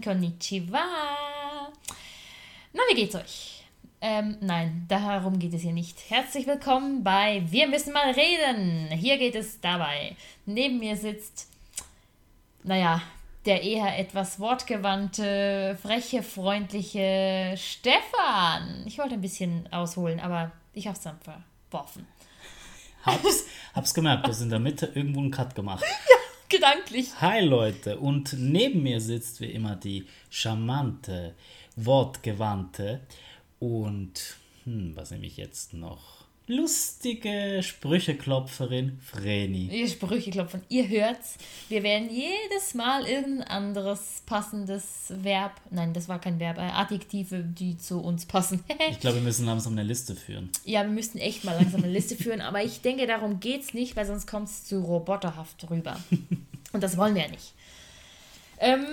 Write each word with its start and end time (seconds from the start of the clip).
Konnichiwa. 0.00 0.84
Na, 2.72 2.80
wie 2.90 2.94
geht's 2.94 3.14
euch? 3.14 3.64
Ähm, 4.00 4.38
nein, 4.40 4.86
darum 4.88 5.38
geht 5.38 5.52
es 5.52 5.62
hier 5.62 5.72
nicht. 5.72 6.10
Herzlich 6.10 6.46
willkommen 6.46 7.04
bei 7.04 7.42
Wir 7.50 7.68
müssen 7.68 7.92
mal 7.92 8.10
reden. 8.12 8.88
Hier 8.92 9.18
geht 9.18 9.34
es 9.34 9.60
dabei. 9.60 10.16
Neben 10.46 10.78
mir 10.78 10.96
sitzt, 10.96 11.48
naja, 12.62 13.02
der 13.44 13.62
eher 13.62 13.98
etwas 13.98 14.40
wortgewandte, 14.40 15.78
freche, 15.82 16.22
freundliche 16.22 17.54
Stefan. 17.56 18.84
Ich 18.86 18.98
wollte 18.98 19.14
ein 19.14 19.20
bisschen 19.20 19.70
ausholen, 19.72 20.20
aber 20.20 20.52
ich 20.72 20.86
hab's 20.86 21.00
dann 21.00 21.18
verworfen. 21.20 22.06
Hab's, 23.02 23.46
hab's 23.74 23.94
gemerkt, 23.94 24.26
du 24.26 24.30
hast 24.30 24.40
in 24.40 24.50
der 24.50 24.58
Mitte 24.58 24.90
irgendwo 24.94 25.20
einen 25.20 25.30
Cut 25.30 25.54
gemacht. 25.54 25.84
Ja, 26.08 26.16
gedanklich. 26.50 27.08
Hi 27.20 27.40
Leute, 27.40 27.98
und 27.98 28.34
neben 28.36 28.82
mir 28.82 29.00
sitzt 29.00 29.40
wie 29.40 29.50
immer 29.52 29.76
die 29.76 30.04
charmante, 30.28 31.34
wortgewandte 31.76 33.00
und, 33.58 34.36
hm, 34.64 34.94
was 34.96 35.12
nehme 35.12 35.26
ich 35.26 35.36
jetzt 35.36 35.72
noch? 35.72 36.19
Lustige 36.50 37.62
Sprücheklopferin 37.62 38.98
Vreni. 39.00 39.68
Ihr 39.70 39.88
Sprücheklopferin, 39.88 40.64
ihr 40.68 40.88
hört's. 40.88 41.36
Wir 41.68 41.82
werden 41.82 42.10
jedes 42.10 42.74
Mal 42.74 43.06
irgendein 43.06 43.46
anderes 43.46 44.22
passendes 44.26 45.06
Verb, 45.08 45.52
nein, 45.70 45.92
das 45.92 46.08
war 46.08 46.20
kein 46.20 46.40
Verb, 46.40 46.58
äh, 46.58 46.62
Adjektive, 46.62 47.44
die 47.44 47.78
zu 47.78 48.00
uns 48.00 48.26
passen. 48.26 48.64
ich 48.90 49.00
glaube, 49.00 49.16
wir 49.16 49.22
müssen 49.22 49.46
langsam 49.46 49.72
eine 49.72 49.84
Liste 49.84 50.16
führen. 50.16 50.50
Ja, 50.64 50.82
wir 50.82 50.90
müssten 50.90 51.18
echt 51.18 51.44
mal 51.44 51.54
langsam 51.54 51.84
eine 51.84 51.92
Liste 51.92 52.16
führen, 52.16 52.40
aber 52.40 52.62
ich 52.64 52.80
denke, 52.80 53.06
darum 53.06 53.38
geht's 53.38 53.72
nicht, 53.72 53.94
weil 53.94 54.06
sonst 54.06 54.26
kommt 54.26 54.48
es 54.48 54.64
zu 54.64 54.80
roboterhaft 54.80 55.70
rüber. 55.70 55.98
Und 56.72 56.82
das 56.82 56.96
wollen 56.96 57.14
wir 57.14 57.22
ja 57.22 57.28
nicht. 57.28 57.54
Ähm, 58.58 58.86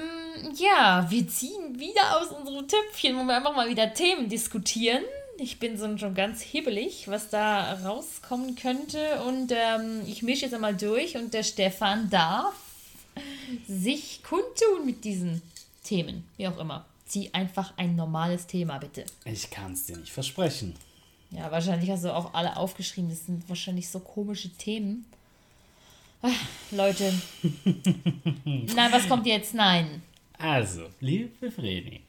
ja, 0.56 1.06
wir 1.10 1.28
ziehen 1.28 1.78
wieder 1.78 2.22
aus 2.22 2.28
unserem 2.28 2.68
Töpfchen, 2.68 3.18
wo 3.18 3.24
wir 3.24 3.36
einfach 3.36 3.56
mal 3.56 3.70
wieder 3.70 3.94
Themen 3.94 4.30
diskutieren. 4.30 5.04
Ich 5.40 5.60
bin 5.60 5.78
so 5.78 5.98
schon 5.98 6.16
ganz 6.16 6.42
hibbelig, 6.42 7.08
was 7.08 7.30
da 7.30 7.74
rauskommen 7.84 8.56
könnte. 8.56 9.22
Und 9.24 9.52
ähm, 9.52 10.02
ich 10.08 10.24
mische 10.24 10.46
jetzt 10.46 10.54
einmal 10.54 10.76
durch 10.76 11.16
und 11.16 11.34
der 11.34 11.44
Stefan 11.44 12.10
darf 12.10 12.56
sich 13.68 14.24
kundtun 14.24 14.86
mit 14.86 15.04
diesen 15.04 15.42
Themen. 15.84 16.28
Wie 16.38 16.48
auch 16.48 16.58
immer. 16.58 16.86
Zieh 17.06 17.30
einfach 17.34 17.74
ein 17.78 17.96
normales 17.96 18.48
Thema, 18.48 18.78
bitte. 18.80 19.06
Ich 19.26 19.50
kann 19.50 19.74
es 19.74 19.86
dir 19.86 19.98
nicht 19.98 20.12
versprechen. 20.12 20.76
Ja, 21.32 21.52
wahrscheinlich 21.52 21.90
hast 21.90 22.04
du 22.04 22.14
auch 22.14 22.34
alle 22.34 22.58
aufgeschrieben. 22.58 23.10
Das 23.10 23.26
sind 23.26 23.48
wahrscheinlich 23.48 23.90
so 23.90 24.00
komische 24.00 24.50
Themen. 24.50 25.06
Ach, 26.22 26.32
Leute. 26.72 27.14
Nein, 28.44 28.92
was 28.92 29.08
kommt 29.08 29.26
jetzt? 29.26 29.54
Nein. 29.54 30.02
Also, 30.38 30.88
liebe 31.00 31.52
Vreni. 31.52 32.02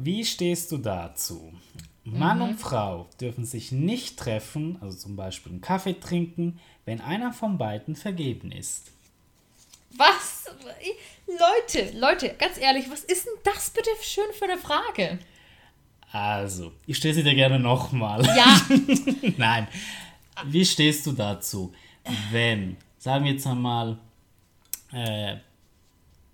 Wie 0.00 0.24
stehst 0.24 0.70
du 0.70 0.78
dazu? 0.78 1.52
Mann 2.04 2.38
mhm. 2.38 2.44
und 2.44 2.60
Frau 2.60 3.08
dürfen 3.20 3.44
sich 3.44 3.72
nicht 3.72 4.16
treffen, 4.16 4.78
also 4.80 4.96
zum 4.96 5.16
Beispiel 5.16 5.50
einen 5.50 5.60
Kaffee 5.60 5.98
trinken, 5.98 6.60
wenn 6.84 7.00
einer 7.00 7.32
von 7.32 7.58
beiden 7.58 7.96
vergeben 7.96 8.52
ist. 8.52 8.92
Was? 9.96 10.46
Leute, 11.26 11.98
Leute, 11.98 12.34
ganz 12.38 12.58
ehrlich, 12.58 12.88
was 12.90 13.00
ist 13.00 13.26
denn 13.26 13.32
das 13.42 13.70
bitte 13.70 13.90
schön 14.00 14.32
für 14.38 14.44
eine 14.44 14.58
Frage? 14.58 15.18
Also, 16.12 16.72
ich 16.86 16.96
stelle 16.96 17.14
sie 17.14 17.24
dir 17.24 17.34
gerne 17.34 17.58
nochmal. 17.58 18.24
Ja. 18.24 18.60
Nein. 19.36 19.66
Wie 20.44 20.64
stehst 20.64 21.04
du 21.06 21.12
dazu, 21.12 21.74
wenn, 22.30 22.76
sagen 22.98 23.24
wir 23.24 23.32
jetzt 23.32 23.46
einmal, 23.48 23.98
äh, 24.92 25.38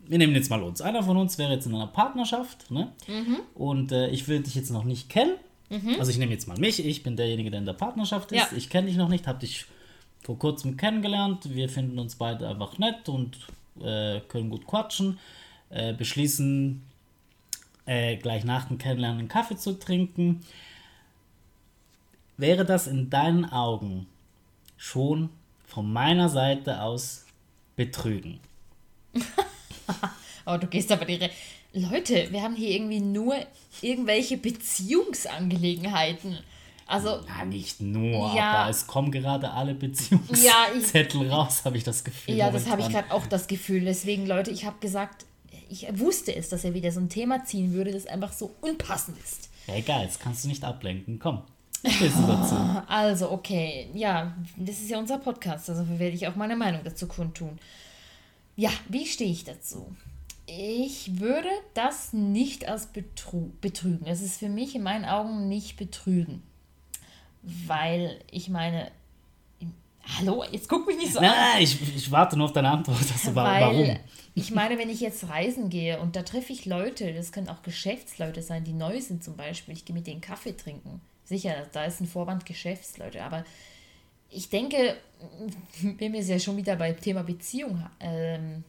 wir 0.07 0.19
nehmen 0.19 0.35
jetzt 0.35 0.51
mal 0.51 0.63
uns. 0.63 0.81
Einer 0.81 1.03
von 1.03 1.17
uns 1.17 1.39
wäre 1.39 1.53
jetzt 1.53 1.67
in 1.67 1.75
einer 1.75 1.87
Partnerschaft, 1.87 2.71
ne? 2.71 2.93
Mhm. 3.07 3.41
Und 3.55 3.93
äh, 3.93 4.09
ich 4.09 4.29
will 4.29 4.41
dich 4.41 4.55
jetzt 4.55 4.71
noch 4.71 4.85
nicht 4.85 5.09
kennen. 5.09 5.35
Mhm. 5.71 5.97
Also 5.99 6.11
ich 6.11 6.19
nehme 6.19 6.33
jetzt 6.33 6.47
mal 6.47 6.59
mich, 6.59 6.85
ich 6.85 7.03
bin 7.03 7.17
derjenige, 7.17 7.51
der 7.51 7.61
in 7.61 7.67
der 7.67 7.73
Partnerschaft 7.73 8.33
ist. 8.33 8.51
Ja. 8.51 8.57
Ich 8.57 8.69
kenne 8.69 8.89
dich 8.89 8.97
noch 8.97 9.09
nicht, 9.09 9.27
habe 9.27 9.39
dich 9.39 9.67
vor 10.23 10.39
kurzem 10.39 10.77
kennengelernt. 10.77 11.55
Wir 11.55 11.69
finden 11.69 11.99
uns 11.99 12.17
beide 12.17 12.49
einfach 12.49 12.79
nett 12.79 13.09
und 13.09 13.39
äh, 13.83 14.21
können 14.29 14.51
gut 14.51 14.67
quatschen. 14.67 15.19
Äh, 15.71 15.95
beschließen 15.95 16.83
äh, 17.87 18.17
gleich 18.17 18.45
nach 18.45 18.67
dem 18.67 18.79
Kennenlernen 18.79 19.21
einen 19.21 19.29
Kaffee 19.29 19.57
zu 19.57 19.79
trinken. 19.79 20.41
Wäre 22.37 22.65
das 22.65 22.87
in 22.87 23.11
deinen 23.11 23.45
Augen 23.45 24.07
schon 24.77 25.31
von 25.67 25.93
meiner 25.93 26.29
Seite 26.29 26.83
aus 26.83 27.27
Betrügen? 27.77 28.41
oh, 30.47 30.57
du 30.57 30.67
gehst 30.67 30.93
aber 30.93 31.05
die. 31.05 31.17
Re 31.17 31.31
Leute, 31.73 32.29
wir 32.31 32.43
haben 32.43 32.55
hier 32.55 32.71
irgendwie 32.71 33.01
nur 33.01 33.35
irgendwelche 33.83 34.37
Beziehungsangelegenheiten. 34.37 36.39
Also. 36.87 37.21
Na, 37.27 37.45
nicht 37.45 37.81
nur, 37.81 38.35
ja, 38.35 38.53
aber 38.53 38.71
es 38.71 38.87
kommen 38.87 39.11
gerade 39.11 39.51
alle 39.51 39.75
Beziehungszettel 39.75 41.27
ja, 41.27 41.29
raus, 41.35 41.63
habe 41.65 41.77
ich 41.77 41.85
das 41.85 42.05
Gefühl. 42.05 42.37
Ja, 42.37 42.51
das 42.51 42.69
habe 42.69 42.83
ich 42.83 42.91
gerade 42.91 43.11
auch 43.11 43.27
das 43.27 43.47
Gefühl. 43.47 43.85
Deswegen, 43.85 44.27
Leute, 44.27 44.51
ich 44.51 44.65
habe 44.65 44.77
gesagt, 44.81 45.25
ich 45.69 45.87
wusste 45.99 46.35
es, 46.35 46.49
dass 46.49 46.65
er 46.65 46.75
wieder 46.75 46.93
so 46.93 47.01
ein 47.01 47.09
Thema 47.09 47.45
ziehen 47.45 47.73
würde, 47.73 47.91
das 47.91 48.07
einfach 48.07 48.33
so 48.33 48.55
unpassend 48.61 49.19
ist. 49.19 49.49
Ja, 49.67 49.75
egal, 49.75 50.03
jetzt 50.03 50.21
kannst 50.21 50.45
du 50.45 50.49
nicht 50.49 50.63
ablenken. 50.63 51.19
Komm. 51.19 51.43
dazu? 51.83 52.55
Also, 52.87 53.31
okay. 53.31 53.89
Ja, 53.95 54.37
das 54.57 54.81
ist 54.81 54.91
ja 54.91 54.99
unser 54.99 55.19
Podcast, 55.19 55.71
also 55.71 55.87
werde 55.99 56.15
ich 56.15 56.29
auch 56.29 56.37
meine 56.37 56.57
Meinung 56.57 56.83
dazu 56.85 57.09
kundtun. 57.09 57.59
Ja, 58.57 58.71
wie 58.89 59.07
stehe 59.07 59.31
ich 59.31 59.45
dazu? 59.45 59.95
Ich 60.47 61.21
würde 61.21 61.49
das 61.73 62.13
nicht 62.13 62.69
als 62.69 62.87
Betru 62.87 63.51
betrügen. 63.61 64.07
Es 64.07 64.21
ist 64.21 64.39
für 64.39 64.49
mich 64.49 64.75
in 64.75 64.83
meinen 64.83 65.05
Augen 65.05 65.49
nicht 65.49 65.77
betrügen. 65.77 66.43
Weil 67.43 68.21
ich 68.31 68.49
meine, 68.49 68.91
hallo, 70.19 70.45
jetzt 70.51 70.69
guck 70.69 70.87
mich 70.87 70.97
nicht 70.97 71.13
so 71.13 71.21
Nein, 71.21 71.31
an. 71.31 71.37
Nein, 71.37 71.63
ich, 71.63 71.97
ich 71.97 72.11
warte 72.11 72.37
nur 72.37 72.47
auf 72.47 72.53
deine 72.53 72.71
Antwort. 72.71 72.99
Also, 72.99 73.35
Weil, 73.35 73.63
warum? 73.63 73.97
Ich 74.35 74.51
meine, 74.51 74.79
wenn 74.79 74.91
ich 74.91 75.01
jetzt 75.01 75.29
reisen 75.29 75.71
gehe 75.71 76.01
und 76.01 76.17
da 76.17 76.23
treffe 76.23 76.53
ich 76.53 76.67
Leute, 76.67 77.13
das 77.15 77.33
können 77.33 77.49
auch 77.49 77.63
Geschäftsleute 77.63 78.43
sein, 78.43 78.65
die 78.65 78.73
neu 78.73 79.01
sind 79.01 79.23
zum 79.23 79.37
Beispiel. 79.37 79.75
Ich 79.75 79.85
gehe 79.85 79.95
mit 79.95 80.07
denen 80.07 80.21
Kaffee 80.21 80.57
trinken. 80.57 81.01
Sicher, 81.25 81.67
da 81.73 81.85
ist 81.85 82.01
ein 82.01 82.07
Vorwand 82.07 82.45
Geschäftsleute, 82.45 83.23
aber 83.23 83.45
ich 84.31 84.51
denke, 84.51 84.97
wenn 85.99 86.13
wir 86.13 86.21
es 86.21 86.29
ja 86.29 86.39
schon 86.39 86.57
wieder 86.57 86.77
beim 86.77 87.01
Thema 87.01 87.23
Beziehung, 87.23 87.87
ähm, 88.01 88.65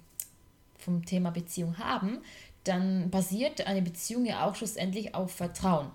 vom 0.85 1.03
Thema 1.05 1.31
Beziehung 1.31 1.77
haben, 1.77 2.19
dann 2.63 3.09
basiert 3.09 3.65
eine 3.67 3.81
Beziehung 3.81 4.25
ja 4.25 4.45
auch 4.45 4.55
schlussendlich 4.55 5.13
auf 5.13 5.31
Vertrauen 5.31 5.91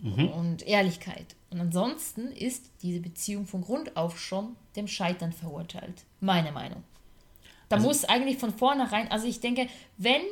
mhm. 0.00 0.28
und 0.28 0.66
Ehrlichkeit. 0.66 1.36
Und 1.50 1.60
ansonsten 1.60 2.28
ist 2.32 2.70
diese 2.82 3.00
Beziehung 3.00 3.46
von 3.46 3.62
Grund 3.62 3.96
auf 3.96 4.20
schon 4.20 4.56
dem 4.76 4.86
Scheitern 4.86 5.32
verurteilt. 5.32 6.04
Meine 6.20 6.52
Meinung. 6.52 6.82
Da 7.68 7.76
also, 7.76 7.88
muss 7.88 8.04
eigentlich 8.04 8.38
von 8.38 8.52
vornherein, 8.52 9.10
also 9.10 9.26
ich 9.26 9.40
denke, 9.40 9.68
wenn 9.96 10.22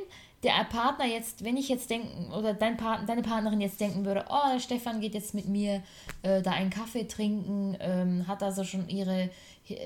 der 0.47 0.65
Partner 0.65 1.05
jetzt, 1.05 1.45
wenn 1.45 1.57
ich 1.57 1.69
jetzt 1.69 1.91
denken, 1.91 2.33
oder 2.33 2.55
dein 2.55 2.77
Part, 2.77 3.09
deine 3.09 3.23
Partnerin 3.23 3.61
jetzt 3.61 3.81
denken 3.81 4.05
würde, 4.05 4.25
oh, 4.29 4.59
Stefan 4.61 5.01
geht 5.01 5.15
jetzt 5.15 5.35
mit 5.35 5.49
mir 5.49 5.83
äh, 6.23 6.41
da 6.41 6.53
einen 6.53 6.71
Kaffee 6.71 7.05
trinken, 7.05 7.77
ähm, 7.81 8.29
hat 8.29 8.43
also 8.43 8.63
schon 8.63 8.89
ihre 8.89 9.31
äh, 9.69 9.77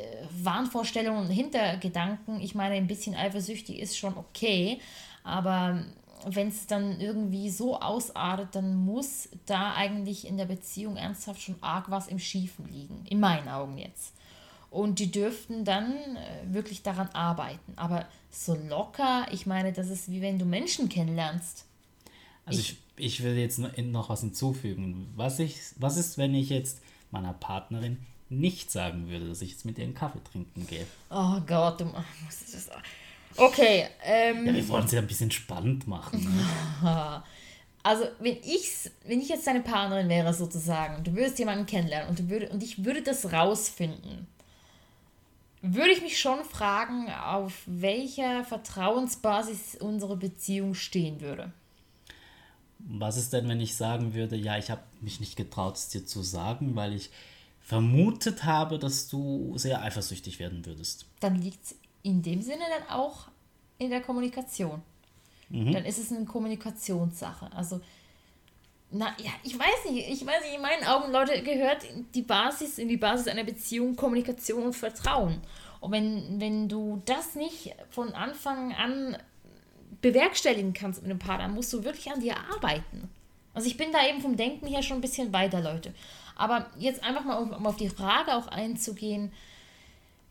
Wahnvorstellungen 0.42 1.22
und 1.22 1.30
Hintergedanken. 1.30 2.40
Ich 2.40 2.54
meine, 2.54 2.74
ein 2.74 2.86
bisschen 2.86 3.14
eifersüchtig 3.14 3.80
ist 3.80 3.96
schon 3.96 4.16
okay, 4.16 4.78
aber 5.24 5.82
wenn 6.26 6.48
es 6.48 6.66
dann 6.66 7.00
irgendwie 7.00 7.48
so 7.48 7.80
ausartet, 7.80 8.48
dann 8.52 8.76
muss 8.84 9.30
da 9.46 9.72
eigentlich 9.74 10.26
in 10.26 10.36
der 10.36 10.44
Beziehung 10.44 10.96
ernsthaft 10.96 11.40
schon 11.40 11.56
arg 11.62 11.90
was 11.90 12.08
im 12.08 12.18
Schiefen 12.18 12.70
liegen. 12.70 13.06
In 13.08 13.20
meinen 13.20 13.48
Augen 13.48 13.78
jetzt. 13.78 14.14
Und 14.70 15.00
die 15.00 15.10
dürften 15.10 15.64
dann 15.64 15.92
äh, 15.92 16.54
wirklich 16.54 16.82
daran 16.82 17.08
arbeiten. 17.08 17.72
Aber 17.76 18.06
so 18.30 18.54
locker, 18.54 19.26
ich 19.32 19.44
meine, 19.46 19.72
das 19.72 19.88
ist 19.88 20.10
wie 20.10 20.22
wenn 20.22 20.38
du 20.38 20.44
Menschen 20.44 20.88
kennenlernst. 20.88 21.64
Also 22.44 22.60
ich, 22.60 22.76
ich, 22.96 23.06
ich 23.06 23.22
will 23.22 23.36
jetzt 23.36 23.58
noch 23.58 24.08
was 24.08 24.20
hinzufügen. 24.20 25.12
Was, 25.16 25.38
ich, 25.40 25.58
was 25.76 25.96
ist, 25.96 26.18
wenn 26.18 26.34
ich 26.34 26.50
jetzt 26.50 26.82
meiner 27.10 27.32
Partnerin 27.32 27.98
nicht 28.28 28.70
sagen 28.70 29.08
würde, 29.08 29.28
dass 29.28 29.42
ich 29.42 29.50
jetzt 29.50 29.64
mit 29.64 29.76
ihr 29.78 29.84
einen 29.84 29.94
Kaffee 29.94 30.22
trinken 30.22 30.66
gehe? 30.66 30.86
Oh 31.10 31.40
Gott, 31.46 31.80
du 31.80 31.84
musst 32.24 32.54
das. 32.54 32.70
Okay. 33.36 33.86
Ähm, 34.04 34.46
ja, 34.46 34.54
wir 34.54 34.68
wollen 34.68 34.84
es 34.84 34.92
ja 34.92 35.00
ein 35.00 35.06
bisschen 35.06 35.30
spannend 35.30 35.86
machen. 35.86 36.24
Ne? 36.82 37.22
Also, 37.82 38.04
wenn, 38.18 38.36
ich's, 38.42 38.90
wenn 39.06 39.22
ich 39.22 39.30
jetzt 39.30 39.46
deine 39.46 39.62
Partnerin 39.62 40.10
wäre, 40.10 40.34
sozusagen, 40.34 41.02
du 41.02 41.14
würdest 41.14 41.38
jemanden 41.38 41.64
kennenlernen 41.64 42.10
und, 42.10 42.18
du 42.18 42.28
würd, 42.28 42.50
und 42.50 42.62
ich 42.62 42.84
würde 42.84 43.00
das 43.00 43.32
rausfinden, 43.32 44.26
würde 45.62 45.90
ich 45.90 46.02
mich 46.02 46.18
schon 46.18 46.44
fragen, 46.44 47.10
auf 47.10 47.62
welcher 47.66 48.44
Vertrauensbasis 48.44 49.76
unsere 49.76 50.16
Beziehung 50.16 50.74
stehen 50.74 51.20
würde. 51.20 51.52
Was 52.78 53.18
ist 53.18 53.32
denn, 53.32 53.48
wenn 53.48 53.60
ich 53.60 53.76
sagen 53.76 54.14
würde, 54.14 54.36
ja, 54.36 54.56
ich 54.56 54.70
habe 54.70 54.80
mich 55.02 55.20
nicht 55.20 55.36
getraut, 55.36 55.76
es 55.76 55.88
dir 55.88 56.06
zu 56.06 56.22
sagen, 56.22 56.74
weil 56.76 56.94
ich 56.94 57.10
vermutet 57.60 58.44
habe, 58.44 58.78
dass 58.78 59.08
du 59.08 59.52
sehr 59.56 59.82
eifersüchtig 59.82 60.38
werden 60.38 60.64
würdest? 60.64 61.06
Dann 61.20 61.36
liegt 61.36 61.62
es 61.62 61.74
in 62.02 62.22
dem 62.22 62.40
Sinne 62.40 62.64
dann 62.78 62.96
auch 62.96 63.28
in 63.78 63.90
der 63.90 64.00
Kommunikation. 64.00 64.82
mhm. 65.50 65.72
dann 65.72 65.84
ist 65.84 65.98
es 65.98 66.10
eine 66.10 66.24
Kommunikationssache. 66.24 67.52
Also, 67.52 67.80
na 68.92 69.14
ja, 69.22 69.30
ich 69.44 69.58
weiß 69.58 69.90
nicht, 69.90 70.08
ich 70.08 70.26
weiß 70.26 70.42
nicht, 70.42 70.56
in 70.56 70.62
meinen 70.62 70.84
Augen, 70.84 71.12
Leute, 71.12 71.42
gehört 71.42 71.86
die 72.14 72.22
Basis, 72.22 72.78
in 72.78 72.88
die 72.88 72.96
Basis 72.96 73.28
einer 73.28 73.44
Beziehung 73.44 73.96
Kommunikation 73.96 74.64
und 74.64 74.72
Vertrauen. 74.74 75.40
Und 75.80 75.92
wenn, 75.92 76.40
wenn 76.40 76.68
du 76.68 77.00
das 77.06 77.34
nicht 77.34 77.74
von 77.90 78.12
Anfang 78.12 78.74
an 78.74 79.16
bewerkstelligen 80.02 80.72
kannst 80.72 81.02
mit 81.02 81.10
einem 81.10 81.18
Partner, 81.18 81.48
musst 81.48 81.72
du 81.72 81.84
wirklich 81.84 82.10
an 82.10 82.20
dir 82.20 82.34
arbeiten. 82.54 83.08
Also 83.54 83.68
ich 83.68 83.76
bin 83.76 83.92
da 83.92 84.06
eben 84.06 84.20
vom 84.20 84.36
Denken 84.36 84.66
her 84.66 84.82
schon 84.82 84.98
ein 84.98 85.02
bisschen 85.02 85.32
weiter, 85.32 85.60
Leute. 85.60 85.92
Aber 86.36 86.66
jetzt 86.78 87.02
einfach 87.02 87.24
mal, 87.24 87.36
um, 87.36 87.52
um 87.52 87.66
auf 87.66 87.76
die 87.76 87.88
Frage 87.88 88.34
auch 88.34 88.46
einzugehen, 88.48 89.32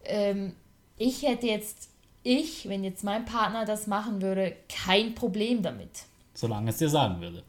ähm, 0.04 0.56
ich 0.98 1.24
hätte 1.24 1.48
jetzt, 1.48 1.90
ich, 2.24 2.68
wenn 2.68 2.84
jetzt 2.84 3.04
mein 3.04 3.26
Partner 3.26 3.66
das 3.66 3.88
machen 3.88 4.22
würde, 4.22 4.56
kein 4.68 5.16
Problem 5.16 5.62
damit. 5.62 6.06
Solange 6.34 6.70
es 6.72 6.78
dir 6.78 6.90
sagen 6.90 7.22
würde. 7.22 7.44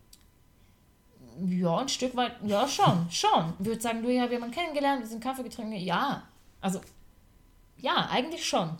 Ja, 1.49 1.79
ein 1.79 1.89
Stück 1.89 2.17
weit, 2.17 2.33
ja, 2.45 2.67
schon, 2.69 3.07
schon. 3.11 3.55
Ich 3.59 3.67
würde 3.67 3.81
sagen, 3.81 4.03
du, 4.03 4.11
ja, 4.11 4.29
wir 4.31 4.41
haben 4.41 4.51
kennengelernt, 4.51 5.01
wir 5.01 5.09
sind 5.09 5.23
Kaffee 5.23 5.43
getrunken, 5.43 5.73
ja. 5.73 6.23
Also, 6.61 6.81
ja, 7.79 8.09
eigentlich 8.11 8.47
schon. 8.47 8.77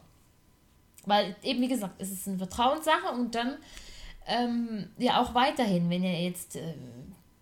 Weil 1.07 1.37
eben, 1.43 1.61
wie 1.63 1.69
gesagt, 1.69 1.95
es 1.99 2.11
ist 2.11 2.29
eine 2.29 2.39
Vertrauenssache 2.39 3.15
und 3.15 3.35
dann 3.35 3.57
ähm, 4.27 4.89
ja 4.99 5.21
auch 5.21 5.35
weiterhin, 5.35 5.89
wenn 5.89 6.05
ihr 6.05 6.23
jetzt 6.23 6.57
äh, 6.57 6.75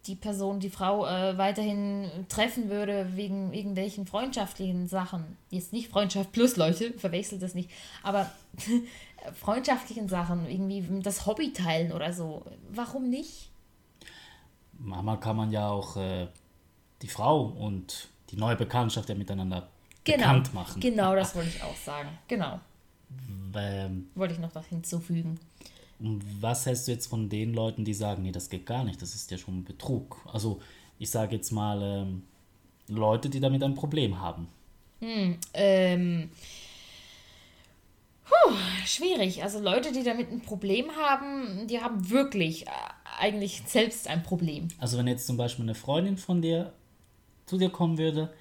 die 0.06 0.14
Person, 0.14 0.60
die 0.60 0.70
Frau 0.70 1.06
äh, 1.06 1.36
weiterhin 1.36 2.10
treffen 2.28 2.70
würde 2.70 3.10
wegen 3.14 3.52
irgendwelchen 3.52 4.06
freundschaftlichen 4.06 4.88
Sachen. 4.88 5.36
Jetzt 5.50 5.72
nicht 5.72 5.88
Freundschaft 5.90 6.32
plus 6.32 6.56
Leute, 6.56 6.92
verwechselt 6.94 7.42
das 7.42 7.54
nicht, 7.54 7.70
aber 8.02 8.30
freundschaftlichen 9.34 10.08
Sachen, 10.08 10.48
irgendwie 10.48 10.84
das 11.02 11.26
Hobby 11.26 11.52
teilen 11.52 11.92
oder 11.92 12.12
so. 12.12 12.42
Warum 12.70 13.10
nicht? 13.10 13.50
Manchmal 14.78 15.20
kann 15.20 15.36
man 15.36 15.50
ja 15.50 15.68
auch 15.68 15.96
äh, 15.96 16.28
die 17.02 17.08
Frau 17.08 17.42
und 17.46 18.08
die 18.30 18.36
neue 18.36 18.56
Bekanntschaft 18.56 19.08
ja 19.08 19.14
miteinander 19.14 19.68
genau, 20.04 20.18
bekannt 20.18 20.54
machen. 20.54 20.80
Genau, 20.80 21.14
das 21.14 21.34
wollte 21.34 21.50
ich 21.50 21.62
auch 21.62 21.76
sagen. 21.76 22.08
Genau. 22.28 22.60
Ähm, 23.54 24.08
wollte 24.14 24.34
ich 24.34 24.40
noch 24.40 24.54
was 24.54 24.66
hinzufügen. 24.66 25.38
Was 26.40 26.66
hältst 26.66 26.86
du 26.86 26.92
jetzt 26.92 27.06
von 27.06 27.28
den 27.28 27.54
Leuten, 27.54 27.84
die 27.84 27.94
sagen, 27.94 28.22
nee, 28.22 28.30
das 28.30 28.48
geht 28.48 28.66
gar 28.66 28.84
nicht, 28.84 29.02
das 29.02 29.14
ist 29.14 29.30
ja 29.30 29.38
schon 29.38 29.64
Betrug? 29.64 30.20
Also 30.32 30.60
ich 30.98 31.10
sage 31.10 31.36
jetzt 31.36 31.50
mal 31.50 31.82
ähm, 31.82 32.22
Leute, 32.88 33.28
die 33.28 33.40
damit 33.40 33.62
ein 33.62 33.74
Problem 33.74 34.20
haben. 34.20 34.48
Hm, 35.00 35.38
ähm, 35.54 36.30
puh, 38.28 38.54
schwierig. 38.84 39.42
Also 39.42 39.60
Leute, 39.60 39.92
die 39.92 40.02
damit 40.02 40.30
ein 40.30 40.40
Problem 40.40 40.90
haben, 40.96 41.66
die 41.66 41.80
haben 41.80 42.10
wirklich 42.10 42.66
äh, 42.66 42.70
eigentlich 43.18 43.62
selbst 43.66 44.08
ein 44.08 44.22
Problem. 44.22 44.68
Also 44.78 44.98
wenn 44.98 45.06
jetzt 45.06 45.26
zum 45.26 45.36
Beispiel 45.36 45.64
eine 45.64 45.74
Freundin 45.74 46.16
von 46.16 46.42
dir 46.42 46.72
zu 47.46 47.58
dir 47.58 47.70
kommen 47.70 47.98
würde 47.98 48.32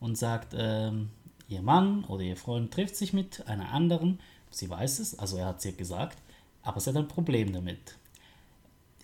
und 0.00 0.16
sagt, 0.18 0.54
ähm, 0.56 1.10
ihr 1.48 1.62
Mann 1.62 2.04
oder 2.04 2.22
ihr 2.22 2.36
Freund 2.36 2.72
trifft 2.72 2.96
sich 2.96 3.12
mit 3.12 3.46
einer 3.48 3.72
anderen, 3.72 4.20
sie 4.50 4.68
weiß 4.68 4.98
es, 4.98 5.18
also 5.18 5.36
er 5.36 5.46
hat 5.46 5.58
es 5.58 5.64
ihr 5.64 5.72
gesagt, 5.72 6.18
aber 6.62 6.80
sie 6.80 6.90
hat 6.90 6.96
ein 6.96 7.08
Problem 7.08 7.52
damit. 7.52 7.96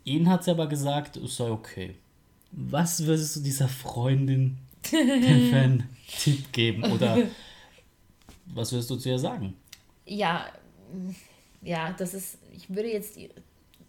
Ihnen 0.04 0.28
hat 0.28 0.44
sie 0.44 0.50
aber 0.50 0.66
gesagt, 0.66 1.16
es 1.16 1.36
sei 1.36 1.50
okay. 1.50 1.96
Was 2.52 3.04
würdest 3.06 3.36
du 3.36 3.40
dieser 3.40 3.68
Freundin 3.68 4.58
für 4.82 4.96
einen 4.96 5.88
Tipp 6.18 6.52
geben? 6.52 6.84
Oder 6.84 7.18
was 8.46 8.72
würdest 8.72 8.90
du 8.90 8.96
zu 8.96 9.08
ihr 9.08 9.18
sagen? 9.18 9.54
Ja, 10.04 10.46
ja, 11.62 11.94
das 11.96 12.14
ist, 12.14 12.38
ich 12.52 12.70
würde 12.70 12.90
jetzt 12.90 13.18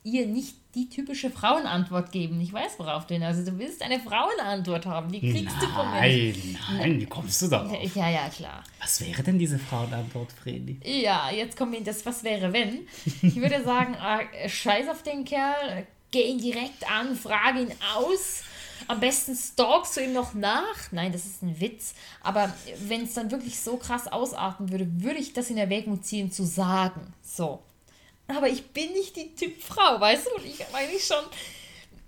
ihr 0.03 0.25
nicht 0.25 0.55
die 0.73 0.89
typische 0.89 1.29
Frauenantwort 1.29 2.11
geben. 2.11 2.39
Ich 2.41 2.51
weiß, 2.51 2.79
worauf 2.79 3.05
du 3.05 3.13
hin. 3.13 3.23
Also 3.23 3.43
du 3.49 3.57
willst 3.59 3.81
eine 3.81 3.99
Frauenantwort 3.99 4.85
haben. 4.85 5.11
Die 5.11 5.19
kriegst 5.19 5.55
nein, 5.55 5.59
du 5.59 5.67
von 5.67 5.91
mir. 5.91 5.99
Nein, 5.99 6.57
nein, 6.77 6.99
wie 7.01 7.05
kommst 7.05 7.41
du 7.41 7.47
darauf? 7.47 7.95
Ja, 7.95 8.09
ja, 8.09 8.29
klar. 8.29 8.63
Was 8.79 9.01
wäre 9.01 9.21
denn 9.21 9.37
diese 9.37 9.59
Frauenantwort, 9.59 10.31
Fredi? 10.31 10.79
Ja, 10.83 11.29
jetzt 11.29 11.57
kommt 11.57 11.71
mir 11.71 11.83
das, 11.83 12.05
was 12.05 12.23
wäre, 12.23 12.51
wenn. 12.51 12.87
Ich 13.21 13.35
würde 13.35 13.63
sagen, 13.63 13.95
äh, 13.95 14.49
scheiß 14.49 14.87
auf 14.89 15.03
den 15.03 15.25
Kerl, 15.25 15.85
geh 16.09 16.23
ihn 16.23 16.39
direkt 16.39 16.89
an, 16.89 17.15
frage 17.15 17.61
ihn 17.61 17.71
aus. 17.95 18.43
Am 18.87 18.99
besten 18.99 19.35
stalkst 19.35 19.97
du 19.97 20.01
ihm 20.01 20.13
noch 20.13 20.33
nach. 20.33 20.91
Nein, 20.91 21.11
das 21.11 21.25
ist 21.25 21.41
ein 21.41 21.59
Witz. 21.59 21.93
Aber 22.21 22.53
wenn 22.87 23.03
es 23.03 23.13
dann 23.13 23.31
wirklich 23.31 23.59
so 23.59 23.77
krass 23.77 24.07
ausarten 24.07 24.71
würde, 24.71 24.87
würde 25.01 25.19
ich 25.19 25.33
das 25.33 25.49
in 25.49 25.57
Erwägung 25.57 26.01
ziehen 26.03 26.31
zu 26.31 26.45
sagen. 26.45 27.13
So 27.23 27.61
aber 28.35 28.49
ich 28.49 28.67
bin 28.71 28.91
nicht 28.93 29.15
die 29.15 29.33
Typ 29.35 29.61
Frau, 29.61 29.99
weißt 29.99 30.27
du? 30.27 30.35
Und 30.35 30.45
ich 30.45 30.59
meine 30.71 30.99
schon, 30.99 31.23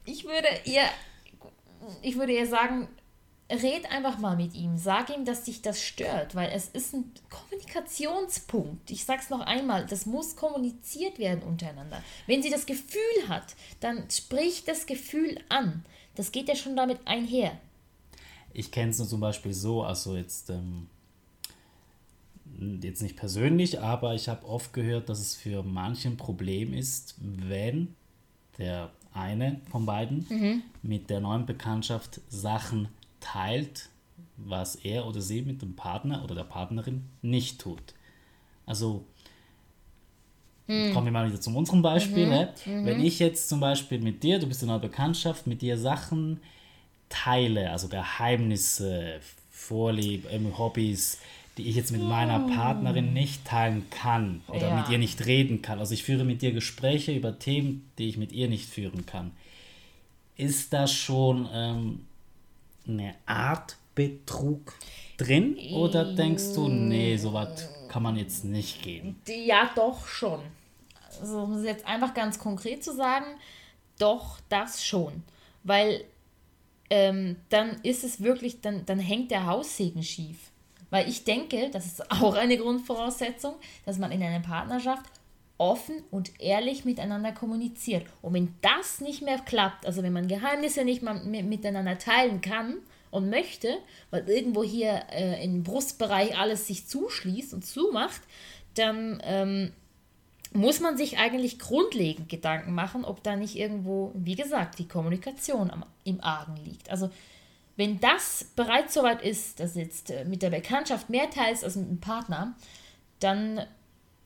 ich 0.06 0.26
würde 0.26 0.48
ihr, 0.66 0.84
ich 2.02 2.18
würde 2.18 2.34
ihr 2.34 2.48
sagen, 2.48 2.88
red 3.50 3.92
einfach 3.92 4.18
mal 4.18 4.36
mit 4.36 4.56
ihm, 4.56 4.78
sag 4.78 5.16
ihm, 5.16 5.26
dass 5.26 5.44
dich 5.44 5.62
das 5.62 5.82
stört, 5.82 6.34
weil 6.34 6.52
es 6.54 6.70
ist 6.70 6.94
ein 6.94 7.12
Kommunikationspunkt. 7.30 8.90
Ich 8.90 9.06
sag's 9.06 9.30
noch 9.30 9.42
einmal, 9.42 9.86
das 9.86 10.06
muss 10.06 10.36
kommuniziert 10.36 11.20
werden 11.20 11.44
untereinander. 11.44 12.02
Wenn 12.26 12.42
sie 12.42 12.50
das 12.50 12.66
Gefühl 12.66 13.28
hat, 13.28 13.56
dann 13.80 14.10
sprich 14.10 14.64
das 14.64 14.86
Gefühl 14.86 15.40
an. 15.50 15.86
Das 16.16 16.32
geht 16.32 16.48
ja 16.48 16.56
schon 16.56 16.76
damit 16.76 17.00
einher. 17.06 17.58
Ich 18.54 18.72
kenne 18.72 18.92
es 18.92 19.00
nur 19.00 19.08
zum 19.08 19.20
Beispiel 19.20 19.54
so, 19.54 19.84
also 19.84 20.16
jetzt 20.16 20.50
ähm, 20.50 20.88
jetzt 22.82 23.02
nicht 23.02 23.18
persönlich, 23.18 23.80
aber 23.80 24.14
ich 24.14 24.30
habe 24.30 24.46
oft 24.46 24.74
gehört, 24.74 25.10
dass 25.10 25.20
es 25.20 25.36
für 25.36 25.64
manche 25.64 26.10
ein 26.10 26.18
Problem 26.18 26.74
ist, 26.74 27.16
wenn 27.20 27.96
der 28.58 28.92
eine 29.14 29.60
von 29.70 29.86
beiden 29.86 30.26
mhm. 30.30 30.64
mit 30.82 31.10
der 31.10 31.20
neuen 31.20 31.46
Bekanntschaft 31.46 32.22
Sachen 32.30 32.88
teilt, 33.20 33.90
was 34.38 34.76
er 34.76 35.06
oder 35.08 35.22
sie 35.22 35.42
mit 35.42 35.62
dem 35.62 35.76
Partner 35.76 36.24
oder 36.24 36.36
der 36.36 36.44
Partnerin 36.44 37.06
nicht 37.22 37.60
tut. 37.60 37.94
Also 38.66 39.06
mhm. 40.68 40.94
kommen 40.94 41.06
wir 41.06 41.12
mal 41.12 41.28
wieder 41.28 41.42
zu 41.42 41.56
unserem 41.56 41.82
Beispiel. 41.82 42.26
Mhm. 42.26 42.32
Ne? 42.32 42.54
Mhm. 42.66 42.86
Wenn 42.86 43.06
ich 43.06 43.20
jetzt 43.20 43.50
zum 43.50 43.60
Beispiel 43.60 44.00
mit 44.00 44.24
dir, 44.24 44.40
du 44.40 44.48
bist 44.48 44.64
in 44.64 44.70
einer 44.70 44.80
Bekanntschaft, 44.80 45.48
mit 45.48 45.62
dir 45.62 45.78
Sachen 45.78 46.40
teile, 47.10 47.72
also 47.72 47.88
Geheimnisse, 47.88 49.20
Vorlieben, 49.52 50.58
Hobbys, 50.58 51.20
die 51.58 51.70
ich 51.70 51.76
jetzt 51.76 51.92
mit 51.92 52.02
meiner 52.02 52.40
Partnerin 52.40 53.14
nicht 53.14 53.46
teilen 53.46 53.86
kann 53.92 54.42
oder 54.48 54.70
ja. 54.70 54.76
mit 54.76 54.90
ihr 54.90 54.98
nicht 54.98 55.26
reden 55.26 55.62
kann. 55.62 55.80
Also 55.80 55.94
ich 55.94 56.04
führe 56.04 56.26
mit 56.26 56.42
ihr 56.42 56.52
Gespräche 56.52 57.14
über 57.14 57.38
Themen, 57.38 57.90
die 57.98 58.10
ich 58.10 58.18
mit 58.18 58.32
ihr 58.32 58.50
nicht 58.50 58.68
führen 58.68 59.06
kann. 59.06 59.32
Ist 60.36 60.74
da 60.74 60.88
schon 60.88 61.48
ähm, 61.54 62.06
eine 62.88 63.14
Art 63.28 63.78
Betrug 63.94 64.74
drin 65.18 65.58
oder 65.74 66.16
denkst 66.16 66.56
du, 66.56 66.68
nee, 66.68 67.16
so 67.18 67.34
weit 67.34 67.70
kann 67.94 68.02
man 68.02 68.16
jetzt 68.16 68.44
nicht 68.44 68.82
gehen? 68.82 69.22
Ja, 69.28 69.70
doch 69.76 70.08
schon. 70.08 70.40
Also 71.22 71.42
um 71.42 71.54
es 71.54 71.64
jetzt 71.64 71.86
einfach 71.86 72.16
ganz 72.16 72.40
konkret 72.40 72.84
zu 72.84 72.92
sagen, 72.92 73.28
doch, 74.00 74.40
das 74.50 74.84
schon. 74.84 75.22
Weil 75.64 76.04
ähm, 76.90 77.36
dann 77.50 77.80
ist 77.84 78.04
es 78.04 78.24
wirklich, 78.24 78.62
dann, 78.62 78.84
dann 78.88 78.98
hängt 78.98 79.30
der 79.30 79.46
Haussegen 79.46 80.02
schief. 80.02 80.50
Weil 80.90 81.08
ich 81.08 81.24
denke, 81.24 81.70
das 81.70 81.86
ist 81.86 82.12
auch 82.12 82.34
eine 82.34 82.58
Grundvoraussetzung, 82.58 83.54
dass 83.86 84.00
man 84.00 84.12
in 84.12 84.24
einer 84.24 84.40
Partnerschaft 84.40 85.06
offen 85.60 86.02
und 86.10 86.42
ehrlich 86.42 86.86
miteinander 86.86 87.32
kommuniziert. 87.32 88.08
Und 88.24 88.34
wenn 88.34 88.56
das 88.62 89.02
nicht 89.02 89.22
mehr 89.22 89.38
klappt, 89.38 89.86
also 89.86 90.02
wenn 90.02 90.14
man 90.14 90.28
Geheimnisse 90.28 90.84
nicht 90.84 91.04
mal 91.04 91.24
miteinander 91.24 92.00
teilen 92.00 92.42
kann 92.42 92.78
und 93.14 93.30
möchte, 93.30 93.78
weil 94.10 94.28
irgendwo 94.28 94.64
hier 94.64 95.04
äh, 95.12 95.44
im 95.44 95.64
Brustbereich 95.64 96.38
alles 96.38 96.66
sich 96.66 96.88
zuschließt 96.88 97.54
und 97.54 97.64
zumacht, 97.64 98.22
dann 98.74 99.22
ähm, 99.24 99.72
muss 100.52 100.80
man 100.80 100.98
sich 100.98 101.20
eigentlich 101.20 101.60
grundlegend 101.60 102.28
Gedanken 102.28 102.74
machen, 102.74 103.06
ob 103.06 103.24
da 103.24 103.36
nicht 103.36 103.56
irgendwo, 103.56 104.12
wie 104.16 104.36
gesagt, 104.36 104.80
die 104.80 104.88
Kommunikation 104.88 105.70
am, 105.70 105.86
im 106.04 106.24
Argen 106.24 106.56
liegt. 106.58 106.90
Also 106.90 107.12
wenn 107.76 108.00
das 108.00 108.48
bereits 108.56 108.96
soweit 108.96 109.22
ist, 109.22 109.60
dass 109.60 109.76
jetzt 109.76 110.10
äh, 110.10 110.26
mit 110.26 110.42
der 110.42 110.50
Bekanntschaft 110.50 111.12
mehr 111.12 111.30
teilst 111.30 111.64
als 111.64 111.76
mit 111.76 111.88
einem 111.88 112.00
Partner, 112.00 112.56
dann 113.20 113.62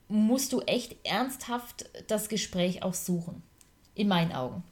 musst 0.08 0.54
du 0.54 0.62
echt 0.62 0.96
ernsthaft 1.06 1.90
das 2.08 2.30
Gespräch 2.30 2.84
auch 2.84 2.94
suchen. 2.94 3.44
In 3.96 4.08
meinen 4.08 4.32
Augen. 4.32 4.64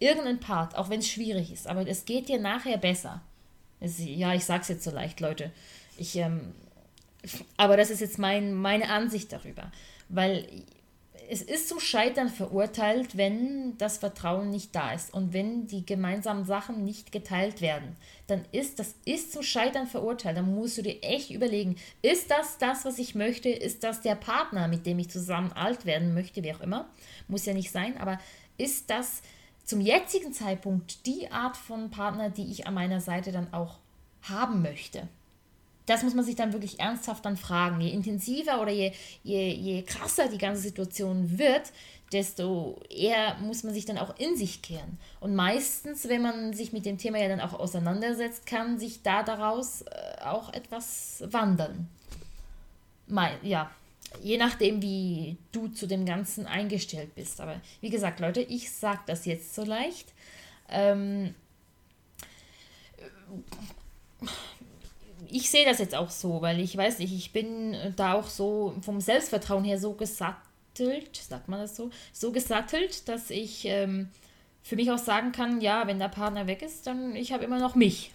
Irgendein 0.00 0.40
Part, 0.40 0.76
auch 0.76 0.90
wenn 0.90 0.98
es 0.98 1.08
schwierig 1.08 1.52
ist, 1.52 1.68
aber 1.68 1.86
es 1.86 2.06
geht 2.06 2.28
dir 2.28 2.40
nachher 2.40 2.78
besser. 2.78 3.22
Ja, 3.82 4.34
ich 4.34 4.44
sag's 4.44 4.68
jetzt 4.68 4.84
so 4.84 4.90
leicht, 4.90 5.20
Leute. 5.20 5.50
Ich, 5.96 6.16
ähm, 6.16 6.52
aber 7.56 7.76
das 7.76 7.90
ist 7.90 8.00
jetzt 8.00 8.18
mein, 8.18 8.54
meine 8.54 8.88
Ansicht 8.88 9.32
darüber. 9.32 9.70
Weil 10.08 10.46
es 11.28 11.40
ist 11.40 11.68
zum 11.68 11.80
Scheitern 11.80 12.28
verurteilt, 12.28 13.16
wenn 13.16 13.78
das 13.78 13.98
Vertrauen 13.98 14.50
nicht 14.50 14.74
da 14.74 14.92
ist 14.92 15.14
und 15.14 15.32
wenn 15.32 15.66
die 15.66 15.86
gemeinsamen 15.86 16.44
Sachen 16.44 16.84
nicht 16.84 17.10
geteilt 17.10 17.60
werden. 17.60 17.96
Dann 18.26 18.44
ist 18.52 18.78
das 18.78 18.94
ist 19.04 19.32
zum 19.32 19.42
Scheitern 19.42 19.86
verurteilt. 19.86 20.36
Dann 20.36 20.54
musst 20.54 20.78
du 20.78 20.82
dir 20.82 21.02
echt 21.02 21.30
überlegen, 21.30 21.76
ist 22.02 22.30
das 22.30 22.58
das, 22.58 22.84
was 22.84 22.98
ich 22.98 23.14
möchte? 23.14 23.48
Ist 23.48 23.82
das 23.82 24.02
der 24.02 24.14
Partner, 24.14 24.68
mit 24.68 24.84
dem 24.84 24.98
ich 24.98 25.08
zusammen 25.08 25.52
alt 25.52 25.86
werden 25.86 26.12
möchte, 26.12 26.42
wie 26.42 26.52
auch 26.52 26.60
immer? 26.60 26.88
Muss 27.28 27.46
ja 27.46 27.54
nicht 27.54 27.70
sein, 27.70 27.96
aber 27.96 28.20
ist 28.58 28.90
das 28.90 29.22
zum 29.64 29.80
jetzigen 29.80 30.32
Zeitpunkt 30.32 31.06
die 31.06 31.30
Art 31.30 31.56
von 31.56 31.90
Partner, 31.90 32.30
die 32.30 32.50
ich 32.50 32.66
an 32.66 32.74
meiner 32.74 33.00
Seite 33.00 33.32
dann 33.32 33.52
auch 33.52 33.78
haben 34.22 34.62
möchte? 34.62 35.08
das 35.86 36.02
muss 36.02 36.14
man 36.14 36.24
sich 36.24 36.36
dann 36.36 36.52
wirklich 36.52 36.80
ernsthaft 36.80 37.24
dann 37.24 37.36
fragen. 37.36 37.80
Je 37.80 37.90
intensiver 37.90 38.60
oder 38.60 38.70
je, 38.70 38.92
je, 39.24 39.52
je 39.52 39.82
krasser 39.82 40.28
die 40.28 40.38
ganze 40.38 40.62
Situation 40.62 41.38
wird, 41.38 41.72
desto 42.12 42.80
eher 42.88 43.36
muss 43.40 43.64
man 43.64 43.74
sich 43.74 43.84
dann 43.84 43.98
auch 43.98 44.16
in 44.18 44.36
sich 44.36 44.62
kehren. 44.62 44.98
Und 45.18 45.34
meistens, 45.34 46.08
wenn 46.08 46.22
man 46.22 46.52
sich 46.52 46.72
mit 46.72 46.86
dem 46.86 46.98
Thema 46.98 47.18
ja 47.18 47.28
dann 47.28 47.40
auch 47.40 47.58
auseinandersetzt, 47.58 48.46
kann 48.46 48.78
sich 48.78 49.02
da 49.02 49.22
daraus 49.22 49.82
äh, 49.82 50.24
auch 50.24 50.52
etwas 50.52 51.24
wandern. 51.26 51.88
Mal, 53.08 53.32
ja, 53.42 53.70
je 54.20 54.36
nachdem, 54.36 54.82
wie 54.82 55.36
du 55.52 55.68
zu 55.68 55.86
dem 55.86 56.04
Ganzen 56.04 56.46
eingestellt 56.46 57.14
bist. 57.14 57.40
Aber 57.40 57.60
wie 57.80 57.90
gesagt, 57.90 58.20
Leute, 58.20 58.40
ich 58.40 58.70
sage 58.70 59.00
das 59.06 59.24
jetzt 59.24 59.54
so 59.54 59.64
leicht. 59.64 60.12
Ähm, 60.68 61.34
ich 65.28 65.50
sehe 65.50 65.64
das 65.64 65.78
jetzt 65.78 65.94
auch 65.94 66.10
so, 66.10 66.42
weil 66.42 66.60
ich 66.60 66.76
weiß 66.76 66.98
nicht, 66.98 67.12
ich 67.12 67.32
bin 67.32 67.76
da 67.96 68.14
auch 68.14 68.28
so 68.28 68.74
vom 68.82 69.00
Selbstvertrauen 69.00 69.64
her 69.64 69.78
so 69.78 69.94
gesattelt, 69.94 71.16
sagt 71.16 71.48
man 71.48 71.60
das 71.60 71.76
so, 71.76 71.90
so 72.12 72.32
gesattelt, 72.32 73.08
dass 73.08 73.30
ich 73.30 73.64
ähm, 73.64 74.10
für 74.62 74.76
mich 74.76 74.90
auch 74.90 74.98
sagen 74.98 75.32
kann, 75.32 75.60
ja, 75.60 75.86
wenn 75.86 75.98
der 75.98 76.08
Partner 76.08 76.46
weg 76.46 76.62
ist, 76.62 76.86
dann 76.86 77.16
ich 77.16 77.32
habe 77.32 77.44
immer 77.44 77.58
noch 77.58 77.74
mich. 77.74 78.12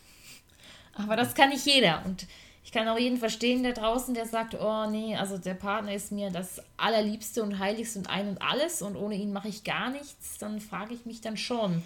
Aber 0.94 1.16
das 1.16 1.36
kann 1.36 1.50
nicht 1.50 1.66
jeder 1.66 2.04
und 2.06 2.28
ich 2.68 2.74
kann 2.74 2.90
auch 2.90 3.00
jeden 3.00 3.18
verstehen 3.18 3.64
da 3.64 3.72
draußen, 3.72 4.14
der 4.14 4.26
sagt, 4.26 4.54
oh 4.60 4.90
nee, 4.90 5.16
also 5.16 5.38
der 5.38 5.54
Partner 5.54 5.94
ist 5.94 6.12
mir 6.12 6.32
das 6.32 6.62
allerliebste 6.76 7.42
und 7.42 7.60
heiligste 7.60 7.98
und 7.98 8.10
ein 8.10 8.28
und 8.28 8.42
alles 8.42 8.82
und 8.82 8.98
ohne 8.98 9.16
ihn 9.16 9.32
mache 9.32 9.48
ich 9.48 9.64
gar 9.64 9.90
nichts, 9.90 10.38
dann 10.38 10.60
frage 10.60 10.94
ich 10.94 11.06
mich 11.06 11.22
dann 11.22 11.38
schon, 11.38 11.82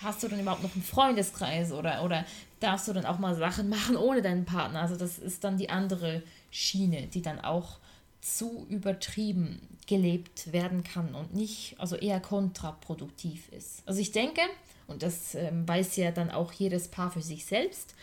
hast 0.00 0.22
du 0.22 0.28
denn 0.28 0.38
überhaupt 0.38 0.62
noch 0.62 0.72
einen 0.72 0.84
Freundeskreis 0.84 1.72
oder, 1.72 2.04
oder 2.04 2.24
darfst 2.60 2.86
du 2.86 2.92
dann 2.92 3.06
auch 3.06 3.18
mal 3.18 3.34
Sachen 3.34 3.68
machen 3.68 3.96
ohne 3.96 4.22
deinen 4.22 4.44
Partner? 4.44 4.82
Also 4.82 4.94
das 4.94 5.18
ist 5.18 5.42
dann 5.42 5.58
die 5.58 5.68
andere 5.68 6.22
Schiene, 6.52 7.08
die 7.08 7.22
dann 7.22 7.40
auch 7.40 7.78
zu 8.20 8.68
übertrieben 8.68 9.60
gelebt 9.88 10.52
werden 10.52 10.84
kann 10.84 11.16
und 11.16 11.34
nicht, 11.34 11.74
also 11.78 11.96
eher 11.96 12.20
kontraproduktiv 12.20 13.48
ist. 13.48 13.82
Also 13.84 14.00
ich 14.00 14.12
denke, 14.12 14.42
und 14.86 15.02
das 15.02 15.34
ähm, 15.34 15.66
weiß 15.66 15.96
ja 15.96 16.12
dann 16.12 16.30
auch 16.30 16.52
jedes 16.52 16.86
Paar 16.86 17.10
für 17.10 17.20
sich 17.20 17.46
selbst, 17.46 17.96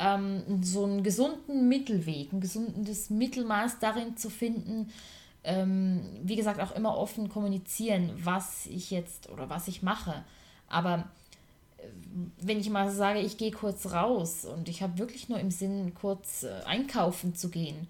ähm, 0.00 0.62
so 0.62 0.84
einen 0.84 1.02
gesunden 1.02 1.68
Mittelweg, 1.68 2.32
ein 2.32 2.40
gesundes 2.40 3.10
Mittelmaß 3.10 3.78
darin 3.78 4.16
zu 4.16 4.30
finden, 4.30 4.90
ähm, 5.44 6.02
wie 6.22 6.36
gesagt, 6.36 6.60
auch 6.60 6.72
immer 6.72 6.96
offen 6.96 7.28
kommunizieren, 7.28 8.12
was 8.22 8.66
ich 8.66 8.90
jetzt 8.90 9.28
oder 9.30 9.48
was 9.48 9.68
ich 9.68 9.82
mache. 9.82 10.24
Aber 10.68 11.04
wenn 12.40 12.60
ich 12.60 12.70
mal 12.70 12.90
sage, 12.90 13.20
ich 13.20 13.36
gehe 13.36 13.50
kurz 13.50 13.92
raus 13.92 14.44
und 14.44 14.68
ich 14.68 14.82
habe 14.82 14.98
wirklich 14.98 15.28
nur 15.28 15.38
im 15.38 15.50
Sinn, 15.50 15.94
kurz 15.94 16.42
äh, 16.42 16.50
einkaufen 16.64 17.34
zu 17.34 17.50
gehen 17.50 17.88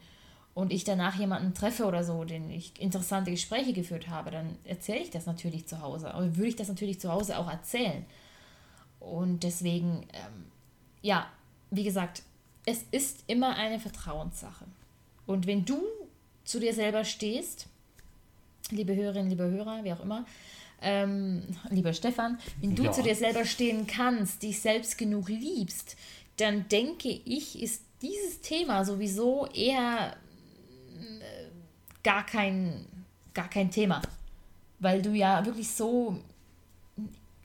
und 0.55 0.73
ich 0.73 0.85
danach 0.85 1.19
jemanden 1.19 1.55
treffe 1.55 1.85
oder 1.85 2.05
so, 2.05 2.25
den 2.25 2.51
ich 2.51 2.81
interessante 2.81 3.31
Gespräche 3.31 3.73
geführt 3.73 4.09
habe, 4.09 4.31
dann 4.31 4.57
erzähle 4.65 5.01
ich 5.01 5.11
das 5.11 5.27
natürlich 5.27 5.67
zu 5.67 5.81
Hause. 5.81 6.13
Aber 6.13 6.37
würde 6.37 6.49
ich 6.49 6.57
das 6.57 6.69
natürlich 6.69 7.01
zu 7.01 7.11
Hause 7.11 7.39
auch 7.39 7.49
erzählen. 7.49 8.05
Und 8.99 9.45
deswegen, 9.45 10.07
ähm, 10.13 10.45
ja, 11.03 11.27
wie 11.71 11.85
gesagt, 11.85 12.23
es 12.67 12.85
ist 12.91 13.25
immer 13.27 13.57
eine 13.57 13.81
Vertrauenssache. 13.81 14.65
Und 15.27 15.47
wenn 15.47 15.65
du 15.65 15.83
zu 16.45 16.61
dir 16.61 16.75
selber 16.75 17.05
stehst, 17.05 17.67
liebe 18.71 18.95
Hörerinnen, 18.95 19.31
liebe 19.31 19.49
Hörer, 19.49 19.85
wie 19.85 19.93
auch 19.93 20.01
immer, 20.01 20.27
ähm, 20.83 21.43
lieber 21.71 21.93
Stefan, 21.93 22.39
wenn 22.61 22.75
du 22.75 22.85
ja. 22.85 22.93
zu 22.93 23.03
dir 23.03 23.15
selber 23.15 23.45
stehen 23.45 23.87
kannst, 23.87 24.43
dich 24.43 24.61
selbst 24.61 24.99
genug 24.99 25.29
liebst, 25.29 25.97
dann 26.37 26.69
denke 26.69 27.09
ich, 27.09 27.61
ist 27.61 27.83
dieses 28.03 28.41
Thema 28.41 28.85
sowieso 28.85 29.47
eher 29.47 30.17
äh, 30.99 31.51
gar, 32.03 32.25
kein, 32.25 32.87
gar 33.35 33.49
kein 33.49 33.71
Thema. 33.71 34.01
Weil 34.79 35.03
du 35.03 35.13
ja 35.13 35.45
wirklich 35.45 35.69
so 35.71 36.19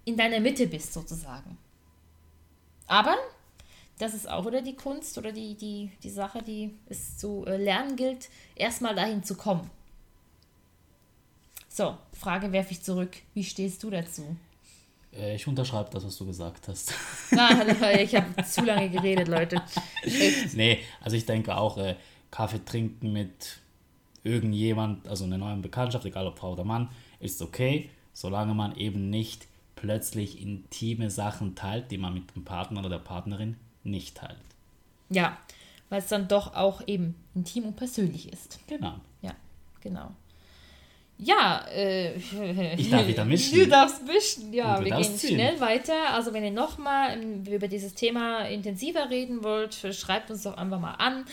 in 0.05 0.15
deiner 0.15 0.39
Mitte 0.39 0.67
bist, 0.67 0.94
sozusagen. 0.94 1.58
Aber 2.88 3.17
das 3.98 4.14
ist 4.14 4.30
auch 4.30 4.46
wieder 4.46 4.62
die 4.62 4.75
Kunst 4.75 5.18
oder 5.18 5.32
die, 5.32 5.56
die, 5.56 5.92
die 6.04 6.10
Sache, 6.10 6.42
die 6.42 6.75
es 6.88 7.18
zu 7.18 7.46
äh, 7.46 7.58
lernen 7.58 7.96
gilt, 7.96 8.30
erstmal 8.56 8.96
dahin 8.96 9.24
zu 9.24 9.36
kommen. 9.36 9.70
So, 11.70 11.98
Frage 12.14 12.52
werfe 12.52 12.72
ich 12.72 12.82
zurück. 12.82 13.18
Wie 13.34 13.44
stehst 13.44 13.84
du 13.84 13.90
dazu? 13.90 14.36
Äh, 15.14 15.36
ich 15.36 15.48
unterschreibe 15.48 15.90
das, 15.92 16.06
was 16.06 16.18
du 16.18 16.25
gesagt 16.25 16.68
hast. 16.68 16.94
Ah, 17.38 17.66
ich 18.00 18.16
habe 18.16 18.44
zu 18.44 18.64
lange 18.64 18.90
geredet, 18.90 19.28
Leute. 19.28 19.62
Echt. 20.04 20.54
Nee, 20.54 20.80
also 21.02 21.18
ich 21.18 21.25
denke 21.25 21.58
auch, 21.58 21.78
äh, 21.78 21.96
Kaffee 22.32 22.64
trinken 22.64 23.12
mit 23.12 23.58
irgendjemand, 24.24 25.08
also 25.08 25.25
einer 25.25 25.38
neuen 25.38 25.62
Bekanntschaft, 25.62 26.06
egal 26.06 26.28
ob 26.28 26.38
Frau 26.38 26.54
oder 26.54 26.64
Mann, 26.64 26.90
ist 27.20 27.42
okay, 27.42 27.90
solange 28.14 28.54
man 28.54 28.75
eben 28.78 29.10
nicht 29.10 29.48
plötzlich 29.75 30.42
intime 30.42 31.10
Sachen 31.10 31.56
teilt, 31.56 31.92
die 31.92 31.98
man 31.98 32.14
mit 32.14 32.36
dem 32.36 32.46
Partner 32.46 32.80
oder 32.80 32.90
der 32.90 33.00
Partnerin 33.00 33.58
nicht 33.86 34.18
teilt. 34.18 34.38
Ja, 35.10 35.38
weil 35.89 36.00
es 36.00 36.08
dann 36.08 36.27
doch 36.27 36.56
auch 36.56 36.82
eben 36.88 37.15
intim 37.36 37.65
und 37.65 37.75
persönlich 37.75 38.32
ist. 38.32 38.60
Genau. 38.68 38.96
Ja, 39.22 39.36
genau. 39.82 40.12
Ja, 41.18 41.65
äh, 41.70 42.15
ich 42.75 42.89
darf 42.89 43.08
wieder 43.08 43.24
mischen. 43.24 43.60
Du 43.60 43.68
darfst 43.68 44.04
mischen, 44.06 44.51
ja. 44.51 44.84
Wir 44.84 44.96
gehen 44.98 45.15
ziehen. 45.15 45.36
schnell 45.36 45.60
weiter. 45.62 46.10
Also, 46.13 46.34
wenn 46.34 46.44
ihr 46.44 46.51
nochmal 46.51 47.18
über 47.22 47.68
dieses 47.70 47.94
Thema 47.94 48.42
intensiver 48.42 49.10
reden 49.10 49.44
wollt, 49.44 49.75
schreibt 49.75 50.30
uns 50.30 50.44
doch 50.44 50.58
einfach 50.58 50.80
mal 50.80 50.96
an. 50.96 51.25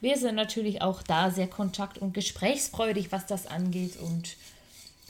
Wir 0.00 0.16
sind 0.16 0.34
natürlich 0.34 0.82
auch 0.82 1.02
da 1.02 1.30
sehr 1.30 1.46
kontakt- 1.46 1.98
und 1.98 2.14
gesprächsfreudig, 2.14 3.12
was 3.12 3.26
das 3.26 3.46
angeht. 3.46 3.96
Und 4.00 4.36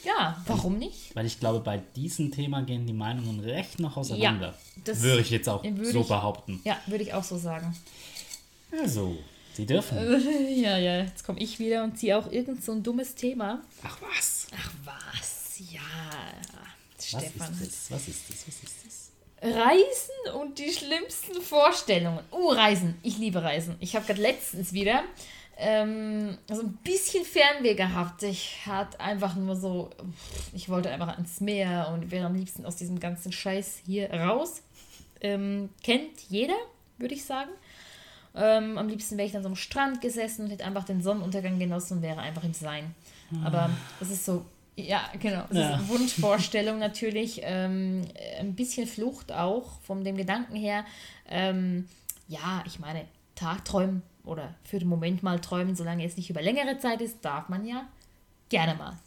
ja, 0.09 0.43
warum 0.47 0.79
nicht? 0.79 1.15
Weil 1.15 1.27
ich 1.27 1.38
glaube, 1.38 1.61
bei 1.61 1.83
diesem 1.97 2.33
Thema 2.33 2.62
gehen 2.62 2.87
die 2.87 2.93
Meinungen 2.93 3.41
recht 3.41 3.79
noch 3.79 3.97
auseinander. 3.97 4.49
Ja, 4.49 4.83
das 4.85 5.03
würde 5.03 5.21
ich 5.21 5.31
jetzt 5.31 5.49
auch 5.49 5.62
so 5.62 6.00
ich, 6.00 6.09
behaupten. 6.09 6.61
Ja, 6.65 6.79
würde 6.87 7.05
ich 7.05 7.15
auch 7.15 7.25
so 7.25 7.37
sagen. 7.37 7.77
Also, 8.73 9.19
Sie 9.55 9.67
dürfen. 9.67 9.99
Ja, 10.57 10.79
ja, 10.79 11.03
jetzt 11.03 11.25
komme 11.25 11.41
ich 11.41 11.59
wieder 11.59 11.85
und 11.85 11.99
ziehe 11.99 12.17
auch 12.17 12.31
irgend 12.31 12.65
so 12.65 12.73
ein 12.73 12.83
dummes 12.83 13.15
Thema. 13.15 13.61
Ach 13.83 13.99
was. 14.00 14.47
Ach 14.57 14.73
was, 14.85 15.61
ja. 15.71 15.81
Stefan. 17.00 17.49
Was 17.50 17.61
ist 17.61 17.91
das? 17.91 17.91
Was 17.91 18.09
ist 18.09 18.31
das? 18.31 18.47
Was 18.47 18.62
ist 18.62 18.87
das? 18.87 19.11
Reisen 19.41 20.41
und 20.41 20.59
die 20.59 20.73
schlimmsten 20.73 21.41
Vorstellungen. 21.43 22.21
Oh, 22.31 22.50
Reisen. 22.50 22.99
Ich 23.03 23.19
liebe 23.19 23.43
Reisen. 23.43 23.77
Ich 23.81 23.95
habe 23.95 24.07
gerade 24.07 24.21
letztens 24.21 24.73
wieder 24.73 25.05
ähm, 25.59 26.38
so 26.49 26.62
ein 26.62 26.79
bisschen 26.85 27.25
Fernweh 27.25 27.75
gehabt. 27.75 28.23
Ich 28.23 28.65
hatte 28.65 29.00
einfach 29.00 29.35
nur 29.35 29.57
so, 29.57 29.91
ich 30.55 30.69
wollte 30.69 30.91
einfach 30.91 31.09
ans 31.09 31.41
Meer 31.41 31.91
und 31.93 32.11
wäre 32.11 32.27
am 32.27 32.35
liebsten 32.35 32.65
aus 32.65 32.77
diesem 32.77 33.00
ganzen 33.00 33.33
Scheiß 33.33 33.83
hier 33.85 34.12
raus. 34.12 34.62
Ähm, 35.21 35.71
kennt 35.83 36.21
jeder, 36.29 36.57
würde 36.97 37.15
ich 37.15 37.25
sagen. 37.25 37.50
Ähm, 38.37 38.79
am 38.79 38.88
liebsten 38.88 39.17
wäre 39.17 39.27
ich 39.27 39.33
dann 39.33 39.43
so 39.43 39.49
am 39.49 39.57
Strand 39.57 40.00
gesessen 40.00 40.45
und 40.45 40.50
hätte 40.50 40.65
einfach 40.65 40.85
den 40.85 41.03
Sonnenuntergang 41.03 41.59
genossen 41.59 41.95
und 41.95 42.03
wäre 42.03 42.21
einfach 42.21 42.45
im 42.45 42.55
Sein. 42.55 42.95
Aber 43.45 43.69
es 44.00 44.11
ist 44.11 44.25
so, 44.25 44.45
ja, 44.77 45.11
genau. 45.21 45.45
Es 45.50 45.57
ja. 45.57 45.71
ist 45.71 45.75
eine 45.75 45.88
Wunschvorstellung 45.88 46.79
natürlich. 46.79 47.41
Ähm, 47.43 48.05
ein 48.38 48.55
bisschen 48.55 48.87
Flucht 48.87 49.33
auch 49.33 49.81
von 49.81 50.05
dem 50.05 50.17
Gedanken 50.17 50.55
her. 50.55 50.85
Ähm, 51.29 51.88
ja, 52.29 52.62
ich 52.65 52.79
meine, 52.79 53.05
Tagträumen 53.35 54.03
oder 54.29 54.55
für 54.65 54.79
den 54.79 54.89
Moment 54.89 55.23
mal 55.23 55.41
träumen, 55.41 55.75
solange 55.75 56.05
es 56.05 56.17
nicht 56.17 56.31
über 56.31 56.43
längere 56.43 56.79
Zeit 56.79 57.01
ist, 57.01 57.25
darf 57.25 57.49
man 57.49 57.67
ja 57.67 57.89
gerne 58.49 58.75
mal. 58.75 58.99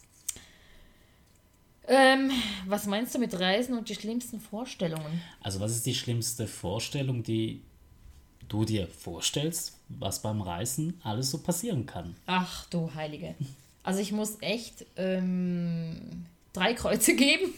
Ähm, 1.88 2.32
was 2.68 2.86
meinst 2.86 3.16
du 3.16 3.20
mit 3.20 3.38
Reisen 3.40 3.78
und 3.78 3.90
die 3.90 3.96
schlimmsten 3.96 4.40
Vorstellungen? 4.40 5.22
Also, 5.42 5.60
was 5.60 5.72
ist 5.72 5.86
die 5.86 5.96
schlimmste 5.96 6.48
Vorstellung, 6.48 7.24
die 7.24 7.62
du 8.51 8.66
dir 8.66 8.88
vorstellst, 8.88 9.78
was 9.88 10.22
beim 10.22 10.42
Reisen 10.42 11.00
alles 11.04 11.32
so 11.32 11.38
passieren 11.38 11.86
kann. 11.86 12.16
Ach 12.25 12.66
du 12.70 12.94
Heilige. 12.94 13.36
Also 13.84 14.01
ich 14.01 14.12
muss 14.12 14.38
echt 14.42 14.86
ähm, 14.98 16.25
drei 16.54 16.74
Kreuze 16.74 17.16
geben, 17.16 17.54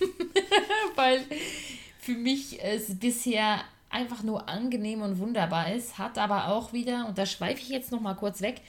weil 0.96 1.22
für 2.00 2.14
mich 2.14 2.62
es 2.64 2.98
bisher 3.00 3.62
einfach 3.94 4.24
nur 4.24 4.50
angenehm 4.50 5.02
und 5.02 5.20
wunderbar 5.20 5.74
ist, 5.74 5.98
hat 5.98 6.18
aber 6.18 6.50
auch 6.50 6.74
wieder, 6.74 7.08
und 7.08 7.18
da 7.18 7.26
schweife 7.26 7.62
ich 7.62 7.70
jetzt 7.70 7.92
noch 7.92 8.02
mal 8.02 8.16
kurz 8.16 8.42
weg, 8.42 8.62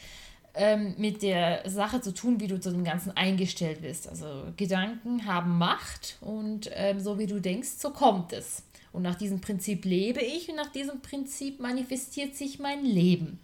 ähm, 0.54 0.94
mit 0.98 1.22
der 1.22 1.68
Sache 1.68 2.00
zu 2.00 2.14
tun, 2.14 2.40
wie 2.40 2.46
du 2.46 2.60
zu 2.60 2.70
dem 2.70 2.84
Ganzen 2.84 3.16
eingestellt 3.16 3.82
bist. 3.82 4.08
Also 4.08 4.44
Gedanken 4.56 5.26
haben 5.26 5.58
Macht 5.58 6.16
und 6.20 6.70
ähm, 6.72 7.00
so 7.00 7.18
wie 7.18 7.26
du 7.26 7.40
denkst, 7.40 7.70
so 7.78 7.90
kommt 7.90 8.32
es. 8.32 8.62
Und 8.92 9.02
nach 9.02 9.16
diesem 9.16 9.40
Prinzip 9.40 9.84
lebe 9.84 10.20
ich 10.20 10.48
und 10.48 10.56
nach 10.56 10.70
diesem 10.70 11.00
Prinzip 11.00 11.58
manifestiert 11.58 12.36
sich 12.36 12.60
mein 12.60 12.84
Leben. 12.84 13.40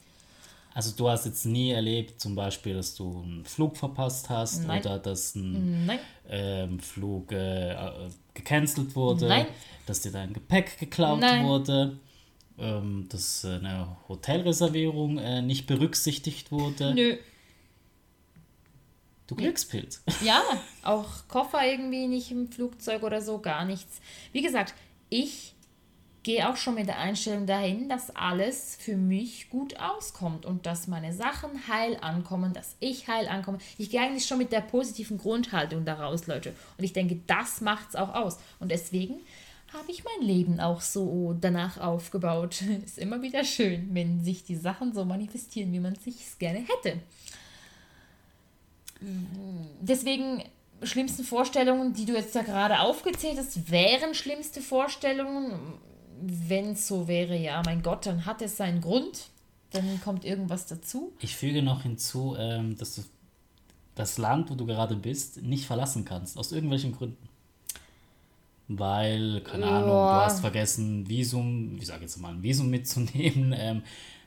Also 0.73 0.93
du 0.97 1.09
hast 1.09 1.27
jetzt 1.27 1.45
nie 1.47 1.73
erlebt, 1.73 2.21
zum 2.21 2.37
Beispiel, 2.37 2.75
dass 2.75 2.95
du 2.95 3.23
einen 3.25 3.45
Flug 3.45 3.77
verpasst 3.77 4.29
hast 4.29 4.67
Nein. 4.67 4.81
oder 4.81 5.01
dass 5.01 5.35
ein 5.35 5.91
ähm, 6.29 6.79
Flug 6.79 7.33
äh, 7.33 7.75
gecancelt 8.45 8.97
wurde, 8.97 9.29
Nein. 9.29 9.47
dass 9.87 10.01
dir 10.01 10.13
dein 10.13 10.33
Gepäck 10.33 10.79
geklaut 10.79 11.21
Nein. 11.21 11.47
wurde, 11.47 11.99
ähm, 12.59 13.07
dass 13.09 13.45
eine 13.45 13.97
Hotelreservierung 14.09 15.19
äh, 15.19 15.43
nicht 15.43 15.67
berücksichtigt 15.67 16.51
wurde. 16.53 16.95
Nö. 16.95 17.17
Du 19.27 19.37
Glückspilz. 19.37 20.03
Ja, 20.25 20.43
auch 20.83 21.29
Koffer 21.29 21.65
irgendwie 21.65 22.09
nicht 22.09 22.31
im 22.33 22.51
Flugzeug 22.51 23.03
oder 23.05 23.23
so, 23.23 23.39
gar 23.39 23.65
nichts. 23.65 24.01
Wie 24.33 24.43
gesagt, 24.43 24.75
ich 25.09 25.55
gehe 26.23 26.49
auch 26.49 26.57
schon 26.57 26.75
mit 26.75 26.87
der 26.87 26.99
Einstellung 26.99 27.47
dahin, 27.47 27.89
dass 27.89 28.15
alles 28.15 28.77
für 28.79 28.97
mich 28.97 29.49
gut 29.49 29.79
auskommt 29.81 30.45
und 30.45 30.67
dass 30.67 30.87
meine 30.87 31.13
Sachen 31.13 31.67
heil 31.69 31.97
ankommen, 32.01 32.53
dass 32.53 32.77
ich 32.81 33.09
heil 33.09 33.27
ankomme. 33.29 33.59
Ich 33.79 33.91
gehe 33.91 34.01
eigentlich 34.01 34.27
schon 34.27 34.39
mit 34.39 34.53
der 34.53 34.61
positiven 34.61 35.19
Grundhaltung 35.19 35.85
daraus, 35.85 36.27
Leute. 36.27 36.55
Und 36.77 36.85
ich 36.85 36.93
denke, 36.93 37.21
das 37.27 37.61
macht 37.61 37.91
es 37.91 37.97
auch 37.97 38.15
aus. 38.15 38.39
Und 38.59 38.71
deswegen 38.71 39.21
habe 39.73 39.91
ich 39.91 40.05
mein 40.05 40.27
Leben 40.27 40.61
auch 40.61 40.81
so 40.81 41.37
danach 41.41 41.79
aufgebaut. 41.79 42.63
Ist 42.85 42.99
immer 42.99 43.23
wieder 43.23 43.45
schön, 43.45 43.89
wenn 43.93 44.23
sich 44.23 44.45
die 44.45 44.57
Sachen 44.57 44.93
so 44.93 45.05
manifestieren, 45.05 45.73
wie 45.73 45.81
man 45.81 45.95
es 45.95 46.05
sich 46.05 46.39
gerne 46.39 46.59
hätte. 46.61 46.99
Deswegen 49.81 50.43
schlimmsten 50.83 51.25
Vorstellungen, 51.25 51.95
die 51.95 52.05
du 52.05 52.15
jetzt 52.15 52.35
da 52.35 52.43
gerade 52.43 52.81
aufgezählt 52.81 53.39
hast, 53.39 53.71
wären 53.71 54.15
schlimmste 54.15 54.61
Vorstellungen. 54.61 55.79
Wenn 56.21 56.73
es 56.73 56.87
so 56.87 57.09
wäre, 57.09 57.37
ja, 57.37 57.63
mein 57.65 57.83
Gott, 57.83 58.07
dann 58.07 58.27
hat 58.27 58.43
es 58.43 58.57
seinen 58.57 58.81
Grund. 58.81 59.29
Dann 59.71 60.01
kommt 60.03 60.25
irgendwas 60.25 60.67
dazu. 60.67 61.13
Ich 61.21 61.37
füge 61.37 61.63
noch 61.63 61.83
hinzu, 61.83 62.37
ähm, 62.39 62.77
dass 62.77 62.97
du 62.97 63.03
das 63.95 64.19
Land, 64.19 64.51
wo 64.51 64.55
du 64.55 64.67
gerade 64.67 64.97
bist, 64.97 65.43
nicht 65.43 65.67
verlassen 65.67 66.05
kannst. 66.05 66.37
Aus 66.37 66.53
irgendwelchen 66.53 66.93
Gründen 66.93 67.31
weil, 68.79 69.41
keine. 69.41 69.67
Ahnung, 69.67 69.89
du 69.89 69.95
hast 69.95 70.41
vergessen, 70.41 71.09
Visum, 71.09 71.77
ich 71.81 71.87
sage 71.89 72.03
jetzt 72.03 72.17
mal 72.19 72.33
ein 72.33 72.43
Visum 72.43 72.71
mitzunehmen, 72.71 73.53
ähm, 73.59 73.83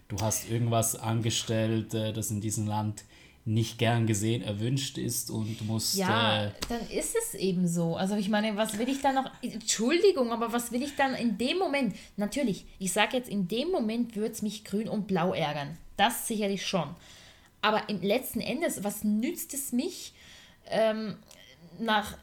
du 0.09 0.17
hast 0.19 0.49
irgendwas 0.49 0.95
angestellt, 0.95 1.93
äh, 1.93 2.11
das 2.11 2.29
in 2.29 2.41
diesem 2.41 2.67
Land 2.67 3.05
nicht 3.45 3.77
gern 3.77 4.07
gesehen, 4.07 4.41
erwünscht 4.41 4.97
ist 4.97 5.29
und 5.29 5.59
du 5.59 5.65
musst. 5.65 5.95
Ja, 5.95 6.45
äh, 6.45 6.51
dann 6.69 6.81
ist 6.89 7.15
es 7.15 7.35
eben 7.35 7.67
so. 7.67 7.95
Also 7.97 8.15
ich 8.15 8.29
meine, 8.29 8.55
was 8.55 8.77
will 8.77 8.87
ich 8.87 9.01
dann 9.01 9.15
noch. 9.15 9.29
Entschuldigung, 9.41 10.31
aber 10.31 10.53
was 10.53 10.71
will 10.71 10.81
ich 10.81 10.95
dann 10.95 11.13
in 11.13 11.37
dem 11.37 11.57
Moment? 11.57 11.95
Natürlich, 12.15 12.65
ich 12.79 12.93
sage 12.93 13.17
jetzt, 13.17 13.29
in 13.29 13.47
dem 13.47 13.69
Moment 13.69 14.15
würde 14.15 14.31
es 14.31 14.41
mich 14.41 14.63
grün 14.63 14.87
und 14.87 15.07
blau 15.07 15.33
ärgern. 15.33 15.77
Das 15.97 16.27
sicherlich 16.27 16.65
schon. 16.65 16.95
Aber 17.61 17.89
im 17.89 18.01
letzten 18.01 18.39
Endes, 18.39 18.83
was 18.83 19.03
nützt 19.03 19.53
es 19.53 19.71
mich, 19.71 20.13
ähm, 20.69 21.15
nach 21.79 22.17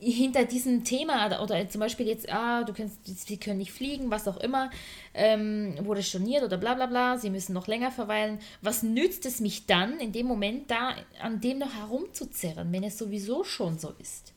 hinter 0.00 0.44
diesem 0.44 0.84
Thema 0.84 1.40
oder 1.40 1.68
zum 1.68 1.80
Beispiel 1.80 2.06
jetzt, 2.06 2.30
ah, 2.30 2.64
du 2.64 2.72
kannst, 2.72 2.98
sie 3.04 3.36
können 3.38 3.58
nicht 3.58 3.72
fliegen, 3.72 4.10
was 4.10 4.26
auch 4.28 4.36
immer, 4.38 4.70
ähm, 5.14 5.74
wurde 5.82 6.02
storniert 6.02 6.42
oder 6.42 6.58
bla 6.58 6.74
bla 6.74 6.86
bla, 6.86 7.16
sie 7.16 7.30
müssen 7.30 7.52
noch 7.52 7.68
länger 7.68 7.90
verweilen. 7.90 8.40
Was 8.60 8.82
nützt 8.82 9.24
es 9.24 9.40
mich 9.40 9.66
dann, 9.66 10.00
in 10.00 10.12
dem 10.12 10.26
Moment 10.26 10.70
da 10.70 10.94
an 11.20 11.40
dem 11.40 11.58
noch 11.58 11.74
herumzuzerren, 11.74 12.72
wenn 12.72 12.84
es 12.84 12.98
sowieso 12.98 13.44
schon 13.44 13.78
so 13.78 13.94
ist? 13.98 14.32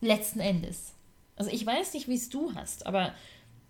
Letzten 0.00 0.40
Endes. 0.40 0.92
Also 1.36 1.50
ich 1.52 1.64
weiß 1.64 1.94
nicht, 1.94 2.08
wie 2.08 2.16
es 2.16 2.28
du 2.28 2.54
hast, 2.54 2.86
aber 2.86 3.14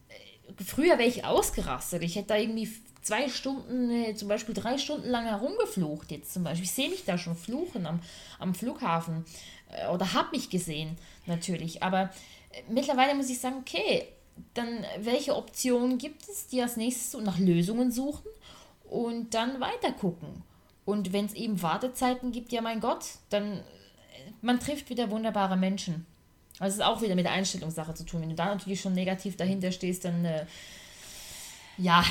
äh, 0.09 0.65
früher 0.65 0.99
wäre 0.99 1.09
ich 1.09 1.25
ausgerastet. 1.25 2.03
Ich 2.03 2.17
hätte 2.17 2.29
da 2.29 2.37
irgendwie 2.37 2.71
zwei 3.03 3.29
Stunden, 3.29 3.91
äh, 3.91 4.15
zum 4.15 4.29
Beispiel 4.29 4.55
drei 4.55 4.79
Stunden 4.79 5.09
lang 5.09 5.25
herumgeflucht 5.25 6.11
jetzt 6.11 6.33
zum 6.33 6.45
Beispiel. 6.45 6.65
Ich 6.65 6.73
sehe 6.73 6.91
mich 6.91 7.05
da 7.05 7.19
schon 7.19 7.37
fluchen 7.37 7.87
am, 7.87 8.01
am 8.39 8.55
Flughafen. 8.55 9.25
Äh, 9.71 9.89
oder 9.89 10.13
habe 10.13 10.31
mich 10.33 10.51
gesehen, 10.51 10.97
natürlich. 11.27 11.83
Aber 11.83 12.03
äh, 12.03 12.63
mittlerweile 12.69 13.15
muss 13.15 13.31
ich 13.31 13.41
sagen, 13.41 13.57
okay, 13.61 14.07
dann 14.55 14.85
welche 15.01 15.37
Optionen 15.37 15.99
gibt 15.99 16.29
es, 16.29 16.47
die 16.47 16.63
als 16.63 16.77
nächstes 16.77 17.21
nach 17.21 17.39
Lösungen 17.39 17.91
suchen 17.91 18.31
und 18.89 19.35
dann 19.35 19.61
weiter 19.61 19.93
gucken. 19.93 20.43
Und 20.85 21.13
wenn 21.13 21.27
es 21.27 21.35
eben 21.35 21.61
Wartezeiten 21.61 22.33
gibt, 22.33 22.53
ja 22.53 22.63
mein 22.63 22.81
Gott, 22.81 23.05
dann 23.31 23.59
äh, 23.59 23.63
man 24.41 24.61
trifft 24.61 24.91
wieder 24.91 25.11
wunderbare 25.11 25.57
Menschen. 25.57 26.07
Also 26.59 26.75
es 26.75 26.75
ist 26.77 26.85
auch 26.85 27.03
wieder 27.03 27.15
mit 27.15 27.25
der 27.25 27.33
Einstellungssache 27.33 27.95
zu 27.95 28.05
tun. 28.05 28.23
Wenn 28.23 28.31
du 28.31 28.35
da 28.35 28.47
natürlich 28.47 28.81
schon 28.81 28.95
negativ 28.95 29.37
dahinter 29.37 29.71
stehst, 29.71 30.05
dann 30.05 30.25
äh, 30.25 30.47
ja, 31.77 32.05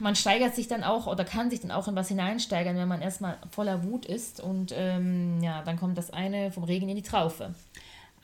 man 0.00 0.16
steigert 0.16 0.54
sich 0.54 0.68
dann 0.68 0.82
auch 0.82 1.06
oder 1.06 1.24
kann 1.24 1.50
sich 1.50 1.60
dann 1.60 1.70
auch 1.70 1.88
in 1.88 1.94
was 1.94 2.08
hineinsteigern, 2.08 2.76
wenn 2.76 2.88
man 2.88 3.02
erstmal 3.02 3.38
voller 3.50 3.84
Wut 3.84 4.06
ist 4.06 4.40
und 4.40 4.72
ähm, 4.74 5.42
ja, 5.42 5.62
dann 5.62 5.78
kommt 5.78 5.98
das 5.98 6.10
eine 6.10 6.50
vom 6.50 6.64
Regen 6.64 6.88
in 6.88 6.96
die 6.96 7.02
Traufe. 7.02 7.54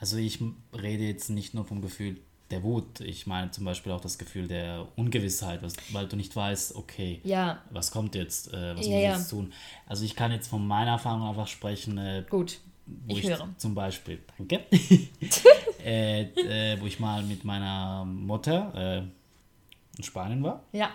Also 0.00 0.16
ich 0.16 0.40
rede 0.74 1.04
jetzt 1.04 1.30
nicht 1.30 1.54
nur 1.54 1.64
vom 1.64 1.80
Gefühl 1.80 2.18
der 2.50 2.62
Wut, 2.62 3.00
ich 3.00 3.26
meine 3.26 3.50
zum 3.50 3.64
Beispiel 3.64 3.90
auch 3.90 4.00
das 4.00 4.18
Gefühl 4.18 4.46
der 4.46 4.86
Ungewissheit, 4.94 5.62
was, 5.62 5.74
weil 5.92 6.06
du 6.06 6.16
nicht 6.16 6.34
weißt, 6.34 6.76
okay, 6.76 7.20
ja. 7.24 7.60
was 7.70 7.90
kommt 7.90 8.14
jetzt, 8.14 8.52
äh, 8.52 8.52
was 8.52 8.60
ja, 8.62 8.74
muss 8.74 8.86
ich 8.86 8.92
ja. 8.92 9.16
jetzt 9.16 9.30
tun. 9.30 9.52
Also 9.86 10.04
ich 10.04 10.14
kann 10.14 10.30
jetzt 10.30 10.48
von 10.48 10.64
meiner 10.64 10.92
Erfahrung 10.92 11.28
einfach 11.28 11.48
sprechen. 11.48 11.98
Äh, 11.98 12.24
Gut. 12.30 12.60
ich, 13.08 13.18
ich 13.18 13.30
höre. 13.30 13.48
Zum 13.56 13.74
Beispiel, 13.74 14.20
danke, 14.38 14.60
äh, 15.84 16.22
äh, 16.22 16.80
wo 16.80 16.86
ich 16.86 17.00
mal 17.00 17.22
mit 17.24 17.44
meiner 17.44 18.04
Mutter 18.04 18.72
äh, 18.76 19.98
in 19.98 20.04
Spanien 20.04 20.42
war. 20.44 20.62
Ja 20.72 20.90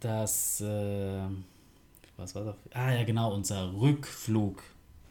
dass, 0.00 0.60
äh, 0.60 1.20
was 2.16 2.34
war 2.34 2.44
das? 2.44 2.56
Ah 2.72 2.92
ja, 2.92 3.04
genau, 3.04 3.34
unser 3.34 3.72
Rückflug 3.72 4.62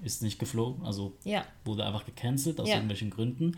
ist 0.04 0.22
nicht 0.22 0.40
geflogen, 0.40 0.86
also 0.86 1.14
ja. 1.24 1.46
wurde 1.66 1.86
einfach 1.86 2.06
gecancelt 2.06 2.60
aus 2.60 2.68
ja. 2.68 2.76
irgendwelchen 2.76 3.10
Gründen. 3.10 3.58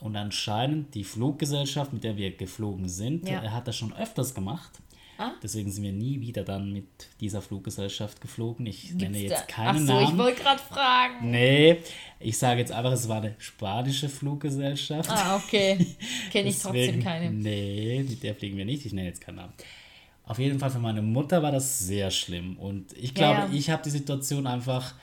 Und 0.00 0.16
anscheinend 0.16 0.94
die 0.94 1.04
Fluggesellschaft, 1.04 1.92
mit 1.92 2.04
der 2.04 2.16
wir 2.16 2.34
geflogen 2.34 2.88
sind, 2.88 3.28
ja. 3.28 3.42
hat 3.52 3.68
das 3.68 3.76
schon 3.76 3.94
öfters 3.94 4.34
gemacht. 4.34 4.70
Ah? 5.20 5.32
Deswegen 5.42 5.70
sind 5.70 5.84
wir 5.84 5.92
nie 5.92 6.18
wieder 6.22 6.44
dann 6.44 6.72
mit 6.72 6.86
dieser 7.20 7.42
Fluggesellschaft 7.42 8.22
geflogen. 8.22 8.64
Ich 8.64 8.88
Gibt's 8.88 9.02
nenne 9.02 9.18
jetzt 9.18 9.48
keinen 9.48 9.76
Ach 9.76 9.78
so, 9.78 9.92
Namen. 9.92 10.08
ich 10.08 10.18
wollte 10.18 10.42
gerade 10.42 10.62
fragen. 10.62 11.30
Nee, 11.30 11.76
ich 12.18 12.38
sage 12.38 12.60
jetzt 12.60 12.72
einfach, 12.72 12.92
es 12.92 13.06
war 13.06 13.18
eine 13.18 13.34
spanische 13.36 14.08
Fluggesellschaft. 14.08 15.10
Ah, 15.10 15.36
okay. 15.36 15.86
Kenne 16.32 16.48
ich 16.48 16.58
trotzdem 16.58 17.02
keine. 17.02 17.30
Nee, 17.30 18.02
mit 18.08 18.22
der 18.22 18.34
fliegen 18.34 18.56
wir 18.56 18.64
nicht. 18.64 18.86
Ich 18.86 18.94
nenne 18.94 19.08
jetzt 19.08 19.20
keinen 19.20 19.36
Namen. 19.36 19.52
Auf 20.30 20.38
jeden 20.38 20.60
Fall 20.60 20.70
für 20.70 20.78
meine 20.78 21.02
Mutter 21.02 21.42
war 21.42 21.50
das 21.50 21.80
sehr 21.80 22.12
schlimm. 22.12 22.56
Und 22.56 22.92
ich 22.96 23.14
glaube, 23.14 23.40
ja, 23.40 23.46
ja. 23.46 23.52
ich 23.52 23.68
habe 23.68 23.82
die 23.82 23.90
Situation 23.90 24.46
einfach 24.46 24.94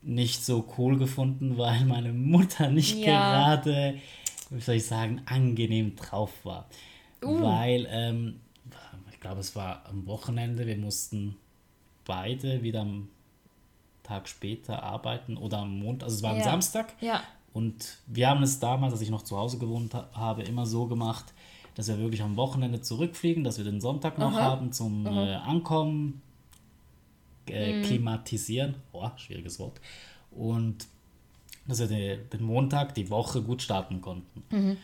nicht 0.00 0.44
so 0.44 0.72
cool 0.78 0.96
gefunden, 0.96 1.58
weil 1.58 1.84
meine 1.86 2.12
Mutter 2.12 2.70
nicht 2.70 2.96
ja. 2.98 3.56
gerade, 3.56 3.98
wie 4.50 4.60
soll 4.60 4.76
ich 4.76 4.86
sagen, 4.86 5.22
angenehm 5.26 5.96
drauf 5.96 6.30
war. 6.44 6.68
Uh. 7.20 7.42
Weil, 7.42 7.88
ähm, 7.90 8.38
ich 9.10 9.18
glaube, 9.18 9.40
es 9.40 9.56
war 9.56 9.86
am 9.88 10.06
Wochenende, 10.06 10.68
wir 10.68 10.76
mussten 10.76 11.34
beide 12.04 12.62
wieder 12.62 12.82
am 12.82 13.08
Tag 14.04 14.28
später 14.28 14.84
arbeiten 14.84 15.36
oder 15.36 15.58
am 15.58 15.80
Montag, 15.80 16.04
also 16.04 16.18
es 16.18 16.22
war 16.22 16.30
am 16.30 16.44
Samstag. 16.44 16.94
Ja. 17.00 17.24
Und 17.52 17.98
wir 18.06 18.28
haben 18.28 18.44
es 18.44 18.60
damals, 18.60 18.92
als 18.92 19.02
ich 19.02 19.10
noch 19.10 19.22
zu 19.22 19.36
Hause 19.36 19.58
gewohnt 19.58 19.94
habe, 19.94 20.44
immer 20.44 20.64
so 20.64 20.86
gemacht, 20.86 21.34
dass 21.74 21.88
wir 21.88 21.98
wirklich 21.98 22.22
am 22.22 22.36
Wochenende 22.36 22.80
zurückfliegen, 22.80 23.44
dass 23.44 23.58
wir 23.58 23.64
den 23.64 23.80
Sonntag 23.80 24.18
noch 24.18 24.32
Aha. 24.32 24.42
haben 24.42 24.72
zum 24.72 25.06
äh, 25.06 25.34
Ankommen, 25.34 26.22
äh, 27.48 27.78
mhm. 27.78 27.82
klimatisieren, 27.82 28.76
oh, 28.92 29.08
schwieriges 29.16 29.58
Wort, 29.58 29.80
und 30.30 30.86
dass 31.66 31.80
wir 31.80 31.86
den, 31.86 32.28
den 32.30 32.42
Montag, 32.42 32.94
die 32.94 33.10
Woche 33.10 33.42
gut 33.42 33.62
starten 33.62 34.00
konnten. 34.00 34.42
Mhm. 34.50 34.76